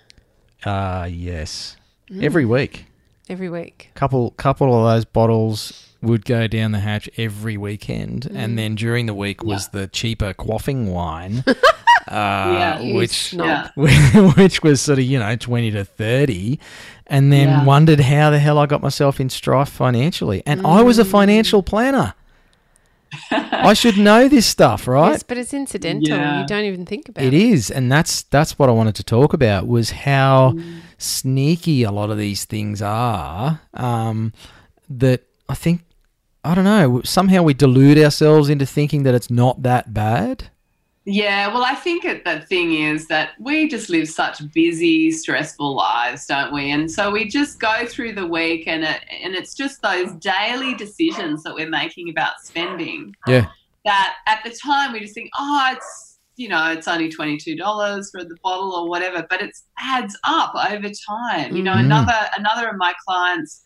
Uh 0.65 1.09
yes, 1.11 1.77
every 2.21 2.45
week, 2.45 2.87
every 3.29 3.49
week? 3.51 3.91
couple 3.95 4.31
couple 4.33 4.75
of 4.75 4.93
those 4.95 5.05
bottles 5.05 5.89
would 6.01 6.25
go 6.25 6.47
down 6.47 6.73
the 6.73 6.81
hatch 6.81 7.09
every 7.17 7.57
weekend, 7.57 8.27
and 8.35 8.59
then 8.59 8.75
during 8.75 9.07
the 9.07 9.15
week 9.15 9.43
was 9.43 9.69
the 9.69 9.87
cheaper 9.89 10.33
quaffing 10.35 10.87
wine, 10.93 11.45
uh, 12.09 12.79
You 12.83 12.95
which 12.95 13.31
snob. 13.31 13.71
Yeah. 13.77 14.33
which 14.37 14.63
was 14.63 14.81
sort 14.81 14.99
of 14.99 15.05
you 15.05 15.19
know 15.19 15.37
twenty 15.37 15.71
to 15.73 15.85
thirty, 15.85 16.61
and 17.07 17.33
then 17.33 17.49
Yeah. 17.49 17.65
wondered 17.65 18.01
how 18.01 18.31
the 18.31 18.39
hell 18.39 18.59
I 18.59 18.67
got 18.67 18.83
myself 18.83 19.21
in 19.21 19.29
strife 19.31 19.69
financially, 19.69 20.43
and 20.47 20.67
I 20.67 20.83
was 20.83 20.99
a 20.99 21.05
financial 21.05 21.63
planner. 21.63 22.15
I 23.31 23.75
should 23.75 23.97
know 23.99 24.29
this 24.29 24.47
stuff, 24.47 24.87
right? 24.97 25.11
Yes, 25.13 25.23
but 25.23 25.39
it's 25.39 25.55
incidental. 25.55 26.17
Yeah. 26.17 26.41
You 26.41 26.47
don't 26.47 26.65
even 26.65 26.85
think 26.87 27.09
about 27.09 27.25
It 27.25 27.35
it. 27.35 27.43
is, 27.43 27.71
and 27.71 27.91
that's 27.91 28.23
that's 28.25 28.59
what 28.59 28.69
I 28.69 28.73
wanted 28.73 28.95
to 28.97 29.05
talk 29.05 29.33
about 29.33 29.67
was 29.67 29.91
how 29.91 30.53
Mm. 30.53 30.81
sneaky 30.99 31.83
a 31.83 31.91
lot 31.91 32.11
of 32.11 32.19
these 32.19 32.45
things 32.45 32.81
are. 32.83 33.61
Um, 33.75 34.33
that 34.89 35.23
I 35.49 35.55
think 35.55 35.83
I 36.45 36.55
don't 36.55 36.65
know. 36.65 37.01
Somehow 37.05 37.43
we 37.43 37.55
delude 37.55 37.99
ourselves 37.99 38.51
into 38.51 38.67
thinking 38.67 39.03
that 39.05 39.15
it's 39.15 39.31
not 39.31 39.63
that 39.63 39.95
bad. 39.95 40.51
Yeah, 41.07 41.49
well, 41.53 41.65
I 41.65 41.75
think 41.75 42.07
it, 42.07 42.25
the 42.25 42.41
thing 42.41 42.73
is 42.75 43.09
that 43.09 43.33
we 43.39 43.69
just 43.69 43.91
live 43.91 44.09
such 44.09 44.41
busy, 44.55 45.11
stressful 45.11 45.75
lives, 45.77 46.25
don't 46.25 46.51
we? 46.53 46.71
And 46.71 46.91
so 46.91 47.11
we 47.11 47.27
just 47.29 47.61
go 47.61 47.85
through 47.87 48.15
the 48.15 48.27
week, 48.27 48.67
and 48.67 48.85
it 48.85 49.05
and 49.23 49.35
it's 49.35 49.55
just 49.55 49.83
those 49.83 50.13
daily 50.15 50.75
decisions 50.75 51.43
that 51.43 51.55
we're 51.55 51.69
making 51.69 52.09
about 52.09 52.41
spending. 52.43 53.15
Yeah. 53.27 53.49
That 53.85 54.15
at 54.27 54.43
the 54.45 54.51
time 54.65 54.93
we 54.95 55.01
just 55.01 55.13
think, 55.13 55.29
oh, 55.39 55.73
it's 55.77 56.19
you 56.37 56.49
know, 56.49 56.73
it's 56.73 56.89
only 56.89 57.11
twenty 57.11 57.37
two 57.37 57.55
dollars 57.55 58.11
for 58.11 58.25
the 58.25 58.37
bottle 58.43 58.73
or 58.73 58.89
whatever, 58.89 59.27
but 59.29 59.43
it 59.43 59.55
adds 59.79 60.19
up 60.25 60.55
over 60.71 60.89
time. 61.07 61.55
You 61.55 61.63
know, 61.65 61.75
Mhm. 61.75 61.81
another 61.85 62.19
another 62.39 62.69
of 62.71 62.77
my 62.79 62.95
clients, 63.07 63.63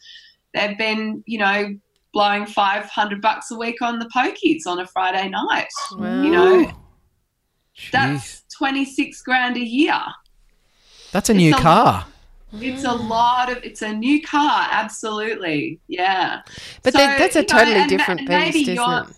they've 0.55 0.77
been, 0.77 1.23
you 1.27 1.39
know. 1.39 1.69
Blowing 2.15 2.47
five 2.47 2.87
hundred 2.87 3.21
bucks 3.21 3.51
a 3.51 3.57
week 3.57 3.83
on 3.83 3.99
the 3.99 4.07
pokies 4.07 4.67
on 4.67 4.81
a 4.81 4.87
Friday 4.87 5.29
night. 5.29 5.69
Wow. 5.93 6.23
You 6.23 6.31
know, 6.31 6.73
Jeez. 7.79 7.91
that's 7.93 8.43
26 8.57 9.23
grand 9.23 9.57
a 9.57 9.61
year. 9.65 10.01
that's 11.13 11.29
a 11.29 11.33
it's 11.33 11.37
new 11.37 11.55
a- 11.55 11.59
car. 11.59 12.07
It's 12.51 12.85
a 12.85 12.93
lot 12.95 13.53
of, 13.53 13.63
it's 13.63 13.83
a 13.83 13.93
new 13.93 14.23
car, 14.23 14.67
absolutely. 14.71 15.81
Yeah. 15.87 16.41
But 16.83 16.95
So, 16.95 16.99
that's 16.99 17.37
a 17.37 17.41
know, 17.41 17.45
totally 17.47 17.77
and 17.77 17.91
ma- 17.91 17.97
different 17.99 18.29
maybe 18.29 18.53
beast, 18.53 18.69
isn't 18.71 18.75
you're- 18.85 19.03
it? 19.03 19.15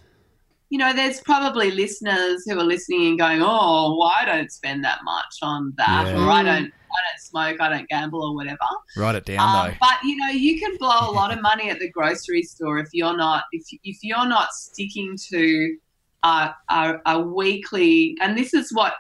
You 0.71 0.79
know, 0.79 0.93
there's 0.93 1.21
probably 1.21 1.71
listeners 1.73 2.45
who 2.47 2.59
are 2.59 2.65
listening 2.65 3.07
and 3.09 3.19
going, 3.19 3.41
oh, 3.43 3.97
well, 3.99 4.13
I 4.17 4.25
don't 4.25 4.51
spend 4.53 4.85
that 4.85 5.01
much 5.05 5.35
on 5.43 5.73
that, 5.79 6.07
Yeah. 6.07 6.25
or 6.25 6.31
I 6.31 6.43
don't, 6.45 6.67
I 6.67 6.99
don't 7.09 7.21
smoke, 7.21 7.61
I 7.61 7.69
don't 7.69 7.89
gamble, 7.89 8.23
or 8.23 8.35
whatever. 8.37 8.59
Write 8.97 9.17
it 9.17 9.25
down 9.25 9.41
Um, 9.41 9.71
though. 9.71 9.77
but 9.81 10.03
you 10.05 10.17
know, 10.17 10.29
you 10.29 10.61
can 10.61 10.77
blow 10.79 11.09
a 11.09 11.13
lot 11.13 11.33
of 11.33 11.41
money 11.51 11.71
at 11.71 11.79
the 11.81 11.89
grocery 11.91 12.43
store 12.43 12.79
if 12.79 12.89
you're 12.93 13.17
not 13.17 13.45
if 13.53 13.65
if 13.85 13.99
you're 14.03 14.27
not 14.27 14.53
sticking 14.53 15.17
to 15.33 15.77
a 16.23 16.55
a, 16.69 16.95
a 17.07 17.21
weekly. 17.21 18.17
And 18.21 18.37
this 18.37 18.55
is 18.55 18.73
what 18.73 18.95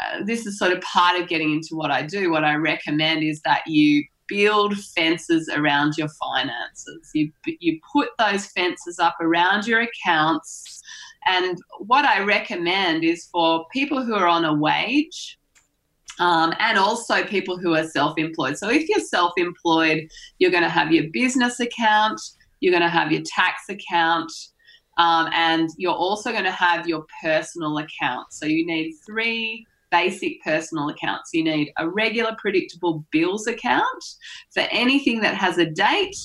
uh, 0.00 0.24
this 0.24 0.46
is 0.46 0.58
sort 0.58 0.72
of 0.72 0.80
part 0.82 1.20
of 1.20 1.28
getting 1.28 1.52
into 1.52 1.76
what 1.76 1.90
I 1.90 2.02
do. 2.02 2.30
What 2.30 2.44
I 2.44 2.54
recommend 2.54 3.22
is 3.22 3.40
that 3.42 3.62
you 3.66 4.04
build 4.26 4.78
fences 4.78 5.50
around 5.54 5.98
your 5.98 6.08
finances. 6.08 7.10
You 7.14 7.32
you 7.46 7.80
put 7.92 8.10
those 8.18 8.46
fences 8.46 8.98
up 8.98 9.16
around 9.20 9.66
your 9.66 9.82
accounts. 9.82 10.82
And 11.26 11.58
what 11.80 12.06
I 12.06 12.20
recommend 12.20 13.04
is 13.04 13.28
for 13.30 13.66
people 13.72 14.02
who 14.02 14.14
are 14.14 14.26
on 14.26 14.46
a 14.46 14.54
wage, 14.54 15.38
um, 16.18 16.54
and 16.58 16.78
also 16.78 17.24
people 17.24 17.58
who 17.58 17.74
are 17.74 17.86
self 17.86 18.18
employed. 18.18 18.56
So, 18.56 18.70
if 18.70 18.88
you're 18.88 19.00
self 19.00 19.32
employed, 19.36 20.08
you're 20.38 20.50
going 20.50 20.62
to 20.62 20.68
have 20.68 20.92
your 20.92 21.04
business 21.12 21.60
account, 21.60 22.20
you're 22.60 22.72
going 22.72 22.82
to 22.82 22.88
have 22.88 23.10
your 23.10 23.22
tax 23.24 23.68
account, 23.68 24.30
um, 24.98 25.28
and 25.32 25.70
you're 25.76 25.92
also 25.92 26.32
going 26.32 26.44
to 26.44 26.50
have 26.50 26.86
your 26.86 27.04
personal 27.22 27.78
account. 27.78 28.32
So, 28.32 28.46
you 28.46 28.66
need 28.66 28.94
three 29.06 29.66
basic 29.90 30.42
personal 30.42 30.88
accounts. 30.88 31.30
You 31.32 31.44
need 31.44 31.72
a 31.78 31.88
regular, 31.88 32.36
predictable 32.38 33.04
bills 33.10 33.46
account 33.46 34.04
for 34.52 34.62
anything 34.70 35.20
that 35.20 35.34
has 35.34 35.58
a 35.58 35.66
date 35.66 36.16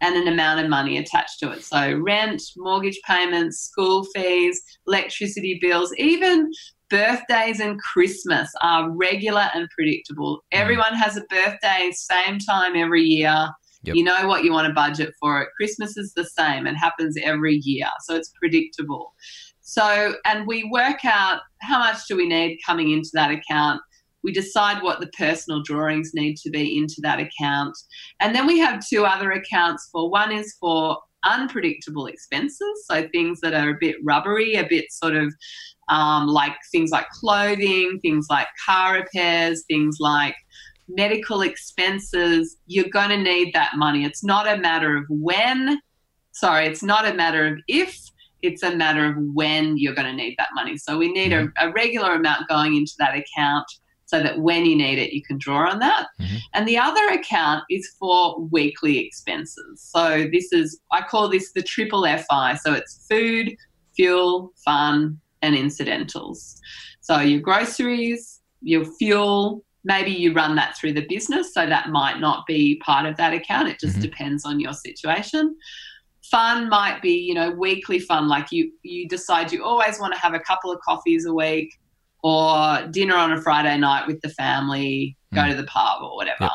and 0.00 0.16
an 0.16 0.28
amount 0.28 0.60
of 0.60 0.68
money 0.68 0.98
attached 0.98 1.38
to 1.40 1.52
it. 1.52 1.64
So, 1.64 1.98
rent, 1.98 2.42
mortgage 2.56 3.00
payments, 3.06 3.60
school 3.60 4.04
fees, 4.14 4.60
electricity 4.86 5.58
bills, 5.60 5.94
even 5.96 6.50
birthdays 6.90 7.60
and 7.60 7.80
Christmas 7.80 8.52
are 8.62 8.90
regular 8.90 9.48
and 9.54 9.68
predictable. 9.70 10.44
Everyone 10.52 10.94
has 10.94 11.16
a 11.16 11.24
birthday 11.30 11.90
same 11.92 12.38
time 12.38 12.76
every 12.76 13.02
year. 13.02 13.48
Yep. 13.84 13.96
You 13.96 14.04
know 14.04 14.26
what 14.26 14.44
you 14.44 14.52
want 14.52 14.66
to 14.66 14.72
budget 14.72 15.12
for 15.20 15.42
it. 15.42 15.48
Christmas 15.56 15.96
is 15.96 16.12
the 16.14 16.24
same. 16.24 16.66
It 16.66 16.74
happens 16.74 17.16
every 17.22 17.56
year. 17.56 17.86
So 18.04 18.14
it's 18.14 18.32
predictable. 18.38 19.12
So, 19.60 20.14
and 20.24 20.46
we 20.46 20.68
work 20.70 21.04
out 21.04 21.40
how 21.62 21.78
much 21.78 22.06
do 22.08 22.16
we 22.16 22.28
need 22.28 22.58
coming 22.64 22.90
into 22.90 23.10
that 23.14 23.30
account. 23.30 23.80
We 24.22 24.32
decide 24.32 24.82
what 24.82 25.00
the 25.00 25.08
personal 25.08 25.62
drawings 25.62 26.12
need 26.14 26.36
to 26.38 26.50
be 26.50 26.78
into 26.78 26.96
that 27.02 27.20
account. 27.20 27.76
And 28.20 28.34
then 28.34 28.46
we 28.46 28.58
have 28.58 28.86
two 28.86 29.04
other 29.04 29.32
accounts 29.32 29.88
for 29.92 30.10
one 30.10 30.32
is 30.32 30.54
for 30.60 30.98
unpredictable 31.24 32.06
expenses. 32.06 32.84
So 32.86 33.08
things 33.08 33.40
that 33.40 33.54
are 33.54 33.70
a 33.70 33.78
bit 33.80 33.96
rubbery, 34.02 34.54
a 34.54 34.66
bit 34.66 34.90
sort 34.90 35.16
of 35.16 35.32
um, 35.88 36.26
like 36.26 36.54
things 36.72 36.90
like 36.90 37.08
clothing, 37.10 37.98
things 38.00 38.26
like 38.30 38.48
car 38.64 38.94
repairs, 38.94 39.64
things 39.68 39.98
like 40.00 40.36
medical 40.88 41.42
expenses, 41.42 42.58
you're 42.66 42.88
going 42.88 43.10
to 43.10 43.18
need 43.18 43.52
that 43.54 43.72
money. 43.76 44.04
It's 44.04 44.24
not 44.24 44.46
a 44.46 44.60
matter 44.60 44.96
of 44.96 45.04
when, 45.08 45.80
sorry, 46.32 46.66
it's 46.66 46.82
not 46.82 47.06
a 47.06 47.14
matter 47.14 47.46
of 47.46 47.58
if, 47.68 47.98
it's 48.42 48.62
a 48.62 48.76
matter 48.76 49.06
of 49.06 49.16
when 49.18 49.78
you're 49.78 49.94
going 49.94 50.06
to 50.06 50.12
need 50.12 50.34
that 50.38 50.50
money. 50.54 50.76
So 50.76 50.98
we 50.98 51.10
need 51.12 51.32
a, 51.32 51.48
a 51.58 51.72
regular 51.72 52.14
amount 52.14 52.48
going 52.48 52.76
into 52.76 52.92
that 52.98 53.14
account 53.16 53.66
so 54.06 54.22
that 54.22 54.38
when 54.38 54.66
you 54.66 54.76
need 54.76 54.98
it, 54.98 55.12
you 55.14 55.22
can 55.22 55.38
draw 55.38 55.70
on 55.70 55.78
that. 55.78 56.08
Mhm. 56.20 56.38
And 56.52 56.68
the 56.68 56.76
other 56.76 57.08
account 57.08 57.64
is 57.70 57.96
for 57.98 58.38
weekly 58.50 58.98
expenses. 58.98 59.80
So 59.80 60.28
this 60.30 60.52
is, 60.52 60.78
I 60.92 61.00
call 61.02 61.28
this 61.28 61.52
the 61.52 61.62
triple 61.62 62.04
FI. 62.06 62.56
So 62.56 62.74
it's 62.74 63.06
food, 63.08 63.56
fuel, 63.96 64.52
fun, 64.64 65.18
and 65.40 65.54
incidentals. 65.54 66.60
So 67.00 67.20
your 67.20 67.40
groceries, 67.40 68.40
your 68.60 68.84
fuel, 68.84 69.64
maybe 69.84 70.10
you 70.10 70.32
run 70.32 70.54
that 70.56 70.76
through 70.76 70.94
the 70.94 71.06
business, 71.08 71.52
so 71.54 71.66
that 71.66 71.90
might 71.90 72.18
not 72.18 72.46
be 72.46 72.76
part 72.76 73.06
of 73.06 73.16
that 73.18 73.32
account. 73.34 73.68
It 73.68 73.78
just 73.78 73.98
Mhm. 73.98 74.02
depends 74.02 74.44
on 74.44 74.58
your 74.58 74.72
situation. 74.72 75.54
Fun 76.30 76.68
might 76.70 77.02
be, 77.02 77.12
you 77.12 77.34
know, 77.34 77.50
weekly 77.50 77.98
fun, 77.98 78.26
like 78.28 78.50
you 78.50 78.72
you 78.82 79.06
decide 79.08 79.52
you 79.52 79.62
always 79.62 80.00
want 80.00 80.14
to 80.14 80.18
have 80.18 80.34
a 80.34 80.40
couple 80.40 80.72
of 80.72 80.80
coffees 80.80 81.26
a 81.26 81.34
week 81.34 81.70
or 82.22 82.86
dinner 82.90 83.14
on 83.14 83.32
a 83.32 83.40
Friday 83.42 83.76
night 83.76 84.06
with 84.06 84.20
the 84.22 84.30
family, 84.30 85.16
go 85.34 85.42
Mm. 85.42 85.50
to 85.50 85.56
the 85.56 85.64
pub 85.66 86.02
or 86.02 86.16
whatever. 86.16 86.44
Yep. 86.44 86.50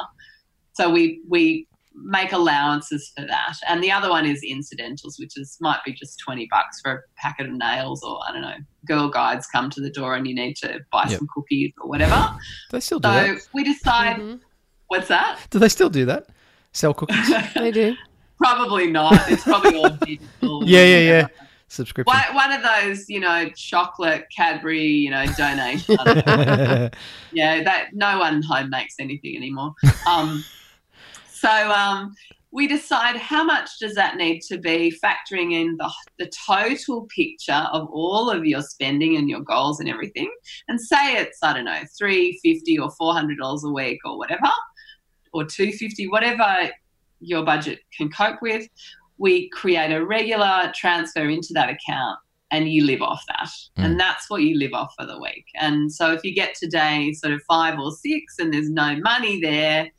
So 0.73 0.89
we 0.89 1.21
we 1.29 1.67
make 2.03 2.31
allowances 2.31 3.11
for 3.15 3.25
that. 3.25 3.55
And 3.67 3.83
the 3.83 3.91
other 3.91 4.09
one 4.09 4.25
is 4.25 4.41
incidentals, 4.43 5.17
which 5.19 5.33
is 5.37 5.57
might 5.59 5.79
be 5.85 5.93
just 5.93 6.19
twenty 6.19 6.47
bucks 6.51 6.79
for 6.81 6.91
a 6.93 6.99
packet 7.17 7.47
of 7.47 7.53
nails 7.53 8.03
or 8.03 8.19
I 8.27 8.31
don't 8.31 8.41
know, 8.41 8.55
girl 8.85 9.09
guides 9.09 9.47
come 9.47 9.69
to 9.71 9.81
the 9.81 9.89
door 9.89 10.15
and 10.15 10.27
you 10.27 10.35
need 10.35 10.55
to 10.57 10.79
buy 10.91 11.05
Yep. 11.09 11.19
some 11.19 11.27
cookies 11.33 11.73
or 11.81 11.89
whatever. 11.89 12.15
Do 12.69 12.77
they 12.77 12.79
still 12.79 12.99
do 12.99 13.09
So 13.09 13.13
that? 13.13 13.47
we 13.53 13.63
decide 13.63 14.17
Mhm. 14.17 14.39
what's 14.87 15.07
that? 15.09 15.39
Do 15.49 15.59
they 15.59 15.69
still 15.69 15.89
do 15.89 16.05
that? 16.05 16.27
Sell 16.73 16.93
cookies? 16.93 17.17
They 17.55 17.71
do. 17.71 17.95
Probably 18.37 18.89
not. 18.89 19.29
It's 19.29 19.43
probably 19.43 19.75
all 19.75 19.89
digital. 20.05 20.63
Yeah, 20.65 20.83
yeah, 20.83 20.99
yeah. 20.99 21.27
Subscription. 21.67 22.15
One, 22.17 22.35
one 22.35 22.51
of 22.51 22.63
those, 22.63 23.07
you 23.09 23.19
know, 23.19 23.47
chocolate 23.55 24.25
Cadbury, 24.35 24.81
you 24.87 25.11
know, 25.11 25.25
donation. 25.37 25.97
yeah, 27.31 27.63
that 27.63 27.89
no 27.93 28.17
one 28.17 28.41
home 28.41 28.69
makes 28.69 28.95
anything 28.99 29.35
anymore. 29.35 29.73
Um, 30.07 30.43
so 31.39 31.71
um, 31.71 32.13
we 32.51 32.67
decide 32.67 33.15
how 33.15 33.43
much 33.43 33.69
does 33.79 33.93
that 33.95 34.17
need 34.17 34.41
to 34.41 34.57
be, 34.57 34.93
factoring 35.03 35.53
in 35.53 35.77
the, 35.77 35.91
the 36.17 36.31
total 36.47 37.07
picture 37.15 37.67
of 37.71 37.87
all 37.91 38.29
of 38.29 38.45
your 38.45 38.61
spending 38.61 39.17
and 39.17 39.29
your 39.29 39.41
goals 39.41 39.79
and 39.79 39.89
everything. 39.89 40.31
And 40.67 40.79
say 40.79 41.17
it's 41.17 41.39
I 41.43 41.53
don't 41.53 41.65
know 41.65 41.81
three 41.97 42.39
fifty 42.43 42.79
or 42.79 42.89
four 42.91 43.13
hundred 43.13 43.37
dollars 43.37 43.63
a 43.63 43.69
week 43.69 43.99
or 44.05 44.17
whatever, 44.17 44.49
or 45.33 45.45
two 45.45 45.71
fifty, 45.71 46.07
whatever 46.07 46.71
your 47.19 47.43
budget 47.43 47.79
can 47.95 48.09
cope 48.09 48.41
with. 48.41 48.67
We 49.17 49.49
create 49.49 49.93
a 49.93 50.05
regular 50.05 50.71
transfer 50.73 51.27
into 51.29 51.49
that 51.53 51.69
account 51.69 52.19
and 52.51 52.71
you 52.71 52.85
live 52.85 53.01
off 53.01 53.23
that. 53.27 53.49
Mm. 53.77 53.85
And 53.85 53.99
that's 53.99 54.29
what 54.29 54.41
you 54.41 54.57
live 54.57 54.73
off 54.73 54.93
for 54.97 55.05
the 55.05 55.19
week. 55.19 55.45
And 55.55 55.91
so 55.91 56.13
if 56.13 56.23
you 56.23 56.33
get 56.33 56.55
today 56.55 57.13
sort 57.13 57.33
of 57.33 57.41
five 57.47 57.77
or 57.77 57.91
six 57.91 58.39
and 58.39 58.53
there's 58.53 58.71
no 58.71 58.95
money 58.97 59.39
there, 59.41 59.89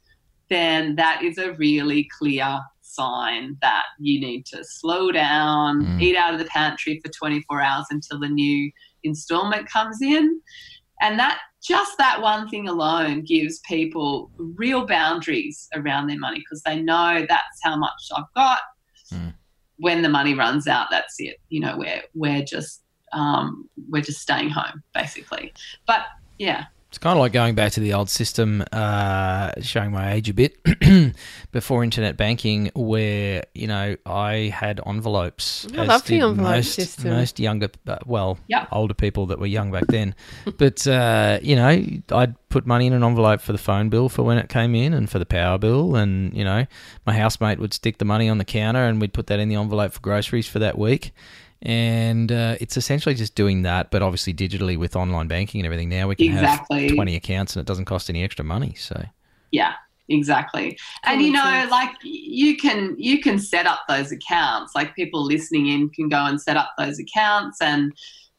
then 0.50 0.96
that 0.96 1.22
is 1.22 1.38
a 1.38 1.52
really 1.54 2.08
clear 2.18 2.60
sign 2.82 3.56
that 3.62 3.84
you 4.00 4.20
need 4.20 4.44
to 4.46 4.64
slow 4.64 5.12
down, 5.12 5.84
Mm. 5.84 6.02
eat 6.02 6.16
out 6.16 6.32
of 6.34 6.40
the 6.40 6.46
pantry 6.46 7.00
for 7.02 7.10
24 7.12 7.62
hours 7.62 7.86
until 7.90 8.18
the 8.18 8.28
new 8.28 8.70
installment 9.04 9.68
comes 9.68 10.02
in. 10.02 10.40
And 11.00 11.18
that 11.18 11.38
just 11.62 11.96
that 11.98 12.20
one 12.20 12.48
thing 12.48 12.68
alone 12.68 13.22
gives 13.24 13.60
people 13.60 14.30
real 14.36 14.86
boundaries 14.86 15.68
around 15.74 16.08
their 16.08 16.18
money 16.18 16.38
because 16.40 16.62
they 16.62 16.80
know 16.82 17.24
that's 17.28 17.58
how 17.62 17.76
much 17.76 18.00
I've 18.14 18.24
got. 18.34 18.60
Mm. 19.12 19.34
When 19.76 20.02
the 20.02 20.08
money 20.08 20.34
runs 20.34 20.66
out, 20.66 20.88
that's 20.90 21.14
it. 21.18 21.36
You 21.48 21.60
know, 21.60 21.76
we're 21.78 22.02
we're 22.14 22.44
just 22.44 22.82
um, 23.12 23.68
we're 23.88 24.02
just 24.02 24.20
staying 24.20 24.50
home 24.50 24.82
basically. 24.94 25.52
But 25.86 26.00
yeah, 26.38 26.66
It's 26.90 26.98
kind 26.98 27.16
of 27.16 27.20
like 27.20 27.32
going 27.32 27.54
back 27.54 27.70
to 27.74 27.80
the 27.80 27.92
old 27.94 28.10
system, 28.10 28.64
uh, 28.72 29.52
showing 29.60 29.92
my 29.92 30.14
age 30.14 30.28
a 30.28 30.34
bit, 30.34 30.58
before 31.52 31.84
internet 31.84 32.16
banking, 32.16 32.72
where 32.74 33.44
you 33.54 33.68
know 33.68 33.94
I 34.04 34.52
had 34.52 34.80
envelopes. 34.84 35.68
I 35.72 35.84
love 35.84 36.04
the 36.04 36.16
envelope 36.16 36.36
most, 36.36 36.74
system. 36.74 37.10
Most 37.12 37.38
younger, 37.38 37.68
uh, 37.86 37.98
well, 38.06 38.40
Yeah. 38.48 38.66
older 38.72 38.92
people 38.92 39.26
that 39.26 39.38
were 39.38 39.46
young 39.46 39.70
back 39.70 39.86
then. 39.86 40.16
but 40.58 40.84
uh, 40.88 41.38
you 41.42 41.54
know, 41.54 41.68
I'd 42.10 42.48
put 42.48 42.66
money 42.66 42.88
in 42.88 42.92
an 42.92 43.04
envelope 43.04 43.40
for 43.40 43.52
the 43.52 43.58
phone 43.58 43.88
bill 43.88 44.08
for 44.08 44.24
when 44.24 44.38
it 44.38 44.48
came 44.48 44.74
in, 44.74 44.92
and 44.92 45.08
for 45.08 45.20
the 45.20 45.26
power 45.26 45.58
bill, 45.58 45.94
and 45.94 46.36
you 46.36 46.42
know, 46.42 46.66
my 47.06 47.12
housemate 47.16 47.60
would 47.60 47.72
stick 47.72 47.98
the 47.98 48.04
money 48.04 48.28
on 48.28 48.38
the 48.38 48.44
counter, 48.44 48.84
and 48.84 49.00
we'd 49.00 49.12
put 49.12 49.28
that 49.28 49.38
in 49.38 49.48
the 49.48 49.54
envelope 49.54 49.92
for 49.92 50.00
groceries 50.00 50.48
for 50.48 50.58
that 50.58 50.76
week. 50.76 51.12
And 51.62 52.32
uh, 52.32 52.56
it's 52.60 52.76
essentially 52.76 53.14
just 53.14 53.34
doing 53.34 53.62
that, 53.62 53.90
but 53.90 54.00
obviously 54.02 54.32
digitally 54.32 54.78
with 54.78 54.96
online 54.96 55.28
banking 55.28 55.60
and 55.60 55.66
everything. 55.66 55.88
Now 55.90 56.08
we 56.08 56.16
can 56.16 56.28
Exactly. 56.28 56.86
have 56.88 56.94
20 56.96 57.16
accounts 57.16 57.54
and 57.54 57.60
it 57.60 57.66
doesn't 57.66 57.84
cost 57.84 58.08
any 58.08 58.24
extra 58.24 58.44
money. 58.44 58.74
So, 58.78 59.04
Yeah, 59.50 59.74
exactly. 60.08 60.78
and 61.04 61.20
you 61.20 61.32
know, 61.32 61.42
sense. 61.42 61.70
like 61.70 61.90
you 62.02 62.56
can 62.56 62.94
you 62.98 63.20
can 63.20 63.38
set 63.38 63.66
up 63.66 63.80
those 63.88 64.10
accounts. 64.10 64.72
Like 64.74 64.94
people 64.94 65.22
listening 65.22 65.66
in 65.66 65.90
can 65.90 66.08
go 66.08 66.24
and 66.24 66.40
set 66.40 66.56
up 66.56 66.72
those 66.78 66.98
accounts 66.98 67.60
and 67.60 67.92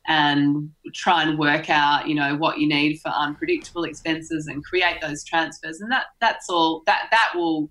and 0.08 0.72
try 0.96 1.22
and 1.22 1.38
work 1.38 1.70
out, 1.70 2.08
you 2.08 2.16
know, 2.16 2.36
what 2.36 2.58
you 2.58 2.68
need 2.68 2.98
for 3.02 3.10
unpredictable 3.10 3.84
expenses 3.84 4.48
and 4.48 4.64
create 4.66 5.00
those 5.00 5.24
transfers. 5.24 5.80
And 5.80 5.92
that 5.92 6.06
that's 6.20 6.50
all 6.50 6.82
that 6.88 7.04
that 7.12 7.34
will 7.36 7.70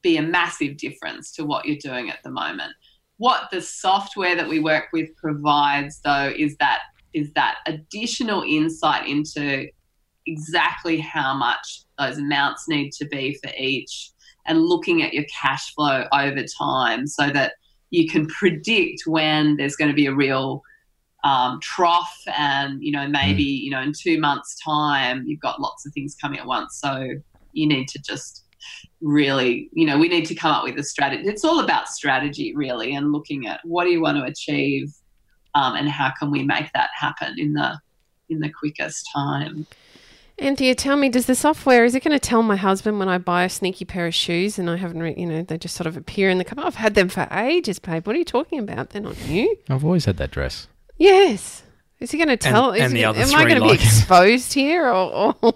be 0.00 0.16
a 0.16 0.22
massive 0.22 0.78
difference 0.78 1.32
to 1.32 1.44
what 1.44 1.66
you're 1.66 1.76
doing 1.76 2.08
at 2.08 2.22
the 2.24 2.30
moment. 2.30 2.72
What 3.18 3.50
the 3.50 3.60
software 3.60 4.34
that 4.36 4.48
we 4.48 4.60
work 4.60 4.86
with 4.92 5.14
provides 5.16 6.00
though 6.04 6.32
is 6.36 6.56
that 6.56 6.80
is 7.12 7.30
that 7.34 7.58
additional 7.66 8.42
insight 8.42 9.08
into 9.08 9.68
exactly 10.26 10.98
how 10.98 11.34
much 11.34 11.82
those 11.98 12.18
amounts 12.18 12.68
need 12.68 12.90
to 12.90 13.06
be 13.06 13.38
for 13.42 13.50
each 13.56 14.10
and 14.46 14.60
looking 14.60 15.02
at 15.02 15.12
your 15.12 15.24
cash 15.24 15.72
flow 15.74 16.06
over 16.12 16.44
time 16.58 17.06
so 17.06 17.30
that 17.30 17.52
you 17.90 18.08
can 18.08 18.26
predict 18.26 19.02
when 19.06 19.56
there's 19.56 19.76
going 19.76 19.90
to 19.90 19.94
be 19.94 20.06
a 20.06 20.14
real 20.14 20.62
um, 21.22 21.58
trough 21.62 22.16
and 22.36 22.82
you 22.82 22.92
know 22.92 23.08
maybe 23.08 23.42
you 23.42 23.70
know 23.70 23.80
in 23.80 23.92
two 23.98 24.20
months 24.20 24.58
time 24.62 25.24
you've 25.26 25.40
got 25.40 25.60
lots 25.60 25.86
of 25.86 25.92
things 25.92 26.16
coming 26.20 26.38
at 26.38 26.46
once. 26.46 26.78
So 26.80 27.08
you 27.52 27.66
need 27.66 27.88
to 27.88 28.02
just 28.02 28.44
really 29.00 29.68
you 29.72 29.86
know 29.86 29.98
we 29.98 30.08
need 30.08 30.24
to 30.26 30.34
come 30.34 30.50
up 30.52 30.64
with 30.64 30.78
a 30.78 30.82
strategy 30.82 31.26
it's 31.28 31.44
all 31.44 31.60
about 31.60 31.88
strategy 31.88 32.54
really 32.56 32.94
and 32.94 33.12
looking 33.12 33.46
at 33.46 33.60
what 33.64 33.84
do 33.84 33.90
you 33.90 34.00
want 34.00 34.16
to 34.16 34.24
achieve 34.24 34.92
um, 35.54 35.74
and 35.76 35.88
how 35.88 36.10
can 36.18 36.30
we 36.30 36.42
make 36.42 36.72
that 36.72 36.90
happen 36.98 37.34
in 37.38 37.52
the 37.52 37.78
in 38.28 38.40
the 38.40 38.50
quickest 38.50 39.08
time 39.14 39.66
Anthea, 40.36 40.74
tell 40.74 40.96
me, 40.96 41.08
does 41.08 41.26
the 41.26 41.36
software 41.36 41.84
is 41.84 41.94
it 41.94 42.02
going 42.02 42.10
to 42.10 42.18
tell 42.18 42.42
my 42.42 42.56
husband 42.56 42.98
when 42.98 43.08
I 43.08 43.18
buy 43.18 43.44
a 43.44 43.48
sneaky 43.48 43.84
pair 43.84 44.08
of 44.08 44.14
shoes 44.16 44.58
and 44.58 44.68
I 44.68 44.76
haven't, 44.76 45.00
re- 45.00 45.14
you 45.16 45.26
know, 45.26 45.42
they 45.42 45.56
just 45.56 45.76
sort 45.76 45.86
of 45.86 45.96
appear 45.96 46.28
in 46.28 46.38
the 46.38 46.44
cupboard? 46.44 46.64
I've 46.64 46.74
had 46.74 46.96
them 46.96 47.08
for 47.08 47.28
ages, 47.30 47.78
babe. 47.78 48.04
What 48.04 48.16
are 48.16 48.18
you 48.18 48.24
talking 48.24 48.58
about? 48.58 48.90
They're 48.90 49.00
not 49.00 49.16
new. 49.28 49.56
I've 49.70 49.84
always 49.84 50.06
had 50.06 50.16
that 50.16 50.32
dress. 50.32 50.66
Yes. 50.98 51.62
Is 52.00 52.10
he 52.10 52.18
going 52.18 52.30
to 52.30 52.36
tell? 52.36 52.72
is 52.72 52.80
and 52.82 52.92
he 52.92 52.98
the 52.98 53.02
gonna- 53.04 53.20
other 53.20 53.32
am 53.32 53.34
I 53.36 53.42
three 53.42 53.54
going 53.54 53.62
to 53.62 53.68
be 53.68 53.74
exposed 53.84 54.52
here, 54.52 54.88
or, 54.88 55.36
or 55.40 55.54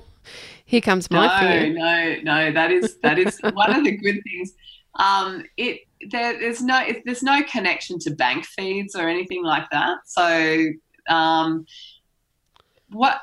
here 0.68 0.82
comes 0.82 1.10
my 1.10 1.26
no, 1.26 1.48
fear? 1.48 1.72
no, 1.72 2.16
no. 2.22 2.52
That 2.52 2.70
is 2.70 2.98
that 2.98 3.18
is 3.18 3.40
one 3.54 3.74
of 3.74 3.84
the 3.84 3.96
good 3.96 4.20
things. 4.22 4.52
Um, 4.96 5.44
it 5.56 5.80
there, 6.10 6.38
there's 6.38 6.60
no 6.60 6.80
it, 6.86 7.02
there's 7.06 7.22
no 7.22 7.42
connection 7.44 7.98
to 8.00 8.10
bank 8.10 8.44
feeds 8.44 8.94
or 8.94 9.08
anything 9.08 9.42
like 9.42 9.64
that. 9.72 10.00
So 10.04 10.66
um, 11.08 11.64
what 12.90 13.22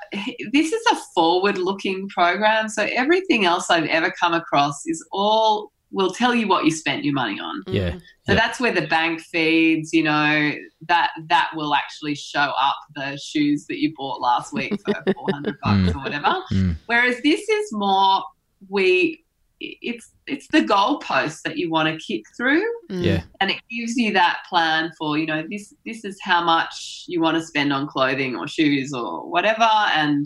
this 0.53 0.73
is 0.73 0.83
a 0.91 0.95
forward-looking 1.13 2.09
program. 2.09 2.67
So 2.67 2.87
everything 2.91 3.45
else 3.45 3.69
I've 3.69 3.85
ever 3.85 4.11
come 4.19 4.33
across 4.33 4.87
is 4.87 5.07
all 5.11 5.71
will 5.95 6.11
tell 6.11 6.35
you 6.35 6.45
what 6.47 6.65
you 6.65 6.71
spent 6.71 7.03
your 7.05 7.13
money 7.13 7.39
on. 7.39 7.63
Yeah. 7.67 7.91
Mm. 7.91 7.99
So 8.27 8.33
Yep. 8.33 8.37
that's 8.41 8.59
where 8.59 8.73
the 8.73 8.85
bank 8.87 9.21
feeds, 9.21 9.93
you 9.93 10.03
know, 10.03 10.51
that 10.87 11.09
that 11.29 11.49
will 11.55 11.73
actually 11.73 12.15
show 12.15 12.39
up 12.67 12.75
the 12.95 13.17
shoes 13.17 13.65
that 13.67 13.79
you 13.81 13.93
bought 13.97 14.19
last 14.19 14.53
week 14.53 14.73
for 14.85 14.93
400 15.13 15.55
bucks 15.63 15.95
or 15.95 15.99
whatever. 16.03 16.33
Mm. 16.51 16.75
Whereas 16.87 17.15
this 17.23 17.47
is 17.47 17.65
more 17.71 18.23
we 18.69 19.21
it's 19.61 20.11
it's 20.27 20.47
the 20.49 20.59
goalposts 20.61 21.41
that 21.43 21.57
you 21.57 21.69
want 21.71 21.87
to 21.87 21.97
kick 22.05 22.23
through 22.35 22.61
Mm. 22.91 23.03
Yeah. 23.03 23.21
and 23.41 23.49
it 23.49 23.57
gives 23.71 23.95
you 23.95 24.11
that 24.13 24.39
plan 24.49 24.91
for 24.97 25.17
you 25.17 25.25
know 25.25 25.43
this 25.49 25.73
this 25.85 26.03
is 26.05 26.19
how 26.21 26.43
much 26.43 27.05
you 27.07 27.19
want 27.21 27.35
to 27.37 27.43
spend 27.43 27.71
on 27.73 27.87
clothing 27.87 28.35
or 28.35 28.47
shoes 28.47 28.91
or 28.93 29.27
whatever 29.35 29.69
and 30.01 30.25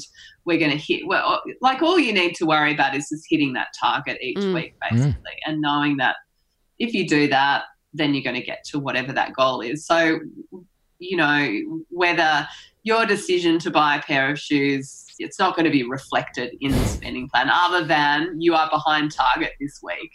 we're 0.49 0.57
going 0.57 0.71
to 0.71 0.83
hit 0.89 1.01
well 1.05 1.41
like 1.61 1.81
all 1.83 1.99
you 1.99 2.11
need 2.11 2.33
to 2.33 2.45
worry 2.45 2.73
about 2.73 2.95
is 2.95 3.07
just 3.07 3.25
hitting 3.29 3.53
that 3.53 3.67
target 3.79 4.17
each 4.21 4.37
Mm. 4.37 4.53
week 4.55 4.73
basically 4.89 5.37
and 5.45 5.61
knowing 5.61 5.97
that 5.97 6.15
if 6.79 6.93
you 6.95 7.07
do 7.07 7.27
that 7.27 7.63
then 7.93 8.13
you're 8.13 8.23
going 8.29 8.35
to 8.35 8.45
get 8.53 8.63
to 8.71 8.77
whatever 8.79 9.11
that 9.13 9.33
goal 9.33 9.61
is. 9.61 9.85
So 9.85 10.19
you 10.99 11.17
know 11.17 11.39
whether 11.89 12.47
your 12.83 13.05
decision 13.05 13.59
to 13.59 13.69
buy 13.71 13.95
a 13.97 14.01
pair 14.01 14.31
of 14.31 14.39
shoes 14.39 15.05
it's 15.19 15.37
not 15.39 15.55
going 15.55 15.65
to 15.65 15.71
be 15.71 15.83
reflected 15.97 16.49
in 16.61 16.71
the 16.71 16.85
spending 16.85 17.27
plan 17.29 17.49
other 17.49 17.85
than 17.85 18.41
you 18.41 18.53
are 18.55 18.69
behind 18.69 19.11
target 19.11 19.51
this 19.59 19.79
week 19.83 20.11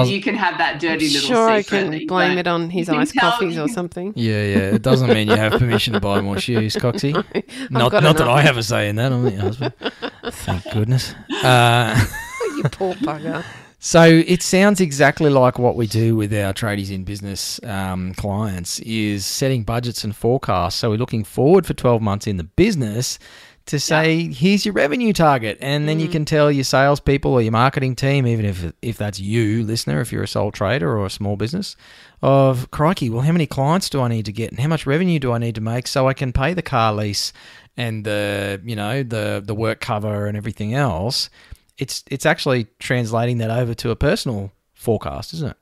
and 0.00 0.08
you 0.08 0.20
can 0.20 0.34
have 0.34 0.58
that 0.58 0.80
dirty 0.80 1.08
little 1.08 1.28
Sure, 1.28 1.48
I 1.48 1.62
secret 1.62 1.78
that 1.78 1.90
can 1.90 2.00
you 2.00 2.06
blame 2.06 2.38
it 2.38 2.46
on 2.46 2.70
his 2.70 2.88
iced 2.90 3.16
coffees 3.16 3.58
or 3.58 3.68
something. 3.68 4.12
Yeah, 4.16 4.42
yeah. 4.44 4.74
It 4.74 4.82
doesn't 4.82 5.08
mean 5.08 5.28
you 5.28 5.36
have 5.36 5.52
permission 5.52 5.92
to 5.94 6.00
buy 6.00 6.20
more 6.20 6.38
shoes, 6.38 6.76
Coxie. 6.76 7.12
Not, 7.70 7.92
got 7.92 8.02
not 8.02 8.16
that. 8.18 8.28
I 8.28 8.42
have 8.42 8.56
a 8.56 8.62
say 8.62 8.88
in 8.88 8.96
that. 8.96 9.12
I'm 9.12 9.26
your 9.26 9.40
husband. 9.40 9.74
Thank 10.30 10.64
goodness. 10.72 11.14
Uh, 11.44 12.06
you 12.56 12.62
poor 12.64 12.94
bugger. 12.94 13.44
So 13.78 14.02
it 14.02 14.42
sounds 14.42 14.80
exactly 14.80 15.28
like 15.28 15.58
what 15.58 15.76
we 15.76 15.86
do 15.86 16.16
with 16.16 16.32
our 16.32 16.54
tradies 16.54 16.90
in 16.90 17.04
business 17.04 17.62
um, 17.64 18.14
clients 18.14 18.78
is 18.80 19.26
setting 19.26 19.62
budgets 19.62 20.04
and 20.04 20.16
forecasts. 20.16 20.76
So 20.76 20.88
we're 20.88 20.96
looking 20.96 21.22
forward 21.22 21.66
for 21.66 21.74
12 21.74 22.00
months 22.00 22.26
in 22.26 22.38
the 22.38 22.44
business 22.44 23.18
to 23.66 23.80
say, 23.80 24.30
here's 24.32 24.66
your 24.66 24.74
revenue 24.74 25.12
target. 25.12 25.58
And 25.60 25.88
then 25.88 25.98
you 26.00 26.08
mm. 26.08 26.12
can 26.12 26.24
tell 26.24 26.52
your 26.52 26.64
salespeople 26.64 27.32
or 27.32 27.40
your 27.40 27.52
marketing 27.52 27.96
team, 27.96 28.26
even 28.26 28.44
if, 28.44 28.72
if 28.82 28.98
that's 28.98 29.18
you, 29.18 29.64
listener, 29.64 30.00
if 30.00 30.12
you're 30.12 30.22
a 30.22 30.28
sole 30.28 30.52
trader 30.52 30.90
or 30.96 31.06
a 31.06 31.10
small 31.10 31.36
business, 31.36 31.76
of 32.20 32.70
crikey, 32.70 33.08
well, 33.08 33.22
how 33.22 33.32
many 33.32 33.46
clients 33.46 33.88
do 33.88 34.00
I 34.00 34.08
need 34.08 34.26
to 34.26 34.32
get 34.32 34.50
and 34.50 34.60
how 34.60 34.68
much 34.68 34.86
revenue 34.86 35.18
do 35.18 35.32
I 35.32 35.38
need 35.38 35.54
to 35.54 35.60
make 35.60 35.86
so 35.86 36.08
I 36.08 36.14
can 36.14 36.32
pay 36.32 36.52
the 36.52 36.62
car 36.62 36.92
lease 36.92 37.32
and 37.76 38.04
the, 38.04 38.60
you 38.64 38.76
know, 38.76 39.02
the, 39.02 39.42
the 39.44 39.54
work 39.54 39.80
cover 39.80 40.26
and 40.26 40.36
everything 40.36 40.74
else 40.74 41.30
it's 41.78 42.04
it's 42.10 42.26
actually 42.26 42.66
translating 42.78 43.38
that 43.38 43.50
over 43.50 43.74
to 43.74 43.90
a 43.90 43.96
personal 43.96 44.52
forecast, 44.74 45.34
isn't 45.34 45.50
it? 45.50 45.56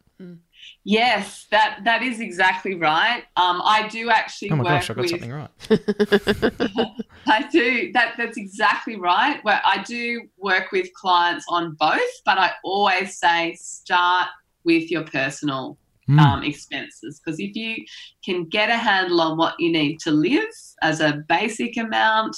Yes, 0.84 1.46
that 1.52 1.80
that 1.84 2.02
is 2.02 2.18
exactly 2.20 2.74
right. 2.74 3.22
Um, 3.36 3.62
I 3.64 3.86
do 3.88 4.10
actually 4.10 4.50
Oh 4.50 4.56
my 4.56 4.64
work 4.64 4.72
gosh, 4.72 4.90
I 4.90 4.94
got 4.94 5.00
with. 5.02 5.10
something 5.10 5.32
right. 5.32 5.50
I 7.26 7.48
do 7.50 7.92
that. 7.92 8.14
That's 8.18 8.36
exactly 8.36 8.96
right. 8.96 9.38
Where 9.44 9.60
I 9.64 9.82
do 9.84 10.22
work 10.38 10.72
with 10.72 10.92
clients 10.94 11.44
on 11.48 11.76
both, 11.78 12.00
but 12.24 12.38
I 12.38 12.50
always 12.64 13.16
say 13.18 13.54
start 13.60 14.28
with 14.64 14.90
your 14.90 15.04
personal 15.04 15.78
Mm. 16.10 16.18
um, 16.18 16.42
expenses 16.42 17.20
because 17.24 17.38
if 17.38 17.54
you 17.54 17.76
can 18.24 18.44
get 18.48 18.68
a 18.68 18.76
handle 18.76 19.20
on 19.20 19.38
what 19.38 19.54
you 19.60 19.70
need 19.70 20.00
to 20.00 20.10
live 20.10 20.48
as 20.82 21.00
a 21.00 21.22
basic 21.28 21.76
amount, 21.76 22.36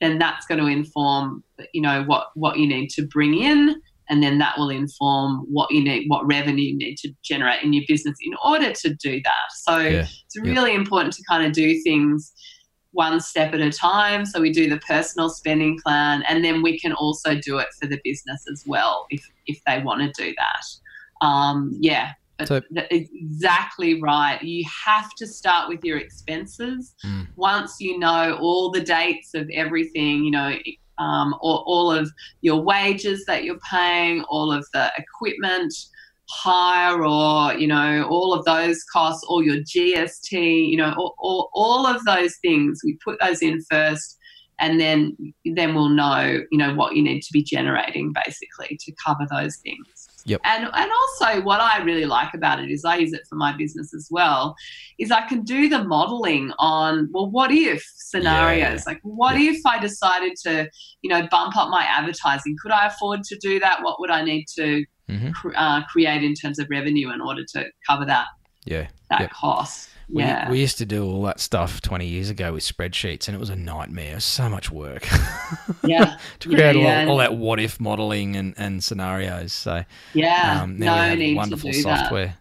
then 0.00 0.18
that's 0.18 0.44
going 0.46 0.58
to 0.60 0.66
inform 0.66 1.44
you 1.72 1.80
know 1.82 2.02
what 2.02 2.30
what 2.34 2.58
you 2.58 2.66
need 2.66 2.88
to 2.90 3.06
bring 3.06 3.34
in 3.34 3.80
and 4.08 4.22
then 4.22 4.38
that 4.38 4.56
will 4.58 4.70
inform 4.70 5.44
what 5.50 5.70
you 5.70 5.82
need 5.82 6.04
what 6.08 6.26
revenue 6.26 6.64
you 6.72 6.76
need 6.76 6.96
to 6.96 7.10
generate 7.22 7.62
in 7.62 7.72
your 7.72 7.84
business 7.88 8.16
in 8.22 8.32
order 8.44 8.72
to 8.72 8.94
do 8.94 9.20
that 9.22 9.46
so 9.54 9.78
Yeah. 9.78 10.06
it's 10.24 10.38
really 10.40 10.74
important 10.74 11.12
to 11.14 11.22
kind 11.28 11.44
of 11.46 11.52
do 11.52 11.80
things 11.82 12.32
one 12.92 13.20
step 13.20 13.52
at 13.52 13.60
a 13.60 13.70
time 13.70 14.24
so 14.24 14.40
we 14.40 14.50
do 14.52 14.68
the 14.70 14.78
personal 14.78 15.28
spending 15.28 15.78
plan 15.84 16.22
and 16.28 16.44
then 16.44 16.62
we 16.62 16.78
can 16.78 16.92
also 16.94 17.34
do 17.34 17.58
it 17.58 17.68
for 17.80 17.86
the 17.86 18.00
business 18.04 18.44
as 18.50 18.64
well 18.66 19.06
if 19.10 19.22
if 19.46 19.58
they 19.66 19.82
want 19.82 20.00
to 20.00 20.22
do 20.24 20.34
that 20.38 21.26
um, 21.26 21.76
yeah 21.80 22.12
but 22.38 22.48
So- 22.48 22.60
exactly 22.90 24.00
right. 24.00 24.42
You 24.42 24.62
have 24.84 25.08
to 25.16 25.26
start 25.26 25.70
with 25.70 25.82
your 25.82 25.96
expenses. 25.96 26.94
Mm. 27.04 27.28
Once 27.36 27.76
you 27.80 27.98
know 27.98 28.36
all 28.40 28.70
the 28.70 28.82
dates 28.82 29.32
of 29.34 29.48
everything, 29.54 30.22
you 30.22 30.30
know, 30.30 30.54
um, 30.98 31.34
all, 31.40 31.64
all 31.66 31.90
of 31.90 32.10
your 32.40 32.62
wages 32.62 33.24
that 33.26 33.44
you're 33.44 33.58
paying, 33.70 34.22
all 34.24 34.52
of 34.52 34.66
the 34.72 34.92
equipment 34.96 35.72
hire, 36.28 37.04
or 37.04 37.54
you 37.54 37.66
know, 37.66 38.06
all 38.10 38.32
of 38.32 38.44
those 38.44 38.82
costs, 38.84 39.24
all 39.28 39.42
your 39.42 39.58
GST, 39.58 40.68
you 40.68 40.76
know, 40.76 40.92
all, 40.96 41.14
all, 41.18 41.50
all 41.52 41.86
of 41.86 42.04
those 42.04 42.36
things. 42.42 42.80
We 42.84 42.98
put 43.04 43.18
those 43.20 43.42
in 43.42 43.60
first, 43.70 44.18
and 44.58 44.80
then 44.80 45.16
then 45.44 45.74
we'll 45.74 45.88
know, 45.88 46.40
you 46.50 46.58
know, 46.58 46.74
what 46.74 46.96
you 46.96 47.02
need 47.02 47.20
to 47.20 47.32
be 47.32 47.42
generating 47.42 48.12
basically 48.12 48.78
to 48.80 48.92
cover 49.04 49.26
those 49.30 49.56
things. 49.56 50.05
Yep. 50.26 50.40
And 50.44 50.64
and 50.64 50.90
also 50.90 51.40
what 51.42 51.60
I 51.60 51.82
really 51.82 52.04
like 52.04 52.34
about 52.34 52.60
it 52.60 52.70
is 52.70 52.84
I 52.84 52.96
use 52.96 53.12
it 53.12 53.22
for 53.28 53.36
my 53.36 53.56
business 53.56 53.94
as 53.94 54.08
well, 54.10 54.56
is 54.98 55.10
I 55.10 55.22
can 55.26 55.42
do 55.42 55.68
the 55.68 55.84
modeling 55.84 56.52
on 56.58 57.08
well 57.12 57.30
what 57.30 57.50
if 57.52 57.82
scenarios. 57.96 58.86
Like 58.86 59.00
what 59.02 59.36
if 59.36 59.64
I 59.64 59.78
decided 59.78 60.34
to, 60.44 60.68
you 61.02 61.10
know, 61.10 61.26
bump 61.30 61.56
up 61.56 61.70
my 61.70 61.84
advertising? 61.84 62.56
Could 62.62 62.72
I 62.72 62.86
afford 62.86 63.22
to 63.24 63.38
do 63.38 63.58
that? 63.60 63.82
What 63.82 64.00
would 64.00 64.10
I 64.10 64.22
need 64.22 64.46
to 64.56 64.84
Mhm. 65.08 65.32
cr- 65.34 65.52
uh, 65.54 65.84
create 65.84 66.24
in 66.24 66.34
terms 66.34 66.58
of 66.58 66.66
revenue 66.68 67.12
in 67.12 67.20
order 67.20 67.44
to 67.54 67.66
cover 67.88 68.04
that 68.06 68.26
Yeah. 68.64 68.88
that 69.10 69.20
Yep. 69.20 69.30
cost? 69.30 69.90
We, 70.08 70.22
Yeah. 70.22 70.50
we 70.50 70.60
used 70.60 70.78
to 70.78 70.86
do 70.86 71.04
all 71.04 71.22
that 71.24 71.40
stuff 71.40 71.80
20 71.80 72.06
years 72.06 72.30
ago 72.30 72.52
with 72.52 72.62
spreadsheets, 72.62 73.26
and 73.28 73.34
it 73.34 73.40
was 73.40 73.50
a 73.50 73.56
nightmare. 73.56 74.14
Was 74.14 74.24
so 74.24 74.48
much 74.48 74.70
work 74.70 75.06
yeah. 75.84 76.16
to 76.40 76.48
create 76.54 76.76
Yeah, 76.76 77.04
all, 77.04 77.10
all 77.12 77.16
that 77.18 77.34
what 77.36 77.58
if 77.58 77.80
modeling 77.80 78.36
and, 78.36 78.54
and 78.56 78.82
scenarios. 78.84 79.52
So, 79.52 79.84
Yeah. 80.14 80.60
um, 80.62 80.78
now 80.78 80.94
we 80.94 81.00
no 81.00 81.08
have 81.08 81.18
need 81.18 81.36
wonderful 81.36 81.70
to 81.70 81.76
do 81.76 81.82
that. 81.84 81.98
software. 82.00 82.36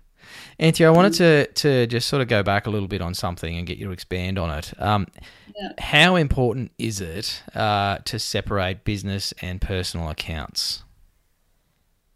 Anthea, 0.57 0.87
I 0.87 0.91
wanted 0.91 1.13
to, 1.15 1.47
to 1.53 1.87
just 1.87 2.07
sort 2.07 2.21
of 2.21 2.29
go 2.29 2.41
back 2.41 2.65
a 2.65 2.69
little 2.69 2.87
bit 2.87 3.01
on 3.01 3.13
something 3.13 3.57
and 3.57 3.67
get 3.67 3.77
you 3.77 3.87
to 3.87 3.91
expand 3.91 4.37
on 4.39 4.49
it. 4.57 4.73
Um, 4.79 5.07
Yeah. 5.55 5.69
How 5.79 6.15
important 6.15 6.71
is 6.77 7.01
it 7.01 7.41
uh, 7.55 7.97
to 8.05 8.19
separate 8.19 8.83
business 8.85 9.33
and 9.41 9.59
personal 9.59 10.09
accounts? 10.09 10.83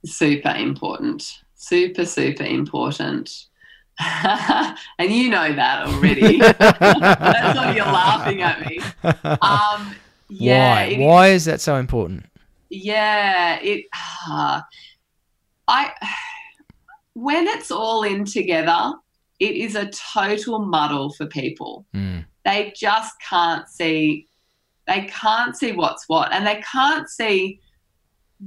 super 0.05 0.51
important. 0.55 1.39
Super, 1.55 2.05
super 2.05 2.43
important. 2.45 3.47
And 3.99 5.11
you 5.11 5.29
know 5.29 5.53
that 5.53 5.87
already. 5.87 6.37
That's 6.59 7.57
why 7.57 7.73
you're 7.75 7.85
laughing 7.85 8.41
at 8.41 8.65
me. 8.65 8.79
Um, 9.41 9.95
yeah, 10.29 10.87
Why? 10.87 10.97
Why 10.97 11.27
is 11.29 11.45
that 11.45 11.59
so 11.61 11.75
important? 11.75 12.25
yeah, 12.69 13.59
it. 13.61 13.85
Uh, 14.29 14.61
I 15.67 15.91
when 17.13 17.47
it's 17.47 17.71
all 17.71 18.03
in 18.03 18.25
together, 18.25 18.93
it 19.39 19.55
is 19.55 19.75
a 19.75 19.89
total 19.89 20.59
muddle 20.59 21.11
for 21.13 21.25
people. 21.25 21.85
Mm. 21.93 22.25
They 22.45 22.73
just 22.75 23.13
can't 23.27 23.67
see. 23.67 24.27
They 24.87 25.01
can't 25.11 25.55
see 25.57 25.73
what's 25.73 26.07
what, 26.07 26.31
and 26.31 26.45
they 26.47 26.61
can't 26.61 27.09
see 27.09 27.59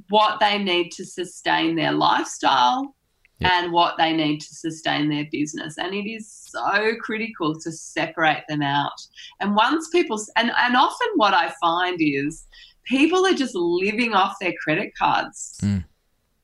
what 0.08 0.40
they 0.40 0.58
need 0.58 0.90
to 0.92 1.04
sustain 1.04 1.76
their 1.76 1.92
lifestyle 1.92 2.94
Yep. 3.42 3.52
and 3.52 3.72
what 3.72 3.96
they 3.98 4.12
need 4.12 4.40
to 4.40 4.54
sustain 4.54 5.08
their 5.08 5.26
business. 5.30 5.78
And 5.78 5.94
it 5.94 6.08
is 6.08 6.30
so 6.30 6.94
critical 7.00 7.58
to 7.60 7.72
separate 7.72 8.44
them 8.48 8.62
out. 8.62 9.00
And 9.40 9.54
once 9.54 9.88
people, 9.88 10.20
and, 10.36 10.50
and 10.56 10.76
often 10.76 11.08
what 11.16 11.34
I 11.34 11.52
find 11.60 11.96
is 12.00 12.46
people 12.84 13.26
are 13.26 13.34
just 13.34 13.54
living 13.54 14.14
off 14.14 14.36
their 14.40 14.54
credit 14.62 14.92
cards. 14.98 15.58
Mm. 15.62 15.84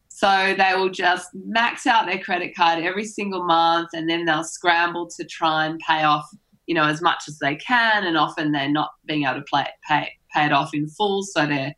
So 0.08 0.54
they 0.58 0.74
will 0.74 0.90
just 0.90 1.28
max 1.34 1.86
out 1.86 2.06
their 2.06 2.18
credit 2.18 2.56
card 2.56 2.82
every 2.82 3.04
single 3.04 3.44
month 3.44 3.90
and 3.92 4.10
then 4.10 4.24
they'll 4.24 4.42
scramble 4.42 5.08
to 5.16 5.24
try 5.24 5.66
and 5.66 5.78
pay 5.78 6.02
off, 6.02 6.26
you 6.66 6.74
know, 6.74 6.84
as 6.84 7.00
much 7.00 7.24
as 7.28 7.38
they 7.38 7.54
can. 7.54 8.04
And 8.04 8.16
often 8.16 8.50
they're 8.50 8.68
not 8.68 8.90
being 9.06 9.24
able 9.24 9.36
to 9.36 9.44
play, 9.48 9.66
pay, 9.88 10.10
pay 10.34 10.46
it 10.46 10.52
off 10.52 10.74
in 10.74 10.88
full. 10.88 11.22
So 11.22 11.46
they're 11.46 11.74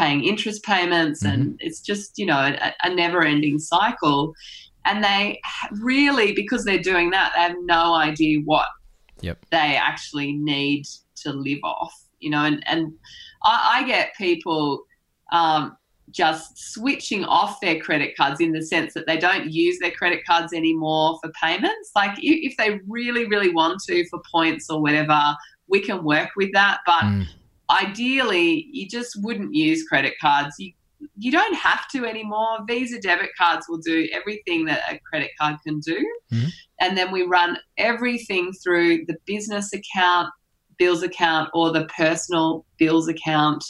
paying 0.00 0.24
interest 0.24 0.60
payments 0.64 1.22
and 1.24 1.56
it's 1.66 1.80
just, 1.90 2.18
you 2.20 2.26
know, 2.30 2.38
a, 2.38 2.72
a 2.84 2.94
never 2.94 3.22
ending 3.22 3.58
cycle. 3.58 4.32
And 4.86 5.04
they 5.04 5.40
really, 5.90 6.32
because 6.32 6.64
they're 6.64 6.86
doing 6.92 7.10
that, 7.10 7.32
they 7.34 7.42
have 7.42 7.56
no 7.60 7.94
idea 7.94 8.40
what 8.44 8.68
Yep. 9.22 9.38
they 9.50 9.76
actually 9.76 10.32
need 10.32 10.84
to 11.22 11.32
live 11.32 11.58
off, 11.62 11.94
you 12.20 12.30
know, 12.30 12.44
and, 12.48 12.58
and 12.66 12.82
I, 13.42 13.56
I 13.74 13.86
get 13.86 14.16
people 14.16 14.64
um, 15.32 15.76
just 16.10 16.72
switching 16.72 17.26
off 17.26 17.60
their 17.60 17.78
credit 17.78 18.16
cards 18.16 18.40
in 18.40 18.52
the 18.52 18.62
sense 18.62 18.94
that 18.94 19.06
they 19.06 19.18
don't 19.18 19.50
use 19.50 19.78
their 19.78 19.90
credit 19.90 20.20
cards 20.26 20.54
anymore 20.54 21.18
for 21.22 21.30
payments. 21.44 21.90
Like 21.94 22.16
if 22.22 22.56
they 22.56 22.80
really, 22.88 23.26
really 23.26 23.52
want 23.52 23.82
to 23.88 24.08
for 24.08 24.20
points 24.32 24.70
or 24.70 24.80
whatever, 24.80 25.20
we 25.68 25.80
can 25.80 26.02
work 26.02 26.30
with 26.36 26.50
that. 26.54 26.78
But 26.86 27.04
Mm. 27.04 27.26
Ideally, 27.70 28.68
you 28.72 28.88
just 28.88 29.12
wouldn't 29.22 29.54
use 29.54 29.84
credit 29.88 30.14
cards. 30.20 30.56
You 30.58 30.72
you 31.16 31.32
don't 31.32 31.54
have 31.54 31.88
to 31.88 32.04
anymore. 32.04 32.58
Visa 32.68 33.00
debit 33.00 33.30
cards 33.38 33.64
will 33.70 33.78
do 33.78 34.06
everything 34.12 34.66
that 34.66 34.82
a 34.90 34.98
credit 34.98 35.30
card 35.40 35.56
can 35.66 35.80
do. 35.80 35.98
Mhm. 36.30 36.52
And 36.78 36.96
then 36.96 37.10
we 37.10 37.22
run 37.22 37.56
everything 37.78 38.52
through 38.52 39.06
the 39.06 39.16
business 39.24 39.72
account, 39.72 40.28
bills 40.78 41.02
account, 41.02 41.48
or 41.54 41.72
the 41.72 41.86
personal 41.86 42.66
bills 42.76 43.08
account. 43.08 43.64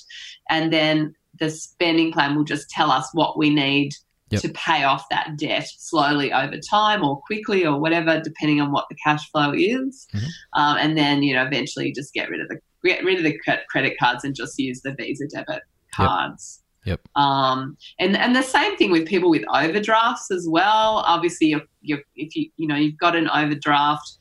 And 0.49 0.73
then 0.73 1.15
the 1.39 1.51
spending 1.51 2.13
plan 2.13 2.35
will 2.35 2.43
just 2.45 2.69
tell 2.69 2.91
us 2.91 3.09
what 3.13 3.39
we 3.39 3.49
need 3.49 3.93
Yep. 4.31 4.43
to 4.43 4.49
pay 4.51 4.85
off 4.85 5.09
that 5.11 5.37
debt 5.37 5.67
slowly 5.79 6.33
over 6.33 6.57
time 6.59 7.05
or 7.05 7.21
quickly 7.27 7.65
or 7.67 7.81
whatever, 7.81 8.21
depending 8.21 8.61
on 8.61 8.71
what 8.71 8.87
the 8.89 8.97
cash 9.05 9.29
flow 9.31 9.53
is. 9.53 10.07
Mhm. 10.15 10.29
Um, 10.53 10.77
and 10.79 10.99
then, 10.99 11.23
you 11.25 11.35
know, 11.35 11.45
eventually 11.45 11.89
you 11.89 11.95
just 11.95 12.13
get 12.13 12.29
rid 12.31 12.41
of 12.41 12.49
the 12.49 12.61
get 12.85 13.05
rid 13.05 13.19
of 13.19 13.25
the 13.25 13.39
credit 13.71 13.97
cards 13.99 14.25
and 14.25 14.35
just 14.35 14.59
use 14.59 14.81
the 14.83 14.95
Visa 14.95 15.27
debit 15.27 15.63
cards. 15.95 16.63
Yep. 16.87 17.01
Um, 17.15 17.77
and 17.99 18.17
and 18.17 18.35
the 18.35 18.43
same 18.43 18.77
thing 18.77 18.91
with 18.91 19.07
people 19.07 19.29
with 19.29 19.45
overdrafts 19.55 20.31
as 20.31 20.49
well. 20.49 21.05
Obviously, 21.07 21.49
you're, 21.49 21.63
you're, 21.83 22.01
if 22.17 22.35
you 22.35 22.51
you 22.57 22.67
know 22.67 22.77
you've 22.77 22.97
got 22.99 23.15
an 23.15 23.29
overdraft, 23.29 24.17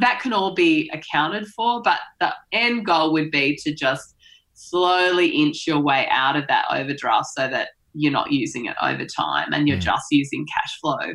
that 0.00 0.20
can 0.20 0.32
all 0.32 0.54
be 0.54 0.90
accounted 0.94 1.46
for. 1.48 1.82
But 1.82 1.98
the 2.18 2.32
end 2.52 2.86
goal 2.86 3.12
would 3.12 3.30
be 3.30 3.56
to 3.64 3.74
just 3.74 4.14
slowly 4.54 5.28
inch 5.28 5.66
your 5.66 5.80
way 5.80 6.06
out 6.10 6.36
of 6.36 6.46
that 6.48 6.66
overdraft 6.70 7.26
so 7.36 7.48
that 7.48 7.70
you're 7.94 8.12
not 8.12 8.30
using 8.30 8.66
it 8.66 8.76
over 8.82 9.04
time 9.04 9.52
and 9.52 9.66
you're 9.66 9.76
Mm. 9.78 9.82
just 9.82 10.06
using 10.10 10.46
cash 10.46 10.78
flow 10.80 11.14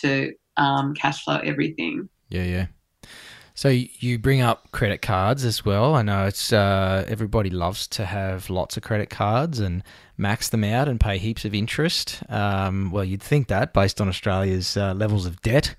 to 0.00 0.32
um, 0.56 0.94
cash 0.94 1.22
flow 1.22 1.38
everything. 1.44 2.08
Yeah, 2.30 2.44
yeah. 2.44 2.66
So 3.56 3.68
you 3.68 4.18
bring 4.18 4.40
up 4.40 4.72
credit 4.72 5.00
cards 5.00 5.44
as 5.44 5.64
well. 5.64 5.94
I 5.94 6.02
know 6.02 6.26
it's 6.26 6.52
uh, 6.52 7.04
everybody 7.06 7.50
loves 7.50 7.86
to 7.88 8.04
have 8.04 8.50
lots 8.50 8.76
of 8.76 8.82
credit 8.82 9.10
cards 9.10 9.60
and 9.60 9.84
max 10.18 10.48
them 10.48 10.64
out 10.64 10.88
and 10.88 10.98
pay 10.98 11.18
heaps 11.18 11.44
of 11.44 11.54
interest. 11.54 12.20
Um, 12.28 12.90
well, 12.90 13.04
you'd 13.04 13.22
think 13.22 13.46
that 13.48 13.72
based 13.72 14.00
on 14.00 14.08
Australia's 14.08 14.76
uh, 14.76 14.92
levels 14.94 15.24
of 15.24 15.40
debt. 15.42 15.76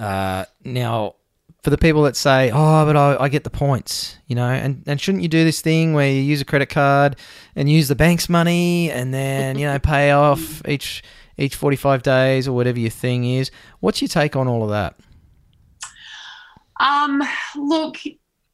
Uh, 0.00 0.46
now, 0.64 1.14
for 1.62 1.70
the 1.70 1.78
people 1.78 2.02
that 2.02 2.16
say, 2.16 2.50
"Oh, 2.52 2.84
but 2.84 2.96
I, 2.96 3.16
I 3.16 3.28
get 3.28 3.44
the 3.44 3.50
points," 3.50 4.18
you 4.26 4.34
know, 4.34 4.48
and, 4.48 4.82
and 4.88 5.00
shouldn't 5.00 5.22
you 5.22 5.28
do 5.28 5.44
this 5.44 5.60
thing 5.60 5.94
where 5.94 6.10
you 6.10 6.20
use 6.20 6.40
a 6.40 6.44
credit 6.44 6.70
card 6.70 7.14
and 7.54 7.70
use 7.70 7.86
the 7.86 7.94
bank's 7.94 8.28
money 8.28 8.90
and 8.90 9.14
then 9.14 9.56
you 9.56 9.66
know 9.66 9.78
pay 9.82 10.10
off 10.10 10.66
each 10.66 11.04
each 11.38 11.54
forty 11.54 11.76
five 11.76 12.02
days 12.02 12.48
or 12.48 12.52
whatever 12.52 12.80
your 12.80 12.90
thing 12.90 13.24
is? 13.24 13.52
What's 13.78 14.02
your 14.02 14.08
take 14.08 14.34
on 14.34 14.48
all 14.48 14.64
of 14.64 14.70
that? 14.70 14.96
Um, 16.82 17.22
look, 17.56 17.96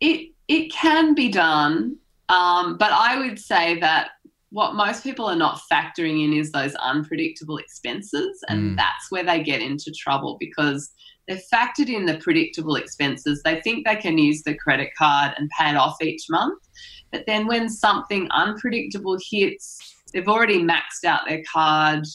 it 0.00 0.30
it 0.48 0.72
can 0.72 1.14
be 1.14 1.28
done, 1.28 1.96
um, 2.28 2.76
but 2.78 2.92
I 2.92 3.18
would 3.18 3.38
say 3.38 3.78
that 3.80 4.10
what 4.50 4.74
most 4.74 5.02
people 5.02 5.26
are 5.26 5.36
not 5.36 5.60
factoring 5.70 6.24
in 6.24 6.32
is 6.32 6.52
those 6.52 6.74
unpredictable 6.76 7.58
expenses, 7.58 8.42
and 8.48 8.72
Mm. 8.72 8.76
that's 8.76 9.10
where 9.10 9.24
they 9.24 9.42
get 9.42 9.60
into 9.60 9.90
trouble 9.92 10.36
because 10.40 10.90
they've 11.26 11.42
factored 11.52 11.90
in 11.90 12.06
the 12.06 12.16
predictable 12.18 12.76
expenses. 12.76 13.42
They 13.44 13.60
think 13.60 13.86
they 13.86 13.96
can 13.96 14.16
use 14.16 14.42
the 14.42 14.54
credit 14.54 14.90
card 14.96 15.34
and 15.36 15.50
pay 15.58 15.68
it 15.70 15.76
off 15.76 16.00
each 16.00 16.24
month, 16.30 16.62
but 17.12 17.24
then 17.26 17.46
when 17.46 17.68
something 17.68 18.26
unpredictable 18.30 19.18
hits, 19.30 19.78
they've 20.14 20.28
already 20.28 20.62
maxed 20.62 21.04
out 21.04 21.26
their 21.28 21.42
card. 21.52 22.06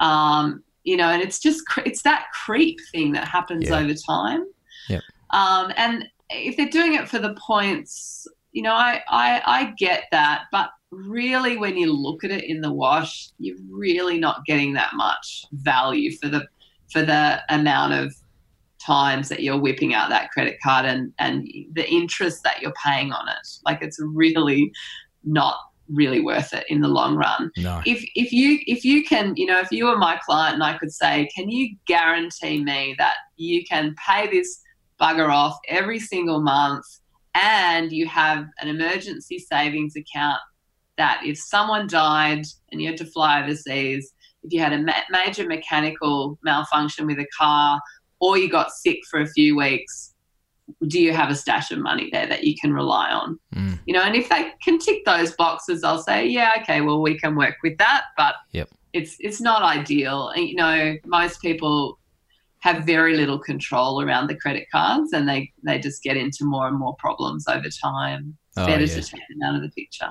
Um, 0.00 0.64
you 0.82 0.96
know, 0.96 1.08
and 1.08 1.22
it's 1.22 1.38
just 1.40 1.62
it's 1.84 2.02
that 2.02 2.26
creep 2.32 2.78
thing 2.92 3.12
that 3.12 3.28
happens 3.28 3.68
Yeah. 3.68 3.78
over 3.78 3.94
time. 3.94 4.44
Yep. 4.88 5.02
Um, 5.30 5.72
and 5.76 6.06
if 6.30 6.56
they're 6.56 6.68
doing 6.68 6.94
it 6.94 7.08
for 7.08 7.18
the 7.18 7.34
points, 7.34 8.26
you 8.52 8.62
know, 8.62 8.72
I, 8.72 9.02
I 9.10 9.42
I 9.44 9.74
get 9.78 10.04
that, 10.12 10.44
but 10.50 10.70
really, 10.90 11.56
when 11.56 11.76
you 11.76 11.92
look 11.92 12.24
at 12.24 12.30
it 12.30 12.44
in 12.44 12.60
the 12.60 12.72
wash, 12.72 13.30
you're 13.38 13.56
really 13.70 14.18
not 14.18 14.44
getting 14.46 14.72
that 14.74 14.90
much 14.94 15.44
value 15.52 16.16
for 16.16 16.28
the 16.28 16.46
for 16.90 17.02
the 17.02 17.40
amount 17.50 17.92
of 17.92 18.14
times 18.84 19.28
that 19.28 19.42
you're 19.42 19.58
whipping 19.60 19.94
out 19.94 20.08
that 20.08 20.30
credit 20.30 20.56
card 20.62 20.86
and 20.86 21.12
and 21.18 21.46
the 21.74 21.88
interest 21.90 22.42
that 22.44 22.62
you're 22.62 22.74
paying 22.84 23.12
on 23.12 23.28
it. 23.28 23.48
Like 23.64 23.82
it's 23.82 23.98
really 24.00 24.72
not 25.24 25.56
really 25.88 26.20
worth 26.20 26.52
it 26.52 26.64
in 26.68 26.80
the 26.80 26.88
long 26.88 27.14
run 27.14 27.48
No. 27.56 27.80
if 27.86 28.04
if 28.16 28.32
you 28.32 28.58
if 28.66 28.84
you 28.84 29.04
can 29.04 29.34
you 29.36 29.46
know 29.46 29.60
if 29.60 29.70
you 29.70 29.86
were 29.86 29.96
my 29.96 30.18
client 30.24 30.54
and 30.54 30.62
I 30.64 30.76
could 30.78 30.92
say 30.92 31.28
can 31.34 31.48
you 31.48 31.76
guarantee 31.86 32.62
me 32.64 32.96
that 32.98 33.14
you 33.36 33.64
can 33.64 33.94
pay 34.04 34.28
this 34.28 34.60
bugger 35.00 35.30
off 35.32 35.56
every 35.68 35.98
single 35.98 36.40
month 36.40 36.84
and 37.34 37.92
you 37.92 38.06
have 38.06 38.46
an 38.60 38.68
emergency 38.68 39.38
savings 39.38 39.94
account 39.96 40.38
that 40.96 41.20
if 41.24 41.36
someone 41.38 41.86
died 41.86 42.44
and 42.72 42.80
you 42.80 42.88
had 42.88 42.96
to 42.96 43.04
fly 43.04 43.42
overseas 43.42 44.12
if 44.42 44.52
you 44.52 44.60
had 44.60 44.72
a 44.72 44.78
ma- 44.78 44.92
major 45.10 45.46
mechanical 45.46 46.38
malfunction 46.42 47.06
with 47.06 47.18
a 47.18 47.26
car 47.38 47.80
or 48.20 48.38
you 48.38 48.48
got 48.48 48.70
sick 48.70 48.98
for 49.10 49.20
a 49.20 49.26
few 49.26 49.54
weeks 49.56 50.14
do 50.88 51.00
you 51.00 51.12
have 51.12 51.28
a 51.30 51.34
stash 51.34 51.70
of 51.70 51.78
money 51.78 52.08
there 52.12 52.26
that 52.26 52.44
you 52.44 52.54
can 52.60 52.72
rely 52.72 53.10
on 53.10 53.38
Mm. 53.54 53.78
you 53.86 53.92
know 53.94 54.02
and 54.02 54.16
if 54.16 54.28
they 54.28 54.50
can 54.64 54.78
tick 54.78 55.04
those 55.04 55.32
boxes 55.36 55.84
i'll 55.84 56.02
say 56.02 56.26
yeah 56.26 56.52
okay 56.60 56.80
well 56.80 57.00
we 57.02 57.18
can 57.18 57.36
work 57.36 57.54
with 57.62 57.76
that 57.78 58.04
but 58.16 58.34
Yep. 58.52 58.70
it's 58.94 59.16
it's 59.20 59.40
not 59.40 59.62
ideal 59.62 60.30
and 60.30 60.48
you 60.48 60.54
know 60.56 60.96
most 61.06 61.40
people 61.40 61.98
have 62.60 62.84
very 62.84 63.16
little 63.16 63.38
control 63.38 64.02
around 64.02 64.28
the 64.28 64.36
credit 64.36 64.66
cards 64.72 65.12
and 65.12 65.28
they 65.28 65.52
they 65.64 65.78
just 65.78 66.02
get 66.02 66.16
into 66.16 66.44
more 66.44 66.66
and 66.68 66.78
more 66.78 66.96
problems 66.98 67.46
over 67.48 67.68
time 67.82 68.36
it's 68.50 68.56
Oh, 68.56 68.62
better 68.62 68.86
yeah. 68.86 68.94
to 68.94 69.02
take 69.02 69.20
them 69.28 69.42
out 69.44 69.54
of 69.54 69.62
the 69.62 69.70
picture 69.70 70.10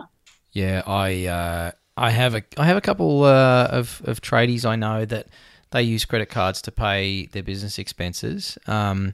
Yeah, 0.52 0.84
I 0.86 1.26
uh, 1.26 1.72
I 1.98 2.12
have 2.12 2.36
a 2.36 2.44
I 2.58 2.66
have 2.66 2.78
a 2.78 2.82
couple 2.82 3.24
uh, 3.24 3.68
of 3.72 4.02
of 4.06 4.22
tradies 4.22 4.66
I 4.66 4.76
know 4.76 5.06
that 5.06 5.28
they 5.72 5.84
use 5.84 6.06
credit 6.06 6.30
cards 6.30 6.62
to 6.64 6.72
pay 6.72 7.26
their 7.28 7.44
business 7.44 7.78
expenses. 7.78 8.58
Um, 8.68 9.14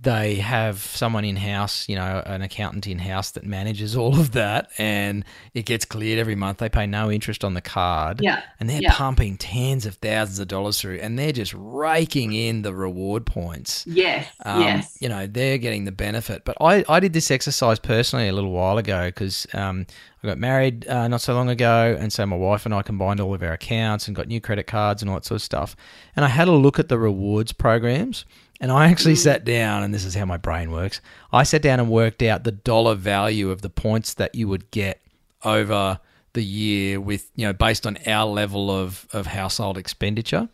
they 0.00 0.36
have 0.36 0.78
someone 0.78 1.24
in 1.24 1.36
house, 1.36 1.88
you 1.88 1.96
know, 1.96 2.22
an 2.24 2.42
accountant 2.42 2.86
in 2.86 2.98
house 2.98 3.32
that 3.32 3.44
manages 3.44 3.96
all 3.96 4.18
of 4.18 4.32
that, 4.32 4.70
and 4.78 5.24
it 5.52 5.66
gets 5.66 5.84
cleared 5.84 6.18
every 6.18 6.34
month. 6.34 6.58
They 6.58 6.68
pay 6.68 6.86
no 6.86 7.10
interest 7.10 7.44
on 7.44 7.54
the 7.54 7.60
card, 7.60 8.20
yeah 8.22 8.42
and 8.60 8.68
they're 8.68 8.82
yeah. 8.82 8.94
pumping 8.94 9.36
tens 9.36 9.84
of 9.86 9.96
thousands 9.96 10.38
of 10.38 10.48
dollars 10.48 10.80
through, 10.80 10.96
and 10.96 11.18
they're 11.18 11.32
just 11.32 11.54
raking 11.56 12.32
in 12.32 12.62
the 12.62 12.74
reward 12.74 13.26
points. 13.26 13.84
yes 13.86 14.26
Um, 14.44 14.60
yes 14.60 14.96
You 15.00 15.08
know, 15.08 15.26
they're 15.26 15.58
getting 15.58 15.84
the 15.84 15.92
benefit. 15.92 16.44
But 16.44 16.56
I, 16.60 16.84
I 16.88 17.00
did 17.00 17.12
this 17.12 17.30
exercise 17.30 17.78
personally 17.78 18.28
a 18.28 18.32
little 18.32 18.52
while 18.52 18.78
ago 18.78 19.06
because 19.06 19.46
um, 19.54 19.86
I 20.22 20.28
got 20.28 20.38
married 20.38 20.88
uh, 20.88 21.08
not 21.08 21.20
so 21.20 21.34
long 21.34 21.48
ago. 21.48 21.96
And 21.98 22.12
so 22.12 22.24
my 22.26 22.36
wife 22.36 22.64
and 22.64 22.74
I 22.74 22.82
combined 22.82 23.20
all 23.20 23.34
of 23.34 23.42
our 23.42 23.52
accounts 23.52 24.06
and 24.06 24.16
got 24.16 24.28
new 24.28 24.40
credit 24.40 24.66
cards 24.66 25.02
and 25.02 25.10
all 25.10 25.16
that 25.16 25.24
sort 25.24 25.36
of 25.36 25.42
stuff. 25.42 25.76
And 26.16 26.24
I 26.24 26.28
had 26.28 26.48
a 26.48 26.52
look 26.52 26.78
at 26.78 26.88
the 26.88 26.98
rewards 26.98 27.52
programs. 27.52 28.24
And 28.64 28.72
I 28.72 28.88
actually 28.88 29.16
sat 29.16 29.44
down, 29.44 29.82
and 29.82 29.92
this 29.92 30.06
is 30.06 30.14
how 30.14 30.24
my 30.24 30.38
brain 30.38 30.70
works. 30.70 31.02
I 31.30 31.42
sat 31.42 31.60
down 31.60 31.80
and 31.80 31.90
worked 31.90 32.22
out 32.22 32.44
the 32.44 32.52
dollar 32.52 32.94
value 32.94 33.50
of 33.50 33.60
the 33.60 33.68
points 33.68 34.14
that 34.14 34.34
you 34.34 34.48
would 34.48 34.70
get 34.70 35.02
over 35.44 36.00
the 36.32 36.42
year 36.42 36.98
with, 36.98 37.30
you 37.36 37.46
know, 37.46 37.52
based 37.52 37.86
on 37.86 37.98
our 38.06 38.24
level 38.24 38.70
of, 38.70 39.06
of 39.12 39.26
household 39.26 39.76
expenditure 39.76 40.48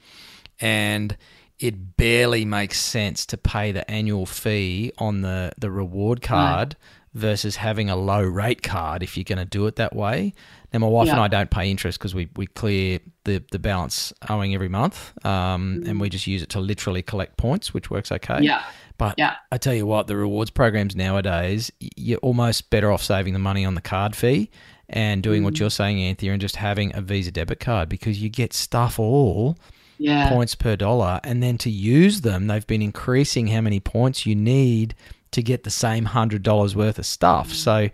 and 0.58 1.16
it 1.61 1.96
barely 1.96 2.44
makes 2.44 2.80
sense 2.80 3.24
to 3.26 3.36
pay 3.36 3.70
the 3.70 3.88
annual 3.88 4.26
fee 4.26 4.90
on 4.98 5.20
the, 5.20 5.52
the 5.56 5.70
reward 5.70 6.18
hmm. 6.18 6.24
card 6.24 6.76
versus 7.14 7.54
having 7.54 7.88
a 7.88 7.94
low 7.94 8.22
rate 8.24 8.64
card 8.64 9.04
if 9.04 9.16
you're 9.16 9.22
going 9.22 9.38
to 9.38 9.44
do 9.44 9.68
it 9.68 9.76
that 9.76 9.94
way. 9.94 10.34
Now, 10.73 10.79
my 10.81 10.87
wife 10.87 11.09
and 11.09 11.18
I 11.21 11.29
don't 11.29 11.51
pay 11.51 11.71
interest 11.71 11.99
because 11.99 12.14
we, 12.14 12.29
we 12.37 12.47
clear 12.47 13.01
the, 13.25 13.43
the 13.51 13.59
balance 13.59 14.12
owing 14.29 14.55
every 14.55 14.68
month 14.68 15.12
um, 15.27 15.83
and 15.87 16.01
we 16.01 16.09
just 16.09 16.27
use 16.27 16.43
it 16.43 16.49
to 16.51 16.61
literally 16.61 17.03
collect 17.03 17.37
points, 17.37 17.75
which 17.75 17.91
works 17.91 18.12
okay. 18.12 18.39
yeah 18.43 18.62
But 18.99 19.14
Yeah. 19.18 19.35
I 19.51 19.59
tell 19.59 19.75
you 19.75 19.85
what, 19.87 20.07
the 20.07 20.16
rewards 20.16 20.51
programs 20.51 20.95
nowadays, 20.95 21.71
you're 21.97 22.18
almost 22.21 22.71
better 22.71 22.93
off 22.93 23.03
saving 23.03 23.33
the 23.33 23.39
money 23.41 23.64
on 23.64 23.75
the 23.75 23.81
card 23.81 24.14
fee 24.14 24.51
and 24.89 25.23
doing 25.23 25.43
Mm. 25.43 25.45
what 25.45 25.59
you're 25.61 25.71
saying, 25.71 26.03
Anthea, 26.03 26.33
and 26.33 26.41
just 26.41 26.57
having 26.57 26.95
a 26.97 27.01
Visa 27.01 27.31
debit 27.31 27.61
card 27.61 27.89
because 27.89 28.23
you 28.23 28.29
get 28.29 28.53
stuff 28.53 28.99
all 28.99 29.57
yeah 29.99 30.29
points 30.31 30.55
per 30.55 30.77
dollar. 30.77 31.21
And 31.25 31.43
then 31.43 31.59
to 31.59 31.71
use 31.71 32.23
them, 32.23 32.47
they've 32.47 32.66
been 32.66 32.81
increasing 32.83 33.49
how 33.49 33.61
many 33.61 33.81
points 33.81 34.25
you 34.25 34.35
need 34.35 34.95
to 35.33 35.43
get 35.43 35.62
the 35.64 35.71
same 35.71 36.07
$100 36.07 36.75
worth 36.75 36.99
of 36.99 37.05
Mm. 37.05 37.09
stuff. 37.09 37.53
So 37.53 37.89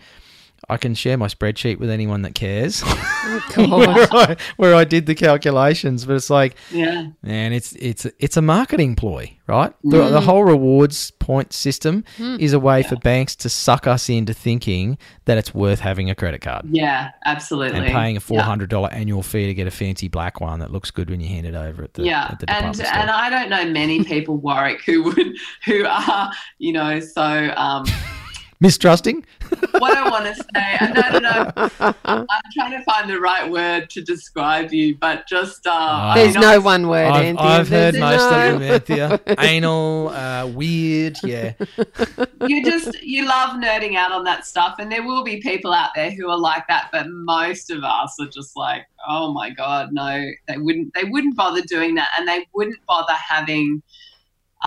I 0.69 0.77
can 0.79 0.95
share 0.95 1.17
my 1.17 1.27
spreadsheet 1.29 1.79
with 1.79 1.91
anyone 1.91 2.23
that 2.23 2.35
cares 2.35 2.83
God. 3.55 3.71
where, 3.71 4.09
I, 4.13 4.37
where 4.57 4.75
I 4.75 4.85
did 4.85 5.07
the 5.07 5.15
calculations. 5.15 6.05
But 6.05 6.17
it's 6.17 6.31
like, 6.31 6.57
yeah 6.73 7.09
Man, 7.23 7.53
it's 7.53 7.73
it's 7.75 8.07
it's 8.19 8.37
a 8.37 8.43
marketing 8.43 8.97
ploy, 8.97 9.37
right? 9.47 9.73
The, 9.85 9.97
Mm. 9.99 10.11
the 10.11 10.21
whole 10.21 10.45
rewards 10.45 11.11
point 11.13 11.53
system 11.53 12.05
is 12.19 12.53
a 12.53 12.59
way 12.61 12.83
for 12.83 12.97
banks 12.97 13.35
to 13.37 13.49
suck 13.49 13.87
us 13.87 14.09
into 14.09 14.33
thinking 14.35 14.97
that 15.25 15.39
it's 15.39 15.53
worth 15.55 15.81
having 15.81 16.09
a 16.09 16.15
credit 16.15 16.41
card 16.41 16.65
yeah 16.71 17.11
absolutely 17.25 17.79
and 17.81 17.87
paying 17.89 18.17
a 18.17 18.21
four 18.21 18.39
Yeah. 18.39 18.45
hundred 18.45 18.71
dollar 18.71 18.89
annual 18.93 19.23
fee 19.23 19.47
to 19.47 19.55
get 19.55 19.67
a 19.67 19.71
fancy 19.73 20.07
black 20.09 20.41
one 20.41 20.61
that 20.61 20.71
looks 20.71 20.91
good 20.93 21.11
when 21.11 21.21
you 21.21 21.27
hand 21.29 21.47
it 21.47 21.55
over 21.57 21.83
at 21.83 21.95
the 21.95 22.05
yeah 22.05 22.29
at 22.31 22.39
the 22.39 22.49
and 22.51 22.77
store. 22.77 22.87
and 22.93 23.11
i 23.11 23.29
don't 23.29 23.49
know 23.51 23.65
many 23.73 24.05
people 24.05 24.37
warwick 24.37 24.85
who 24.85 25.03
would 25.03 25.37
who 25.65 25.85
are 25.85 26.31
you 26.59 26.73
know 26.73 27.01
so 27.01 27.53
um 27.57 27.85
Mistrusting? 28.63 29.25
what 29.79 29.97
i 29.97 30.09
want 30.09 30.25
to 30.25 30.35
say 30.35 30.77
and 30.81 30.95
no 30.95 31.19
no 31.21 31.53
no 31.55 31.95
i'm 32.05 32.27
trying 32.53 32.73
to 32.73 32.83
find 32.85 33.09
the 33.09 33.21
right 33.21 33.49
word 33.49 33.89
to 33.89 34.03
describe 34.03 34.73
you 34.73 34.97
but 34.97 35.27
just 35.29 35.67
uh 35.67 35.71
I 35.71 36.15
There's 36.23 36.35
mean, 36.35 36.43
no 36.43 36.61
one 36.61 36.89
word, 36.89 37.07
I've, 37.13 37.25
Anthea. 37.25 37.47
I've 37.47 37.69
heard 37.69 37.95
There's 37.95 38.01
most 38.01 38.31
no- 38.31 38.55
of 38.55 38.61
them, 38.61 38.63
Anthea. 38.63 39.21
Anal, 39.39 40.09
uh, 40.09 40.47
weird, 40.49 41.19
yeah. 41.23 41.53
you 42.47 42.65
just 42.65 43.01
you 43.03 43.25
love 43.27 43.57
nerding 43.61 43.95
out 43.95 44.11
on 44.13 44.25
that 44.25 44.47
stuff 44.47 44.77
and 44.79 44.91
there 44.91 45.03
will 45.05 45.23
be 45.23 45.41
people 45.41 45.73
out 45.73 45.91
there 45.95 46.11
who 46.11 46.29
are 46.29 46.39
like 46.39 46.67
that 46.69 46.89
but 46.93 47.07
most 47.09 47.71
of 47.71 47.85
us 47.85 48.17
are 48.21 48.29
just 48.29 48.57
like 48.57 48.83
oh 49.09 49.33
my 49.33 49.51
god 49.51 49.91
no 49.93 50.25
they 50.49 50.59
wouldn't 50.59 50.93
they 50.95 51.05
wouldn't 51.05 51.37
bother 51.37 51.63
doing 51.63 51.95
that 51.95 52.09
and 52.19 52.27
they 52.27 52.47
wouldn't 52.55 52.85
bother 52.87 53.13
having 53.15 53.83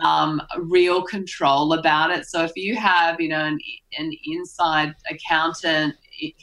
um, 0.03 0.41
real 0.59 1.01
control 1.01 1.73
about 1.73 2.11
it 2.11 2.25
so 2.25 2.43
if 2.43 2.51
you 2.55 2.75
have 2.75 3.19
you 3.19 3.27
know 3.27 3.43
an, 3.43 3.57
an 3.97 4.11
inside 4.25 4.93
accountant 5.09 5.95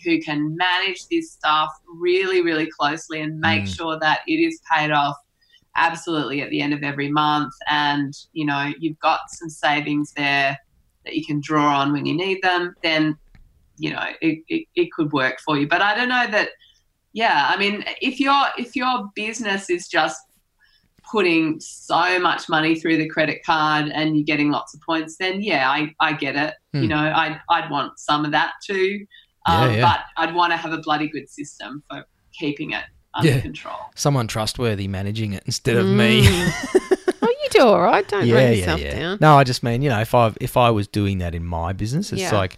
who 0.05 0.20
can 0.20 0.57
manage 0.57 1.07
this 1.11 1.32
stuff 1.32 1.70
really 1.99 2.42
really 2.42 2.68
closely 2.78 3.20
and 3.20 3.38
make 3.38 3.64
Mm. 3.64 3.76
sure 3.76 3.99
that 4.01 4.20
it 4.26 4.34
is 4.34 4.61
paid 4.72 4.90
off 4.90 5.16
absolutely 5.76 6.40
at 6.42 6.51
the 6.51 6.61
end 6.61 6.72
of 6.74 6.82
every 6.82 7.11
month 7.11 7.53
and 7.68 8.12
you 8.32 8.44
know 8.44 8.72
you've 8.78 8.99
got 8.99 9.20
some 9.28 9.49
savings 9.51 10.12
there 10.16 10.59
that 11.05 11.14
you 11.14 11.24
can 11.24 11.40
draw 11.40 11.78
on 11.80 11.92
when 11.92 12.05
you 12.07 12.16
need 12.16 12.40
them 12.42 12.74
then 12.82 13.16
you 13.76 13.90
know 13.92 14.05
it, 14.20 14.38
it, 14.49 14.66
it 14.74 14.90
could 14.92 15.12
work 15.12 15.38
for 15.44 15.57
you 15.59 15.68
but 15.68 15.82
i 15.82 15.94
don't 15.94 16.09
know 16.09 16.26
that 16.30 16.49
yeah 17.12 17.47
i 17.51 17.57
mean 17.59 17.84
if 18.01 18.18
your 18.18 18.42
if 18.59 18.74
your 18.74 19.05
business 19.14 19.68
is 19.68 19.86
just 19.86 20.18
putting 21.11 21.59
so 21.61 22.18
much 22.18 22.48
money 22.48 22.78
through 22.78 22.96
the 22.96 23.09
credit 23.09 23.44
card 23.44 23.86
and 23.94 24.16
you're 24.16 24.24
getting 24.24 24.50
lots 24.50 24.74
of 24.74 24.80
points, 24.80 25.16
then 25.18 25.40
yeah, 25.40 25.70
I, 25.70 25.94
I 26.00 26.12
get 26.12 26.36
it. 26.36 26.54
Hmm. 26.72 26.82
You 26.82 26.88
know, 26.88 26.96
I'd, 27.14 27.40
I'd 27.50 27.70
want 27.70 27.98
some 27.98 28.24
of 28.24 28.32
that 28.32 28.52
too. 28.64 29.07
Um, 29.46 29.70
Yeah, 29.70 29.76
yeah. 29.76 29.82
But 29.82 30.00
I'd 30.22 30.34
want 30.34 30.52
to 30.52 30.57
have 30.57 30.72
a 30.72 30.78
bloody 30.78 31.09
good 31.09 31.28
system 31.28 31.82
for 31.88 32.04
keeping 32.32 32.72
it 32.72 32.84
under 33.14 33.30
Yeah. 33.30 33.40
control. 33.40 33.76
Someone 33.94 34.26
trustworthy 34.26 34.88
managing 34.88 35.32
it 35.32 35.42
instead 35.46 35.76
of 35.76 35.86
me. 35.86 36.22
Mm. 36.26 37.12
oh, 37.22 37.28
you 37.28 37.48
do 37.50 37.61
all 37.62 37.80
right. 37.80 38.07
Don't 38.09 38.28
run 38.30 38.52
yourself 38.57 38.80
down. 38.80 39.18
No, 39.20 39.36
I 39.38 39.44
just 39.44 39.62
mean, 39.62 39.82
you 39.82 39.90
know, 39.90 40.00
if 40.00 40.14
I 40.14 40.32
if 40.40 40.57
I 40.57 40.70
was 40.70 40.88
doing 40.88 41.18
that 41.18 41.34
in 41.34 41.44
my 41.44 41.72
business, 41.72 42.12
it's 42.12 42.22
Yeah. 42.22 42.34
like 42.36 42.57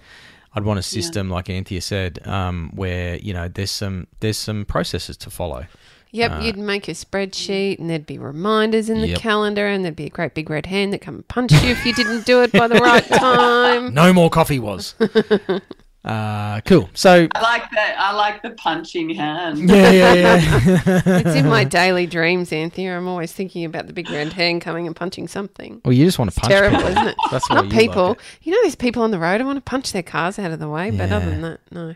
I'd 0.54 0.64
want 0.64 0.78
a 0.78 0.82
system 0.82 1.28
like 1.28 1.50
Anthea 1.50 1.80
said, 1.82 2.26
um, 2.26 2.70
where 2.74 3.16
you 3.16 3.34
know 3.34 3.48
there's 3.48 3.70
some 3.70 4.06
there's 4.20 4.38
some 4.38 4.64
processes 4.64 5.16
to 5.18 5.30
follow. 5.30 5.66
Yep, 6.10 6.30
Uh, 6.32 6.38
you'd 6.40 6.56
make 6.58 6.88
a 6.88 6.92
spreadsheet 6.92 7.78
and 7.78 7.90
there'd 7.90 8.06
be 8.06 8.18
reminders 8.18 8.88
in 8.88 9.00
the 9.02 9.08
Yep. 9.08 9.18
calendar 9.18 9.66
and 9.66 9.84
there'd 9.84 9.94
be 9.96 10.06
a 10.06 10.10
great 10.10 10.34
big 10.34 10.48
red 10.48 10.66
hand 10.66 10.92
that 10.92 11.00
come 11.02 11.16
and 11.16 11.28
punch 11.28 11.52
you 11.52 11.70
if 11.70 11.84
you 11.84 11.92
didn't 11.94 12.24
do 12.24 12.42
it 12.42 12.50
by 12.52 12.66
the 12.66 12.76
right 12.76 13.04
time. 13.08 13.92
No 13.92 14.12
more 14.14 14.30
coffee 14.30 14.58
was. 14.58 14.94
uh, 16.04 16.60
cool. 16.62 16.88
So 16.94 17.28
I 17.34 17.40
like 17.42 17.70
that. 17.72 17.96
I 17.98 18.14
like 18.14 18.40
the 18.42 18.50
punching 18.50 19.10
hand. 19.10 19.68
yeah, 19.68 19.90
yeah, 19.92 20.14
yeah. 20.14 21.02
It's 21.06 21.34
in 21.36 21.46
my 21.46 21.64
daily 21.64 22.06
dreams, 22.06 22.52
Anthea. 22.52 22.96
I'm 22.96 23.08
always 23.08 23.32
thinking 23.32 23.64
about 23.66 23.86
the 23.88 23.92
big 23.92 24.08
red 24.08 24.32
hand 24.32 24.62
coming 24.62 24.86
and 24.86 24.96
punching 24.96 25.28
something. 25.28 25.82
well, 25.84 25.92
you 25.92 26.04
just 26.06 26.18
want 26.18 26.32
to 26.32 26.40
punch 26.40 26.50
Terrible, 26.50 26.76
people. 26.78 26.90
isn't 26.92 27.08
it? 27.08 27.16
That's 27.30 27.50
Not 27.50 27.64
you 27.66 27.70
people. 27.70 28.08
Like 28.08 28.18
it. 28.18 28.24
you 28.44 28.52
know, 28.52 28.58
there's 28.62 28.76
people 28.76 29.02
on 29.02 29.10
the 29.10 29.18
road. 29.18 29.40
I 29.40 29.44
want 29.44 29.58
to 29.58 29.68
punch 29.70 29.92
their 29.92 30.02
cars 30.02 30.38
out 30.38 30.52
of 30.52 30.58
the 30.58 30.68
way, 30.68 30.90
but 30.90 31.12
other 31.12 31.26
than 31.28 31.42
that, 31.42 31.60
no. 31.70 31.94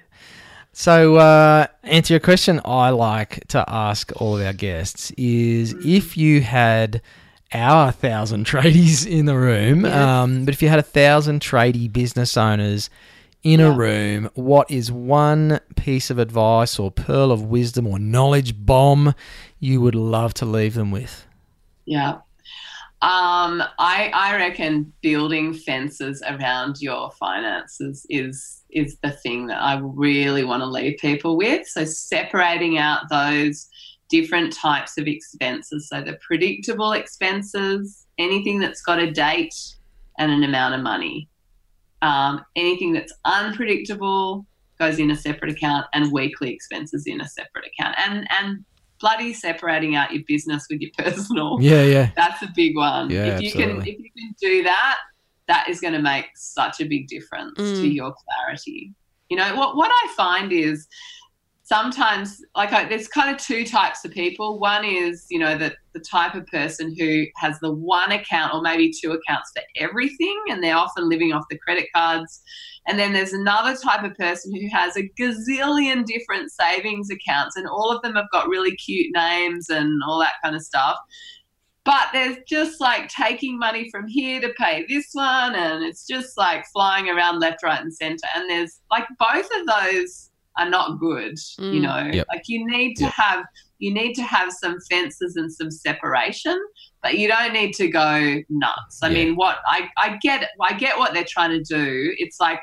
So, 0.72 1.16
uh, 1.16 1.66
answer 1.82 2.14
your 2.14 2.20
question. 2.20 2.60
I 2.64 2.90
like 2.90 3.46
to 3.48 3.62
ask 3.68 4.10
all 4.20 4.36
of 4.38 4.44
our 4.44 4.54
guests 4.54 5.10
is 5.18 5.74
if 5.84 6.16
you 6.16 6.40
had 6.40 7.02
our 7.52 7.92
thousand 7.92 8.46
tradies 8.52 9.06
in 9.06 9.26
the 9.26 9.36
room, 9.36 9.84
Yeah. 9.84 10.22
um, 10.22 10.44
but 10.46 10.54
if 10.54 10.62
you 10.62 10.68
had 10.68 10.78
a 10.78 10.82
thousand 10.82 11.40
tradie 11.42 11.92
business 11.92 12.36
owners 12.36 12.88
in 13.42 13.60
a 13.60 13.70
room, 13.70 14.30
what 14.34 14.70
is 14.70 14.90
one 14.90 15.60
piece 15.76 16.10
of 16.10 16.18
advice 16.18 16.78
or 16.78 16.90
pearl 16.90 17.30
of 17.32 17.42
wisdom 17.42 17.86
or 17.86 17.98
knowledge 17.98 18.54
bomb 18.64 19.14
you 19.58 19.80
would 19.80 19.94
love 19.96 20.32
to 20.34 20.46
leave 20.46 20.74
them 20.74 20.90
with? 20.90 21.26
Yeah. 21.84 22.18
Um, 23.02 23.60
I 23.80 24.10
I 24.14 24.36
reckon 24.36 24.92
building 25.02 25.52
fences 25.54 26.22
around 26.26 26.80
your 26.80 27.10
finances 27.18 28.06
is 28.08 28.61
is 28.72 28.96
the 29.02 29.10
thing 29.10 29.46
that 29.46 29.62
I 29.62 29.80
really 29.82 30.44
want 30.44 30.62
to 30.62 30.66
leave 30.66 30.98
people 30.98 31.36
with. 31.36 31.66
So 31.66 31.84
separating 31.84 32.78
out 32.78 33.08
those 33.10 33.68
different 34.08 34.52
types 34.52 34.98
of 34.98 35.06
expenses. 35.06 35.88
So 35.88 36.02
the 36.02 36.18
predictable 36.26 36.92
expenses, 36.92 38.06
anything 38.18 38.60
that's 38.60 38.82
got 38.82 38.98
a 38.98 39.10
date 39.10 39.54
and 40.18 40.30
an 40.30 40.44
amount 40.44 40.74
of 40.74 40.80
money. 40.80 41.28
Um, 42.02 42.44
anything 42.56 42.92
that's 42.92 43.12
unpredictable 43.24 44.44
goes 44.78 44.98
in 44.98 45.10
a 45.10 45.16
separate 45.16 45.52
account, 45.52 45.86
and 45.92 46.10
weekly 46.10 46.52
expenses 46.52 47.04
in 47.06 47.20
a 47.20 47.28
separate 47.28 47.64
account. 47.66 47.94
And 47.98 48.26
and 48.30 48.64
bloody 49.00 49.34
separating 49.34 49.96
out 49.96 50.12
your 50.12 50.22
business 50.26 50.66
with 50.70 50.80
your 50.80 50.90
personal. 50.98 51.58
Yeah, 51.60 51.84
yeah. 51.84 52.10
That's 52.16 52.42
a 52.42 52.48
big 52.54 52.76
one. 52.76 53.10
Yeah, 53.10 53.26
if 53.26 53.42
you 53.42 53.52
can 53.52 53.80
if 53.80 53.86
you 53.86 54.10
can 54.16 54.34
do 54.40 54.62
that, 54.64 54.98
that 55.48 55.68
is 55.68 55.80
going 55.80 55.94
to 55.94 56.02
make 56.02 56.26
such 56.36 56.80
a 56.80 56.84
big 56.84 57.08
difference 57.08 57.54
to 57.56 57.86
Mm. 57.86 57.94
your 57.94 58.14
clarity. 58.24 58.92
You 59.28 59.36
know, 59.36 59.54
what 59.56 59.76
what 59.76 59.90
I 59.92 60.08
find 60.16 60.52
is 60.52 60.86
sometimes 61.64 62.42
like 62.56 62.72
I, 62.72 62.84
there's 62.84 63.08
kind 63.08 63.34
of 63.34 63.40
two 63.40 63.64
types 63.64 64.04
of 64.04 64.10
people. 64.12 64.58
One 64.58 64.84
is, 64.84 65.26
you 65.30 65.38
know, 65.38 65.56
the 65.56 65.74
the 65.94 66.00
type 66.00 66.34
of 66.34 66.46
person 66.46 66.94
who 66.98 67.24
has 67.36 67.58
the 67.60 67.72
one 67.72 68.12
account 68.12 68.54
or 68.54 68.62
maybe 68.62 68.90
two 68.92 69.12
accounts 69.12 69.50
for 69.54 69.62
everything 69.76 70.38
and 70.48 70.62
they're 70.62 70.76
often 70.76 71.08
living 71.08 71.32
off 71.32 71.44
the 71.50 71.58
credit 71.58 71.86
cards. 71.94 72.42
And 72.88 72.98
then 72.98 73.12
there's 73.12 73.32
another 73.32 73.76
type 73.76 74.02
of 74.02 74.16
person 74.16 74.52
who 74.54 74.68
has 74.76 74.96
a 74.96 75.08
gazillion 75.20 76.04
different 76.04 76.50
savings 76.50 77.10
accounts 77.10 77.56
and 77.56 77.66
all 77.68 77.90
of 77.94 78.02
them 78.02 78.14
have 78.16 78.30
got 78.32 78.48
really 78.48 78.74
cute 78.76 79.08
names 79.14 79.68
and 79.68 80.00
all 80.06 80.18
that 80.20 80.34
kind 80.42 80.56
of 80.56 80.62
stuff 80.62 80.96
but 81.84 82.08
there's 82.12 82.36
just 82.48 82.80
like 82.80 83.08
taking 83.08 83.58
money 83.58 83.88
from 83.90 84.06
here 84.06 84.40
to 84.40 84.50
pay 84.58 84.84
this 84.88 85.08
one 85.12 85.54
and 85.54 85.82
it's 85.84 86.06
just 86.06 86.36
like 86.38 86.64
flying 86.72 87.08
around 87.08 87.40
left 87.40 87.62
right 87.62 87.80
and 87.80 87.92
center 87.92 88.26
and 88.36 88.48
there's 88.48 88.80
like 88.90 89.04
both 89.18 89.48
of 89.56 89.66
those 89.66 90.30
are 90.58 90.68
not 90.68 90.98
good 91.00 91.36
you 91.58 91.80
Mm. 91.80 91.82
know 91.82 92.10
Yep. 92.12 92.26
like 92.32 92.42
you 92.46 92.66
need 92.66 92.94
to 92.96 93.04
Yep. 93.04 93.12
have 93.14 93.44
you 93.78 93.92
need 93.92 94.14
to 94.14 94.22
have 94.22 94.52
some 94.52 94.78
fences 94.88 95.34
and 95.36 95.52
some 95.52 95.70
separation 95.70 96.58
but 97.02 97.18
you 97.18 97.26
don't 97.26 97.52
need 97.52 97.72
to 97.74 97.88
go 97.88 98.40
nuts 98.48 99.02
i 99.02 99.08
Yeah. 99.08 99.14
mean 99.24 99.34
what 99.36 99.58
i 99.66 99.88
i 99.96 100.18
get 100.22 100.50
i 100.60 100.72
get 100.74 100.98
what 100.98 101.14
they're 101.14 101.24
trying 101.28 101.50
to 101.50 101.62
do 101.62 102.12
it's 102.18 102.38
like 102.38 102.60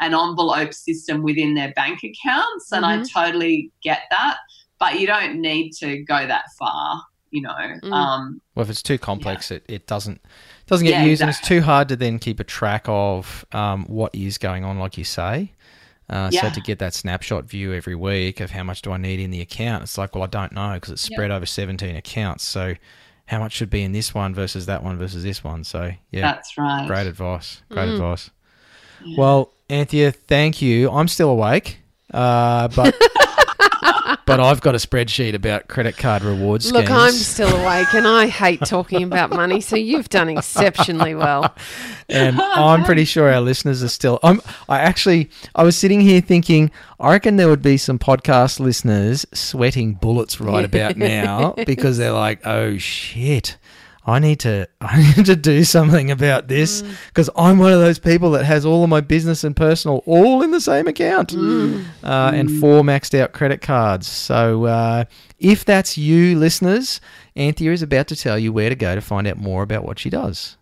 an 0.00 0.12
envelope 0.14 0.72
system 0.74 1.22
within 1.22 1.54
their 1.54 1.72
bank 1.74 2.00
accounts 2.04 2.72
and 2.72 2.84
i 2.84 2.98
Mhm. 2.98 3.12
totally 3.12 3.70
get 3.82 4.02
that 4.10 4.38
but 4.78 4.98
you 4.98 5.06
don't 5.06 5.36
need 5.40 5.70
to 5.72 6.02
go 6.04 6.26
that 6.26 6.44
far 6.58 7.02
you 7.30 7.42
know 7.42 7.54
Mm. 7.82 7.92
um 7.92 8.40
Well, 8.54 8.64
if 8.64 8.70
it's 8.70 8.82
too 8.82 8.98
complex, 8.98 9.50
it, 9.50 9.64
it 9.68 9.86
doesn't 9.86 10.20
doesn't 10.66 10.86
get 10.86 10.96
Yeah, 10.96 11.04
used, 11.04 11.20
and 11.22 11.30
it's 11.30 11.40
too 11.40 11.62
hard 11.62 11.88
to 11.88 11.96
then 11.96 12.18
keep 12.18 12.40
a 12.40 12.44
track 12.44 12.84
of 12.86 13.44
um, 13.52 13.84
what 13.86 14.14
is 14.14 14.38
going 14.38 14.64
on, 14.64 14.78
like 14.78 14.98
you 14.98 15.04
say. 15.04 15.52
Uh, 16.08 16.30
So 16.30 16.50
to 16.50 16.60
get 16.60 16.78
that 16.80 16.92
snapshot 16.94 17.44
view 17.44 17.72
every 17.72 17.94
week 17.94 18.40
of 18.40 18.50
how 18.50 18.64
much 18.64 18.82
do 18.82 18.90
I 18.92 18.96
need 18.96 19.20
in 19.20 19.30
the 19.30 19.40
account, 19.40 19.84
it's 19.84 19.96
like, 19.96 20.14
well, 20.14 20.24
I 20.24 20.26
don't 20.26 20.52
know 20.52 20.74
because 20.74 20.90
it's 20.90 21.08
Yeah. 21.08 21.14
spread 21.14 21.30
over 21.30 21.46
seventeen 21.46 21.96
accounts. 21.96 22.44
So 22.44 22.74
how 23.26 23.38
much 23.38 23.52
should 23.52 23.70
be 23.70 23.82
in 23.82 23.92
this 23.92 24.12
one 24.12 24.34
versus 24.34 24.66
that 24.66 24.82
one 24.82 24.98
versus 24.98 25.22
this 25.22 25.44
one? 25.44 25.62
So 25.64 25.92
yeah, 26.10 26.22
That's 26.32 26.58
right. 26.58 26.86
great 26.86 27.06
advice. 27.06 27.62
Great 27.70 27.88
Mm. 27.88 27.92
advice. 27.94 28.30
Yeah. 29.04 29.16
Well, 29.18 29.52
Anthea, 29.68 30.10
thank 30.12 30.60
you. 30.60 30.90
I'm 30.90 31.06
still 31.08 31.30
awake, 31.30 31.78
uh, 32.12 32.66
but 32.68 32.94
but 34.30 34.40
I've 34.40 34.60
got 34.60 34.74
a 34.74 34.78
spreadsheet 34.78 35.34
about 35.34 35.68
credit 35.68 35.96
card 35.96 36.22
rewards. 36.22 36.68
schemes. 36.68 36.82
Look, 36.82 36.90
I'm 36.90 37.12
still 37.12 37.54
awake 37.56 37.92
and 37.94 38.06
I 38.06 38.26
hate 38.26 38.60
talking 38.60 39.02
about 39.02 39.30
money, 39.30 39.60
so 39.60 39.76
you've 39.76 40.08
done 40.08 40.28
exceptionally 40.28 41.14
well. 41.14 41.54
and 42.08 42.40
I'm 42.40 42.84
pretty 42.84 43.04
sure 43.04 43.32
our 43.32 43.40
listeners 43.40 43.82
are 43.82 43.88
still. 43.88 44.18
I'm. 44.22 44.40
I 44.68 44.78
actually, 44.80 45.30
I 45.54 45.64
was 45.64 45.76
sitting 45.76 46.00
here 46.00 46.20
thinking, 46.20 46.70
I 46.98 47.10
reckon 47.12 47.36
there 47.36 47.48
would 47.48 47.62
be 47.62 47.76
some 47.76 47.98
podcast 47.98 48.60
listeners 48.60 49.26
sweating 49.32 49.94
bullets 49.94 50.40
right 50.40 50.64
about 50.64 50.96
now 50.96 51.54
because 51.66 51.98
they're 51.98 52.12
like, 52.12 52.46
oh 52.46 52.78
shit. 52.78 53.56
I 54.06 54.18
need 54.18 54.40
to 54.40 54.66
I 54.80 55.14
need 55.16 55.26
to 55.26 55.36
do 55.36 55.64
something 55.64 56.10
about 56.10 56.48
this 56.48 56.82
because 57.08 57.30
I'm 57.36 57.58
one 57.58 57.72
of 57.72 57.80
those 57.80 57.98
people 57.98 58.30
that 58.32 58.44
has 58.44 58.64
all 58.64 58.82
of 58.84 58.90
my 58.90 59.00
business 59.00 59.44
and 59.44 59.54
personal 59.54 60.02
all 60.06 60.42
in 60.42 60.50
the 60.50 60.60
same 60.60 60.88
account 60.88 61.34
uh, 61.34 62.32
and 62.34 62.60
four 62.60 62.82
maxed 62.82 63.18
out 63.18 63.32
credit 63.32 63.60
cards. 63.60 64.06
So 64.06 64.64
uh, 64.64 65.04
if 65.38 65.64
that's 65.64 65.98
you, 65.98 66.38
listeners, 66.38 67.00
Anthea 67.36 67.72
is 67.72 67.82
about 67.82 68.08
to 68.08 68.16
tell 68.16 68.38
you 68.38 68.52
where 68.52 68.68
to 68.68 68.74
go 68.74 68.94
to 68.94 69.00
find 69.00 69.26
out 69.26 69.36
more 69.36 69.62
about 69.62 69.84
what 69.84 69.98
she 69.98 70.10
does. 70.10 70.56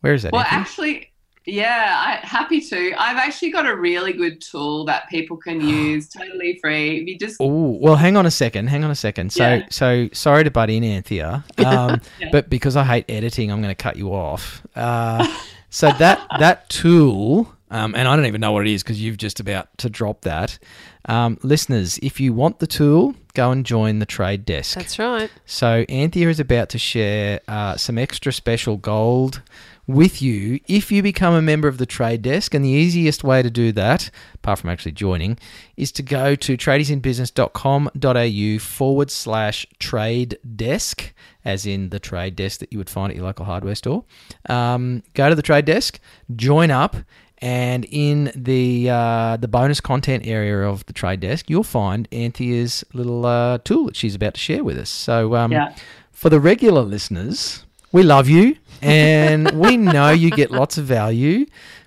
Where 0.00 0.14
is 0.14 0.22
that? 0.22 0.32
Well, 0.32 0.42
Anthea? 0.42 0.58
actually, 0.58 1.07
yeah, 1.48 1.94
I, 2.22 2.26
happy 2.26 2.60
to. 2.60 2.92
I've 3.00 3.16
actually 3.16 3.50
got 3.50 3.66
a 3.66 3.74
really 3.74 4.12
good 4.12 4.40
tool 4.40 4.84
that 4.84 5.08
people 5.08 5.36
can 5.36 5.60
use, 5.66 6.08
totally 6.08 6.58
free. 6.62 7.00
If 7.00 7.08
you 7.08 7.18
just 7.18 7.36
Oh 7.40 7.78
well, 7.80 7.96
hang 7.96 8.16
on 8.16 8.26
a 8.26 8.30
second. 8.30 8.68
Hang 8.68 8.84
on 8.84 8.90
a 8.90 8.94
second. 8.94 9.32
So, 9.32 9.42
Yeah. 9.44 9.66
so 9.70 10.08
sorry 10.12 10.44
to 10.44 10.50
butt 10.50 10.70
in, 10.70 10.84
Anthea, 10.84 11.44
um, 11.58 12.00
Yeah. 12.20 12.28
but 12.30 12.50
because 12.50 12.76
I 12.76 12.84
hate 12.84 13.06
editing, 13.08 13.50
I'm 13.50 13.60
going 13.62 13.74
to 13.74 13.82
cut 13.82 13.96
you 13.96 14.12
off. 14.14 14.62
Uh, 14.76 15.26
so 15.70 15.90
that 15.92 16.26
that 16.38 16.68
tool, 16.68 17.52
um, 17.70 17.94
and 17.94 18.06
I 18.08 18.14
don't 18.16 18.26
even 18.26 18.40
know 18.40 18.52
what 18.52 18.66
it 18.66 18.72
is 18.72 18.82
because 18.82 19.00
you've 19.02 19.16
just 19.18 19.40
about 19.40 19.68
to 19.78 19.88
drop 19.90 20.22
that. 20.22 20.58
Um, 21.06 21.38
listeners, 21.42 21.98
if 22.02 22.20
you 22.20 22.34
want 22.34 22.58
the 22.58 22.66
tool, 22.66 23.14
go 23.32 23.50
and 23.50 23.64
join 23.64 23.98
the 23.98 24.04
trade 24.06 24.44
desk. 24.44 24.76
That's 24.76 24.98
right. 24.98 25.30
So 25.46 25.86
Anthea 25.88 26.28
is 26.28 26.38
about 26.40 26.68
to 26.70 26.78
share 26.78 27.40
uh, 27.48 27.76
some 27.78 27.96
extra 27.96 28.30
special 28.32 28.76
gold 28.76 29.40
with 29.88 30.22
you 30.22 30.60
if 30.68 30.92
you 30.92 31.02
become 31.02 31.34
a 31.34 31.42
member 31.42 31.66
of 31.66 31.78
the 31.78 31.86
trade 31.86 32.22
desk. 32.22 32.54
And 32.54 32.64
the 32.64 32.68
easiest 32.68 33.24
way 33.24 33.42
to 33.42 33.50
do 33.50 33.72
that, 33.72 34.10
apart 34.34 34.60
from 34.60 34.70
actually 34.70 34.92
joining, 34.92 35.36
is 35.76 35.90
to 35.92 36.02
go 36.04 36.36
to 36.36 36.56
tradiesinbusiness.com.au 36.56 38.58
forward 38.58 39.10
slash 39.10 39.66
trade 39.78 40.38
desk, 40.56 41.12
as 41.44 41.66
in 41.66 41.88
the 41.90 41.98
trade 41.98 42.36
desk 42.36 42.60
that 42.60 42.72
you 42.72 42.78
would 42.78 42.90
find 42.90 43.10
at 43.10 43.16
your 43.16 43.24
local 43.26 43.44
hardware 43.46 43.74
store. 43.74 44.04
Um, 44.48 45.02
go 45.14 45.28
to 45.28 45.34
the 45.34 45.42
trade 45.42 45.64
desk, 45.64 45.98
join 46.36 46.70
up. 46.70 46.96
And 47.40 47.84
in 47.88 48.32
the 48.34 48.90
uh, 48.90 49.36
the 49.36 49.46
bonus 49.46 49.80
content 49.80 50.26
area 50.26 50.68
of 50.68 50.84
the 50.86 50.92
trade 50.92 51.20
desk, 51.20 51.48
you'll 51.48 51.62
find 51.62 52.08
Anthea's 52.10 52.82
little 52.92 53.24
uh, 53.24 53.58
tool 53.58 53.86
that 53.86 53.94
she's 53.94 54.16
about 54.16 54.34
to 54.34 54.40
share 54.40 54.64
with 54.64 54.76
us. 54.76 54.90
So, 54.90 55.36
um, 55.36 55.52
Yeah. 55.52 55.72
for 56.10 56.30
the 56.30 56.40
regular 56.40 56.82
listeners, 56.82 57.64
we 57.92 58.02
love 58.02 58.28
you 58.28 58.56
and 58.82 59.50
we 59.52 59.76
know 59.76 60.10
you 60.10 60.30
get 60.30 60.50
lots 60.50 60.78
of 60.78 60.84
value, 60.84 61.46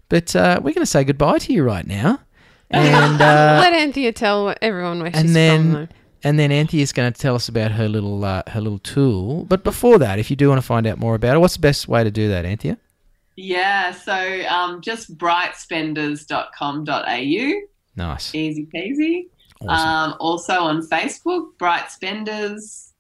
but 0.10 0.36
uh, 0.36 0.56
we're 0.64 0.74
going 0.74 0.84
to 0.84 0.86
say 0.86 1.04
goodbye 1.04 1.40
to 1.40 1.54
you 1.54 1.64
right 1.64 1.86
now. 1.88 2.20
And 2.70 3.16
uh, 3.22 3.60
Let 3.62 3.74
Anthea 3.74 4.12
tell 4.14 4.54
everyone 4.62 5.02
where 5.02 5.12
she's 5.12 5.22
and 5.22 5.36
then- 5.36 5.62
from, 5.62 5.72
though. 5.74 5.88
and 6.24 6.40
then 6.40 6.52
Anthea's 6.52 6.92
going 6.94 7.12
to 7.12 7.20
tell 7.20 7.36
us 7.36 7.50
about 7.50 7.72
her 7.72 7.88
little 7.90 8.24
uh, 8.26 8.44
her 8.48 8.62
little 8.62 8.80
tool. 8.80 9.46
But 9.46 9.64
before 9.64 9.98
that, 10.00 10.20
if 10.20 10.30
you 10.30 10.36
do 10.36 10.50
want 10.50 10.60
to 10.60 10.66
find 10.66 10.86
out 10.88 10.98
more 10.98 11.16
about 11.16 11.36
it, 11.36 11.40
what's 11.40 11.56
the 11.56 11.62
best 11.62 11.88
way 11.88 12.04
to 12.04 12.12
do 12.12 12.28
that, 12.30 12.46
Anthea? 12.46 12.78
Yeah, 13.38 13.92
so 13.92 14.14
um, 14.50 14.82
just 14.82 15.18
brightspenders.com.au. 15.18 17.62
Nice. 17.96 18.36
Easy 18.36 18.68
peasy. 18.74 19.28
Awesome. 19.62 19.88
Um, 19.88 20.16
also 20.20 20.54
on 20.62 20.82
Facebook, 20.88 21.58
Bright 21.58 21.90
Spenders. 21.92 22.91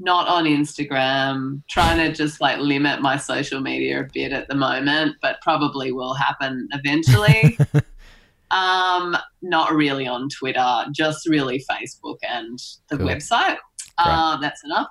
Not 0.00 0.26
on 0.28 0.44
Instagram. 0.44 1.62
Trying 1.70 1.98
to 1.98 2.12
just 2.12 2.40
like 2.40 2.58
limit 2.58 3.00
my 3.00 3.16
social 3.16 3.60
media 3.60 4.00
a 4.00 4.08
bit 4.12 4.32
at 4.32 4.48
the 4.48 4.54
moment, 4.54 5.16
but 5.22 5.40
probably 5.40 5.92
will 5.92 6.14
happen 6.14 6.68
eventually. 6.72 7.56
um, 8.50 9.16
not 9.42 9.72
really 9.74 10.06
on 10.06 10.28
Twitter, 10.28 10.84
just 10.92 11.28
really 11.28 11.64
Facebook 11.70 12.16
and 12.28 12.58
the 12.88 12.96
Cool. 12.98 13.06
website. 13.06 13.56
Uh, 13.98 14.36
that's 14.38 14.64
enough. 14.64 14.88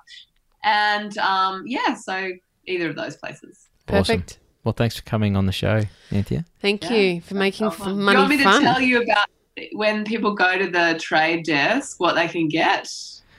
And 0.64 1.16
um, 1.18 1.64
yeah, 1.66 1.94
so 1.94 2.30
either 2.66 2.88
of 2.88 2.96
those 2.96 3.16
places. 3.16 3.68
Awesome. 3.88 3.98
Perfect. 4.16 4.38
Well, 4.64 4.72
thanks 4.72 4.96
for 4.96 5.02
coming 5.02 5.36
on 5.36 5.44
the 5.44 5.52
show, 5.52 5.82
Anthea. 6.10 6.46
Thank 6.62 6.84
Yeah, 6.84 6.92
you 6.96 7.20
for 7.20 7.34
making 7.34 7.66
f- 7.66 7.84
Do 7.84 7.90
you 7.90 7.96
money 7.96 8.16
want 8.18 8.30
me 8.30 8.38
to 8.38 8.44
fun. 8.44 8.62
tell 8.62 8.80
you 8.80 9.02
about 9.02 9.26
when 9.74 10.04
people 10.04 10.34
go 10.34 10.56
to 10.56 10.70
the 10.70 10.98
trade 10.98 11.44
desk 11.44 12.00
what 12.00 12.14
they 12.14 12.26
can 12.28 12.48
get? 12.48 12.84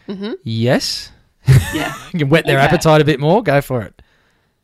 Mm-hmm. 0.08 0.34
Yes. 0.44 1.12
Yeah. 1.74 1.94
You 2.14 2.20
can 2.20 2.30
whet 2.30 2.46
their 2.46 2.58
Okay. 2.58 2.66
appetite 2.66 3.02
a 3.02 3.06
bit 3.06 3.20
more. 3.20 3.44
Go 3.44 3.60
for 3.62 3.82
it. 3.82 4.02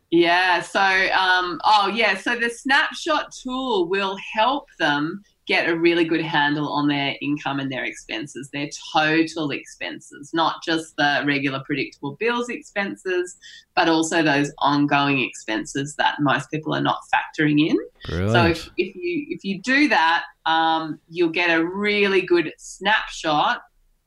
Yeah. 0.09 0.61
So, 0.61 0.79
um, 0.79 1.59
oh, 1.65 1.91
yeah. 1.93 2.17
So 2.17 2.35
the 2.35 2.49
snapshot 2.49 3.33
tool 3.43 3.89
will 3.89 4.17
help 4.33 4.67
them 4.79 5.21
get 5.47 5.67
a 5.67 5.77
really 5.77 6.05
good 6.05 6.21
handle 6.21 6.69
on 6.71 6.87
their 6.87 7.15
income 7.21 7.59
and 7.59 7.69
their 7.71 7.83
expenses, 7.83 8.49
their 8.53 8.69
total 8.93 9.51
expenses, 9.51 10.31
not 10.33 10.63
just 10.63 10.95
the 10.97 11.23
regular 11.25 11.61
predictable 11.65 12.15
bills 12.19 12.47
expenses, 12.47 13.35
but 13.75 13.89
also 13.89 14.21
those 14.23 14.51
ongoing 14.59 15.19
expenses 15.19 15.95
that 15.97 16.15
most 16.21 16.49
people 16.51 16.73
are 16.73 16.81
not 16.81 16.99
factoring 17.13 17.69
in. 17.69 17.77
Brilliant. 18.05 18.31
So 18.31 18.45
if, 18.45 18.69
if 18.77 18.95
you 18.95 19.25
if 19.29 19.43
you 19.43 19.61
do 19.61 19.89
that, 19.89 20.23
um, 20.45 20.99
you'll 21.09 21.29
get 21.29 21.49
a 21.49 21.65
really 21.65 22.21
good 22.21 22.53
snapshot 22.57 23.61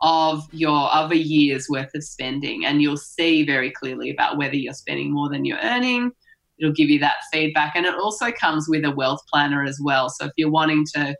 of 0.04 0.46
your 0.52 0.92
other 0.92 1.14
year's 1.14 1.66
worth 1.70 1.94
of 1.94 2.04
spending, 2.04 2.66
and 2.66 2.82
you'll 2.82 2.96
see 2.96 3.42
very 3.42 3.70
clearly 3.70 4.10
about 4.10 4.36
whether 4.36 4.54
you're 4.54 4.74
spending 4.74 5.10
more 5.10 5.30
than 5.30 5.46
you're 5.46 5.58
earning. 5.62 6.12
It'll 6.58 6.74
give 6.74 6.90
you 6.90 6.98
that 7.00 7.16
feedback, 7.32 7.74
and 7.74 7.86
it 7.86 7.94
also 7.94 8.30
comes 8.30 8.68
with 8.68 8.84
a 8.84 8.90
wealth 8.90 9.22
planner 9.32 9.64
as 9.64 9.80
well. 9.82 10.10
So 10.10 10.26
if 10.26 10.32
you're 10.36 10.50
wanting 10.50 10.84
to 10.94 11.16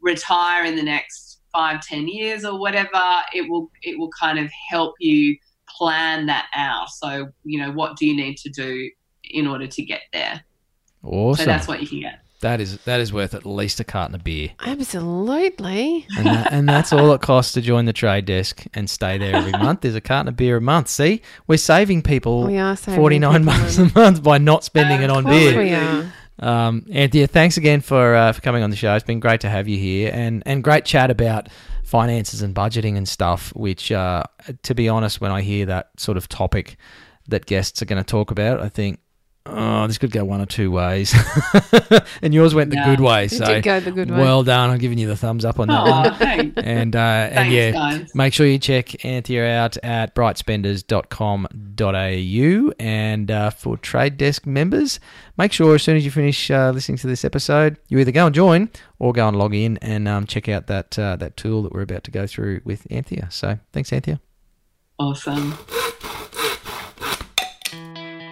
retire 0.00 0.64
in 0.64 0.76
the 0.76 0.84
next 0.84 1.40
five, 1.52 1.80
ten 1.82 2.06
years 2.06 2.44
or 2.44 2.60
whatever, 2.60 3.02
it 3.34 3.50
will 3.50 3.70
it 3.82 3.98
will 3.98 4.10
kind 4.18 4.38
of 4.38 4.48
help 4.70 4.94
you 5.00 5.36
plan 5.68 6.26
that 6.26 6.46
out. 6.54 6.90
So 6.90 7.28
you 7.42 7.58
know 7.58 7.72
what 7.72 7.96
do 7.96 8.06
you 8.06 8.16
need 8.16 8.36
to 8.38 8.50
do 8.50 8.88
in 9.24 9.48
order 9.48 9.66
to 9.66 9.82
get 9.82 10.02
there. 10.12 10.44
awesome. 11.02 11.44
So 11.44 11.46
that's 11.46 11.66
what 11.66 11.82
you 11.82 11.88
can 11.88 12.00
get. 12.00 12.20
That 12.40 12.60
is 12.60 12.78
that 12.84 13.00
is 13.00 13.12
worth 13.12 13.34
at 13.34 13.44
least 13.44 13.80
a 13.80 13.84
carton 13.84 14.14
of 14.14 14.22
beer. 14.22 14.50
Absolutely. 14.60 16.06
And, 16.16 16.26
that, 16.26 16.52
and 16.52 16.68
that's 16.68 16.92
all 16.92 17.12
it 17.12 17.20
costs 17.20 17.52
to 17.52 17.60
join 17.60 17.84
the 17.84 17.92
trade 17.92 18.26
desk 18.26 18.64
and 18.74 18.88
stay 18.88 19.18
there 19.18 19.34
every 19.34 19.52
month. 19.58 19.80
There's 19.80 19.94
a 19.94 20.00
carton 20.00 20.28
of 20.28 20.36
beer 20.36 20.56
a 20.56 20.60
month. 20.60 20.88
See, 20.88 21.22
we're 21.46 21.56
saving 21.58 22.02
people 22.02 22.44
We 22.46 22.58
are 22.58 22.76
saving 22.76 23.00
49 23.00 23.32
people 23.40 23.52
bucks 23.52 23.78
a 23.78 23.92
month 23.94 24.22
by 24.22 24.38
not 24.38 24.64
spending 24.64 25.02
it 25.02 25.10
on 25.10 25.18
Of 25.18 25.24
course 25.24 25.38
beer. 25.38 25.58
We 25.58 25.74
are. 25.74 26.12
Um, 26.40 26.86
Anthea, 26.92 27.26
thanks 27.26 27.56
again 27.56 27.80
for 27.80 28.14
uh, 28.14 28.32
for 28.32 28.40
coming 28.40 28.62
on 28.62 28.70
the 28.70 28.76
show. 28.76 28.94
It's 28.94 29.04
been 29.04 29.20
great 29.20 29.40
to 29.40 29.48
have 29.48 29.66
you 29.66 29.76
here, 29.76 30.10
and 30.14 30.42
and 30.46 30.62
great 30.62 30.84
chat 30.84 31.10
about 31.10 31.48
finances 31.82 32.42
and 32.42 32.54
budgeting 32.54 32.96
and 32.96 33.08
stuff. 33.08 33.52
Which, 33.56 33.90
uh, 33.90 34.22
to 34.62 34.74
be 34.74 34.88
honest, 34.88 35.20
when 35.20 35.32
I 35.32 35.42
hear 35.42 35.66
that 35.66 35.90
sort 35.96 36.16
of 36.16 36.28
topic 36.28 36.76
that 37.26 37.46
guests 37.46 37.82
are 37.82 37.86
going 37.86 38.02
to 38.02 38.08
talk 38.08 38.30
about, 38.30 38.60
I 38.60 38.68
think, 38.68 39.00
oh, 39.50 39.86
this 39.86 39.98
could 39.98 40.10
go 40.10 40.24
one 40.24 40.40
or 40.40 40.46
two 40.46 40.70
ways. 40.70 41.14
and 42.22 42.32
yours 42.34 42.54
went 42.54 42.70
the 42.70 42.80
good 42.84 43.00
way, 43.00 43.24
You 43.24 43.28
so 43.30 43.44
did 43.46 43.64
go 43.64 43.80
the 43.80 43.90
good 43.90 44.10
way. 44.10 44.18
well 44.18 44.42
done. 44.42 44.70
I'm 44.70 44.78
giving 44.78 44.98
you 44.98 45.06
the 45.08 45.16
thumbs 45.16 45.44
up 45.44 45.58
on 45.58 45.68
that 45.68 45.82
Oh, 45.86 45.90
one. 45.90 46.14
thanks. 46.14 46.62
And 46.64 46.94
uh, 46.94 46.98
and 46.98 47.52
yeah, 47.52 47.70
guys. 47.72 48.14
make 48.14 48.32
sure 48.34 48.46
you 48.46 48.58
check 48.58 49.04
Anthea 49.04 49.46
out 49.58 49.76
at 49.78 50.14
brightspenders.com.au. 50.14 52.72
And 52.78 53.30
uh, 53.30 53.50
for 53.50 53.76
Trade 53.76 54.16
Desk 54.16 54.46
members, 54.46 55.00
make 55.36 55.52
sure 55.52 55.74
as 55.74 55.82
soon 55.82 55.96
as 55.96 56.04
you 56.04 56.10
finish 56.10 56.50
uh, 56.50 56.70
listening 56.70 56.98
to 56.98 57.06
this 57.06 57.24
episode, 57.24 57.78
you 57.88 57.98
either 57.98 58.12
go 58.12 58.26
and 58.26 58.34
join 58.34 58.70
or 58.98 59.12
go 59.12 59.28
and 59.28 59.36
log 59.38 59.54
in 59.54 59.78
and 59.78 60.08
um, 60.08 60.26
check 60.26 60.48
out 60.48 60.66
that 60.66 60.98
uh, 60.98 61.16
that 61.16 61.36
tool 61.36 61.62
that 61.62 61.72
we're 61.72 61.82
about 61.82 62.04
to 62.04 62.10
go 62.10 62.26
through 62.26 62.60
with 62.64 62.86
Anthea. 62.90 63.28
So 63.30 63.58
thanks, 63.72 63.92
Anthea. 63.92 64.20
Awesome. 64.98 65.56